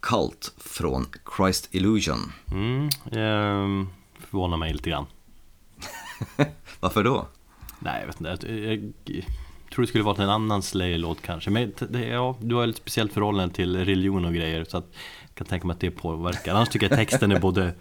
[0.00, 2.32] Cult från Christ Illusion.
[2.52, 3.88] Mm, ehm,
[4.30, 5.06] förvånar mig lite grann.
[6.80, 7.28] Varför då?
[7.78, 8.52] Nej, jag vet inte.
[8.52, 9.24] Jag, jag
[9.72, 11.50] tror det skulle varit en annan Slayer-låt kanske.
[11.50, 14.64] Men det, ja, du har ett speciellt förhållande till religion och grejer.
[14.68, 14.86] Så att
[15.28, 16.54] jag kan tänka mig att det påverkar.
[16.54, 17.74] Annars tycker jag texten är både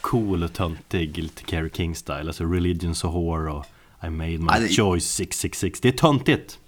[0.00, 1.18] cool och töntig.
[1.18, 2.26] Lite Carrie King-style.
[2.26, 3.66] Alltså religion so whore och
[4.04, 5.80] I made my det- choice 666.
[5.80, 6.58] Det är töntigt.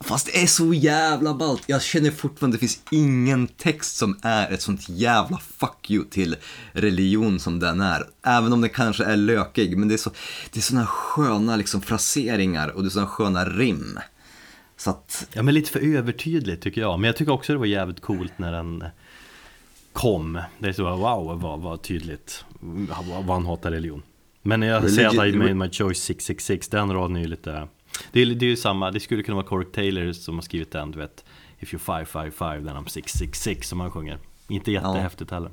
[0.00, 1.62] Fast det är så jävla ballt.
[1.66, 6.36] Jag känner fortfarande det finns ingen text som är ett sånt jävla fuck you till
[6.72, 8.06] religion som den är.
[8.22, 10.10] Även om den kanske är lökig, men det är, så,
[10.52, 13.98] det är såna sköna liksom fraseringar och det är såna sköna rim.
[14.76, 17.00] Så att, Ja men lite för övertydligt tycker jag.
[17.00, 18.84] Men jag tycker också det var jävligt coolt när den
[19.92, 20.40] kom.
[20.58, 22.44] Det är så wow vad, vad tydligt
[23.26, 24.02] vad han hatar religion.
[24.42, 27.68] Men jag säger att I made my choice 666 Den raden är ju lite
[28.12, 30.70] Det är, det är ju samma Det skulle kunna vara Corey Taylor som har skrivit
[30.70, 31.24] den du vet
[31.58, 34.18] If you 555 then I'm 666 som han sjunger.
[34.48, 35.52] Inte jättehäftigt heller.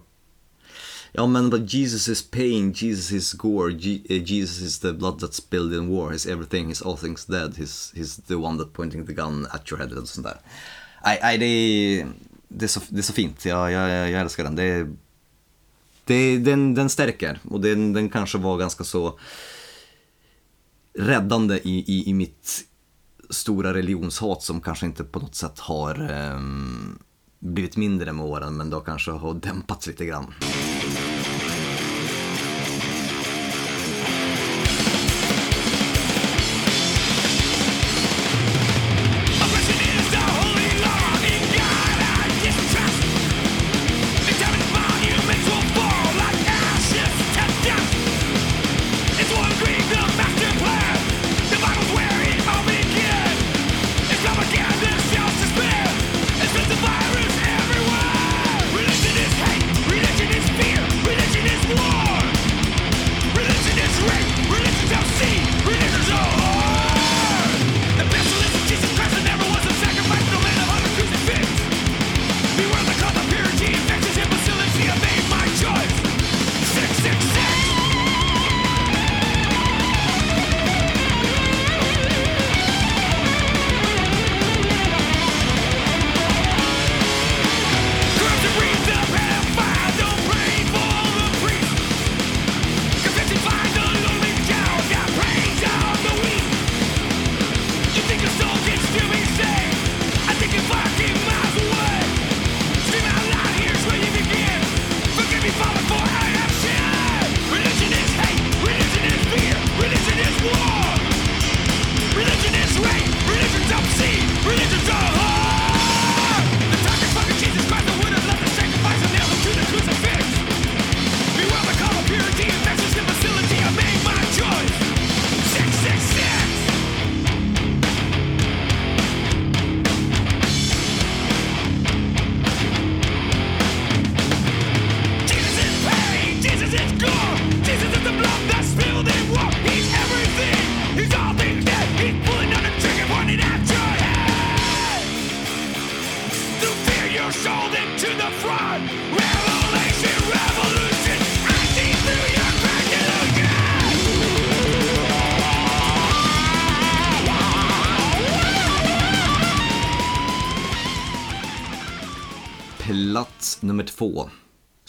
[1.12, 3.72] Ja men but Jesus is pain, Jesus is gore,
[4.10, 7.54] eh, Jesus is the blood that's spilled in war, he's everything, he's all things dead,
[7.58, 10.38] he's, he's the one that pointing the gun at your head och sånt där.
[11.06, 12.08] Nej, nej det, är,
[12.48, 14.56] det, är så, det är så fint, jag, jag, jag älskar den.
[14.56, 14.88] Det,
[16.06, 17.40] det, den, den stärker.
[17.50, 19.20] Och den, den kanske var ganska så
[21.00, 22.66] räddande i, i, i mitt
[23.30, 26.40] stora religionshat som kanske inte på något sätt har eh,
[27.40, 30.34] blivit mindre med åren men då kanske har dämpats lite grann.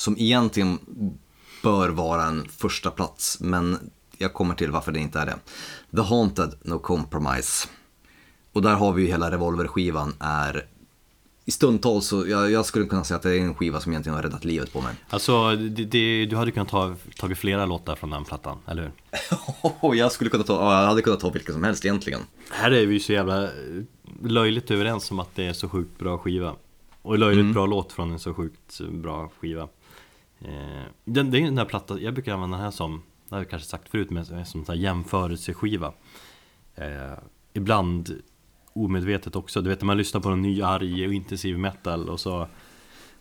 [0.04, 0.78] Som egentligen
[1.62, 5.36] bör vara en första plats, men jag kommer till varför det inte är det.
[5.96, 7.68] The Haunted, No Compromise.
[8.52, 10.66] Och där har vi ju hela Revolver-skivan är
[11.44, 14.16] i stundtals så jag, jag skulle kunna säga att det är en skiva som egentligen
[14.16, 14.94] har räddat livet på mig.
[15.08, 18.82] Alltså, det, det, du hade kunnat ta tagit flera låtar från den plattan, eller
[19.80, 19.94] hur?
[19.94, 22.20] jag skulle kunna ta, ja, jag hade kunnat ta vilken som helst egentligen.
[22.50, 23.48] Här är vi ju så jävla
[24.22, 26.54] löjligt överens om att det är så sjukt bra skiva
[27.02, 29.68] Och löjligt bra låt från en så sjukt bra skiva
[31.04, 33.50] den, Det är den där plattan, jag brukar använda den här som Det har jag
[33.50, 35.92] kanske sagt förut, men som en jämförelseskiva.
[36.74, 37.12] Eh,
[37.52, 38.22] Ibland
[38.72, 42.20] omedvetet också, du vet när man lyssnar på en ny arg och intensiv metal och
[42.20, 42.48] så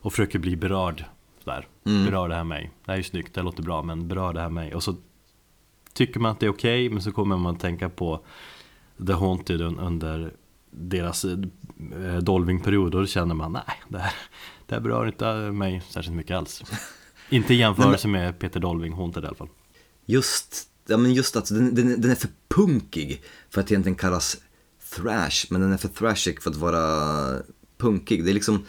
[0.02, 1.06] Och försöker bli berörd
[1.44, 2.72] sådär, berör det här mig?
[2.86, 4.76] Det här är snyggt, det här låter bra men berör det här mig?
[4.76, 4.96] Och så
[5.94, 8.26] Tycker man att det är okej men så kommer man att tänka på
[9.08, 10.34] The Haunted un- under
[10.72, 14.14] deras eh, Dolving-period och då känner man nej, det här,
[14.68, 16.64] det här berör inte mig särskilt mycket alls
[17.34, 19.50] Inte i jämförelse med Peter Dolving, Haunted i alla fall
[20.06, 24.38] Just, ja, men just att den, den, den är för punkig för att egentligen kallas
[24.96, 27.42] thrash, men den är för thrashig för att vara
[27.78, 28.26] punkig.
[28.26, 28.66] Det är liksom,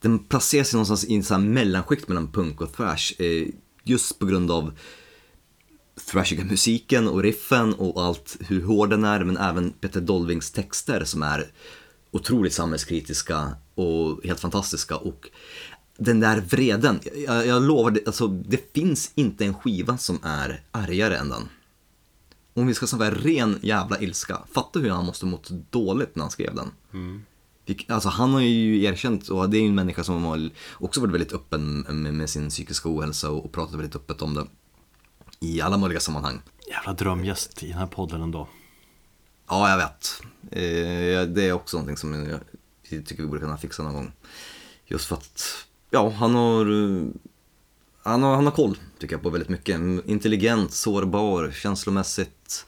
[0.00, 3.48] den placerar sig någonstans i en mellanskikt mellan punk och thrash, eh,
[3.82, 4.72] just på grund av
[6.10, 11.04] thrashiga musiken och riffen och allt, hur hård den är, men även Peter Dolvings texter
[11.04, 11.50] som är
[12.10, 14.96] otroligt samhällskritiska och helt fantastiska.
[14.96, 15.28] Och
[15.96, 21.16] den där vreden, jag, jag lovar, alltså, det finns inte en skiva som är argare
[21.16, 21.48] än den.
[22.54, 26.30] Om vi ska snacka ren jävla ilska, fatta hur han måste mått dåligt när han
[26.30, 26.70] skrev den.
[27.66, 31.00] Vilk- Alltså han har ju erkänt, och det är ju en människa som har också
[31.00, 31.80] varit väldigt öppen
[32.16, 34.46] med, sin psykiska ohälsa och, pratat väldigt öppet om det.
[35.40, 36.40] I alla möjliga sammanhang.
[36.68, 38.48] Jävla drömgäst i den här podden ändå
[39.48, 40.22] Ja, jag vet.
[40.50, 42.14] Eh, det är också någonting som
[42.90, 44.12] jag tycker vi borde kunna fixa någon gång.
[44.86, 47.06] Just för att, ja, han har, eh,
[48.02, 49.80] han har, han har koll, tycker jag, på väldigt mycket.
[50.06, 52.66] Intelligent, sårbar, känslomässigt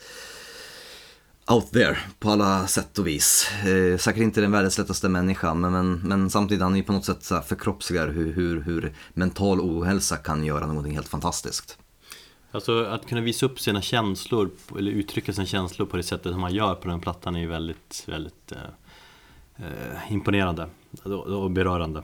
[1.51, 3.51] out there på alla sätt och vis.
[3.67, 6.93] Eh, säkert inte den världens lättaste människa, men, men, men samtidigt han är ju på
[6.93, 11.79] något sätt så förkroppsligar hur, hur, hur mental ohälsa kan göra någonting helt fantastiskt.
[12.51, 16.41] Alltså att kunna visa upp sina känslor eller uttrycka sina känslor på det sättet som
[16.41, 20.69] man gör på den plattan är ju väldigt, väldigt eh, eh imponerande
[21.05, 22.03] och berörande.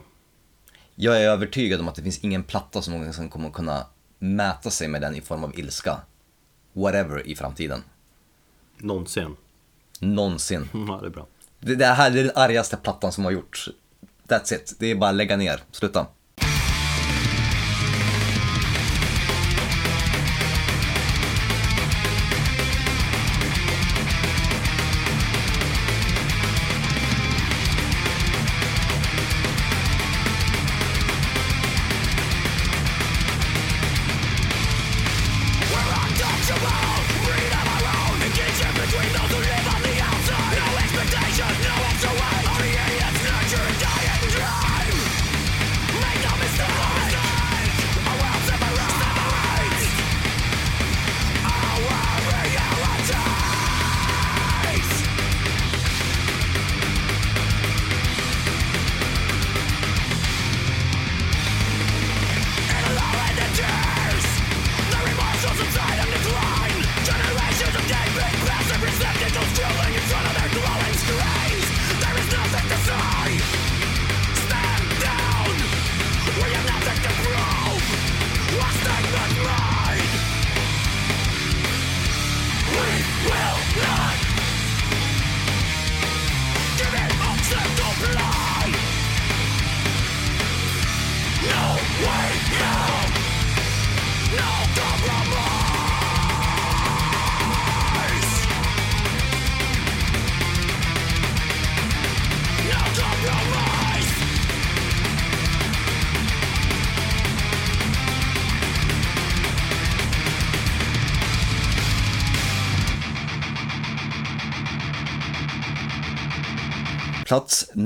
[0.95, 3.87] Jag är övertygad om att det finns ingen platta som någonsin kommer kunna
[4.19, 6.01] mäta sig med den i form av ilska.
[6.73, 7.83] Whatever i framtiden.
[8.79, 9.37] Någonsin.
[10.01, 10.69] Någonsin.
[10.89, 11.27] Ja, det är bra.
[11.61, 13.71] Det, det här är den argaste plattan som har gjorts.
[14.29, 14.75] That's it.
[14.79, 15.61] Det är bara lägga ner.
[15.71, 16.07] Sluta.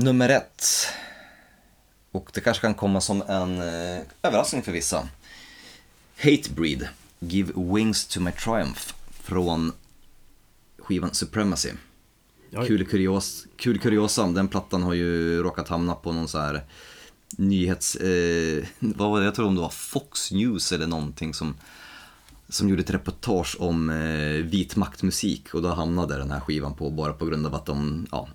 [0.07, 0.63] Nummer ett.
[2.11, 5.07] Och det kanske kan komma som en eh, överraskning för vissa.
[6.17, 6.87] Hatebreed,
[7.19, 9.73] Give Wings to My Triumph från
[10.77, 11.71] skivan Supremacy.
[12.51, 12.67] Oj.
[12.67, 16.63] Kul, kurios, kul kuriosa, den plattan har ju råkat hamna på någon så här
[17.37, 17.95] nyhets...
[17.95, 19.25] Eh, vad var det?
[19.25, 21.55] Jag tror om det var Fox News eller någonting som,
[22.49, 26.89] som gjorde ett reportage om eh, vit maktmusik och då hamnade den här skivan på
[26.89, 28.27] bara på grund av att de ja,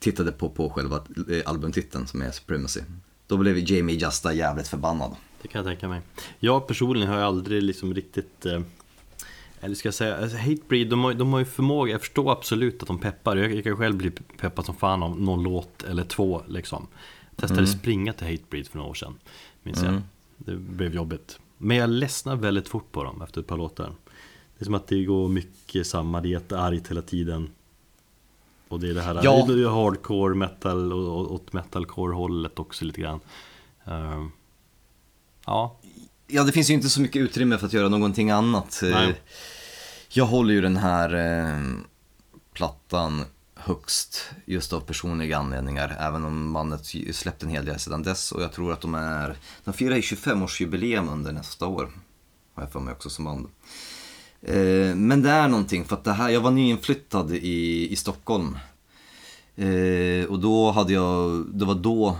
[0.00, 0.96] tittade på, på själva
[1.30, 2.80] eh, albumtiteln som är Supremacy.
[3.26, 5.16] Då blev Jamie Justa jävligt förbannad.
[5.42, 6.00] Det kan jag tänka mig.
[6.38, 8.60] Jag personligen har ju aldrig liksom riktigt eh,
[9.60, 12.82] Eller ska jag säga, alltså Hatebreed, de har, de har ju förmåga, jag förstår absolut
[12.82, 13.36] att de peppar.
[13.36, 16.86] Jag, jag kan själv bli peppad som fan av någon låt eller två liksom.
[17.36, 19.14] Testade springa till Hatebreed för några år sedan
[19.62, 20.02] Minns jag.
[20.36, 21.38] Det blev jobbigt.
[21.58, 23.92] Men jag ledsnar väldigt fort på dem efter ett par låtar.
[24.58, 27.50] Det är som att det går mycket samma, det är jätteargt hela tiden
[28.70, 29.44] Och det är det här Ja.
[29.48, 33.20] det är hardcore metal och, åt metalcore hållet också lite grann
[33.84, 34.30] Ehm,
[35.46, 35.76] Ja,
[36.26, 38.82] Ja, det finns ju inte så mycket utrymme för att göra någonting annat.
[38.82, 39.20] Eh, Nej.
[40.08, 41.60] Jag håller ju den här eh,
[42.52, 43.24] plattan
[43.54, 45.96] högst just av personliga anledningar.
[46.00, 48.32] Även om bandet släppt en hel del sedan dess.
[48.32, 51.90] Och jag tror att de är, de firar ju 25-årsjubileum under nästa år.
[52.54, 53.48] Har jag för mig också som band.
[54.42, 58.58] Eh, men det är någonting för att det här, jag var nyinflyttad i, i Stockholm.
[59.56, 62.16] Eh, och då hade jag, det var då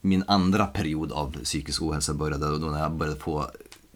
[0.00, 2.46] min andra period av psykisk ohälsa började.
[2.46, 3.46] Och då när jag började få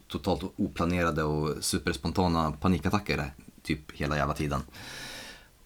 [0.09, 3.33] totalt oplanerade och superspontana panikattacker
[3.63, 4.61] typ hela jävla tiden.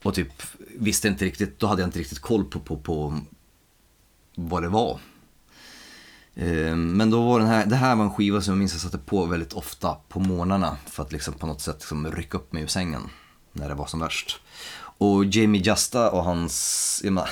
[0.03, 0.43] Och typ
[0.79, 3.21] visste inte riktigt, då hade jag inte riktigt koll på, på, på
[4.35, 5.01] vad det var.
[6.37, 8.81] Ehm, men då var den här, det här var en skiva som jag minns jag
[8.81, 12.53] satte på väldigt ofta på morgnarna för att liksom på något sätt liksom rycka upp
[12.53, 13.03] mig ur sängen
[13.53, 14.41] när det var som värst.
[14.99, 17.31] Och Jamie Justa och hans, menar,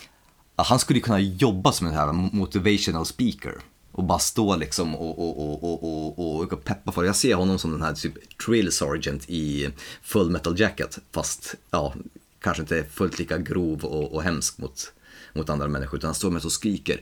[0.56, 3.54] han skulle ju kunna jobba som en här motivational speaker
[3.92, 7.08] och bara stå liksom och, och, och, och, och, och, peppa för det.
[7.08, 9.68] Jag ser honom som den här typ trill sergeant i
[10.02, 11.94] Full Metal Jacket fast ja,
[12.40, 14.92] kanske inte fullt lika grov och, och hemsk mot,
[15.32, 17.00] mot andra människor utan han står med och skriker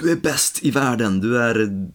[0.00, 1.88] du är bäst i världen, du är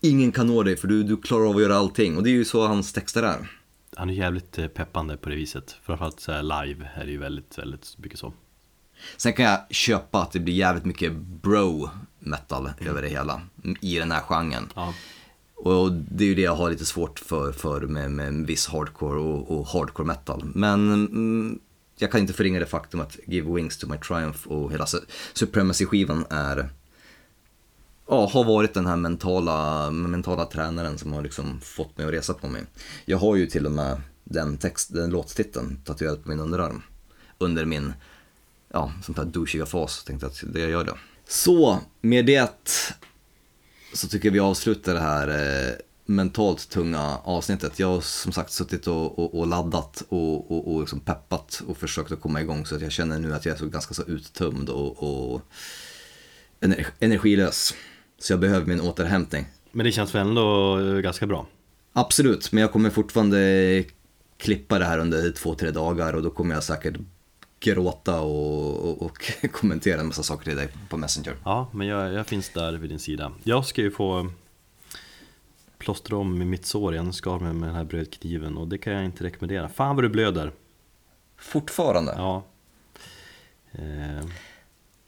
[0.00, 2.32] Ingen kan nå dig för du, du klarar av att göra allting och det är
[2.32, 3.50] ju så hans texter är.
[3.96, 7.18] Han är jävligt eh, peppande på det viset Framförallt så här live är det ju
[7.18, 8.32] väldigt, väldigt mycket så
[9.16, 11.88] Sen kan jag köpa att det blir jävligt mycket bro
[12.18, 13.42] metal över det hela
[13.80, 14.68] i den här genren.
[14.74, 14.94] Ja,
[15.54, 19.18] Och det är ju det jag har lite svårt för, för med, med viss hardcore
[19.20, 20.42] och, och hardcore metal.
[20.54, 21.58] Men mm,
[21.98, 25.04] jag kan inte förringa det faktum att Give Wings to My Triumph och hela Su-
[25.32, 26.70] Supremacy-skivan är
[28.12, 32.34] Ja, har varit den här mentala, mentala tränaren som har liksom fått mig att resa
[32.34, 32.62] på mig.
[33.04, 36.82] Jag har ju till och med den, text, den låttiteln tatuerad på min underarm.
[37.38, 37.92] Under min,
[38.72, 40.94] ja, sånt här douchiga fas, tänkte jag att det jag gör det.
[41.28, 42.86] Så, med det
[43.94, 45.72] så tycker jag vi avslutar det här eh,
[46.06, 47.78] mentalt tunga avsnittet.
[47.78, 51.76] Jag har som sagt suttit och, och, och laddat och, och, och liksom peppat och
[51.76, 54.02] försökt att komma igång så att jag känner nu att jag är så ganska så
[54.02, 55.40] uttömd och, och
[57.00, 57.74] energilös.
[58.22, 59.46] Så jag behöver min återhämtning.
[59.72, 61.46] Men det känns väl ändå eh, ganska bra?
[61.92, 63.84] Absolut, men jag kommer fortfarande
[64.36, 66.96] klippa det här under två, tre dagar och då kommer jag säkert
[67.60, 71.36] gråta och, och, och kommentera en massa saker till dig på Messenger.
[71.44, 73.32] Ja, men jag, jag finns där vid din sida.
[73.42, 74.30] Jag ska ju få
[75.78, 79.04] plåstra om mitt sår igen, skar mig med den här brödkniven och det kan jag
[79.04, 79.68] inte rekommendera.
[79.68, 80.52] Fan vad du blöder.
[81.38, 82.14] Fortfarande?
[82.16, 82.42] Ja.
[83.72, 84.26] Eh,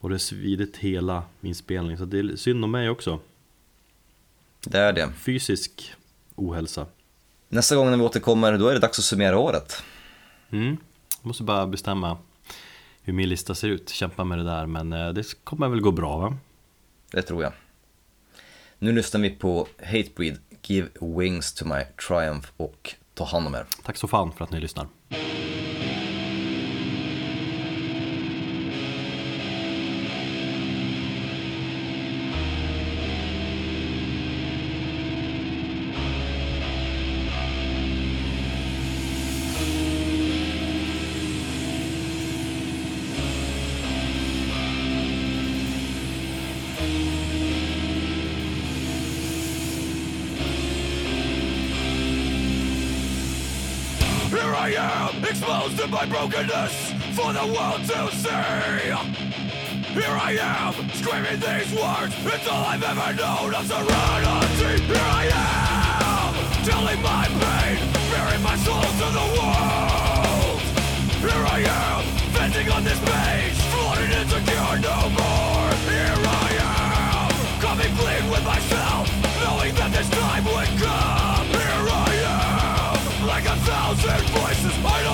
[0.05, 3.21] Och det har svidit hela inspelning så det är synd om mig också
[4.67, 5.13] Det är det.
[5.13, 5.95] Fysisk
[6.35, 6.87] ohälsa
[7.49, 9.83] Nästa gång när vi återkommer, då är det dags att summera året.
[10.51, 10.77] mm.
[11.21, 12.19] Jag måste bara bestämma
[13.03, 15.91] hur min lista ser ut, kämpa med det där men eh, det kommer väl gå
[15.91, 16.37] bra va?
[17.11, 17.53] Det tror jag.
[18.79, 23.67] Nu lyssnar vi på Hatebreed, Give Wings to My Triumph och Ta hand om er.
[23.83, 24.87] Tack så fan för att ni lyssnar
[55.45, 58.89] exposed to my brokenness for the world to see.
[59.93, 62.17] Here I am, screaming these words.
[62.25, 64.83] It's all I've ever known of serenity.
[64.89, 66.33] Here I am,
[66.65, 67.77] telling my pain,
[68.09, 70.61] bearing my soul to the world.
[71.21, 72.03] Here I am,
[72.33, 75.69] venting on this page, flooded insecure no more.
[75.93, 79.13] Here I am, coming clean with myself,
[79.45, 81.47] knowing that this time would come.
[81.53, 85.14] Here I am, like a thousand voices, I know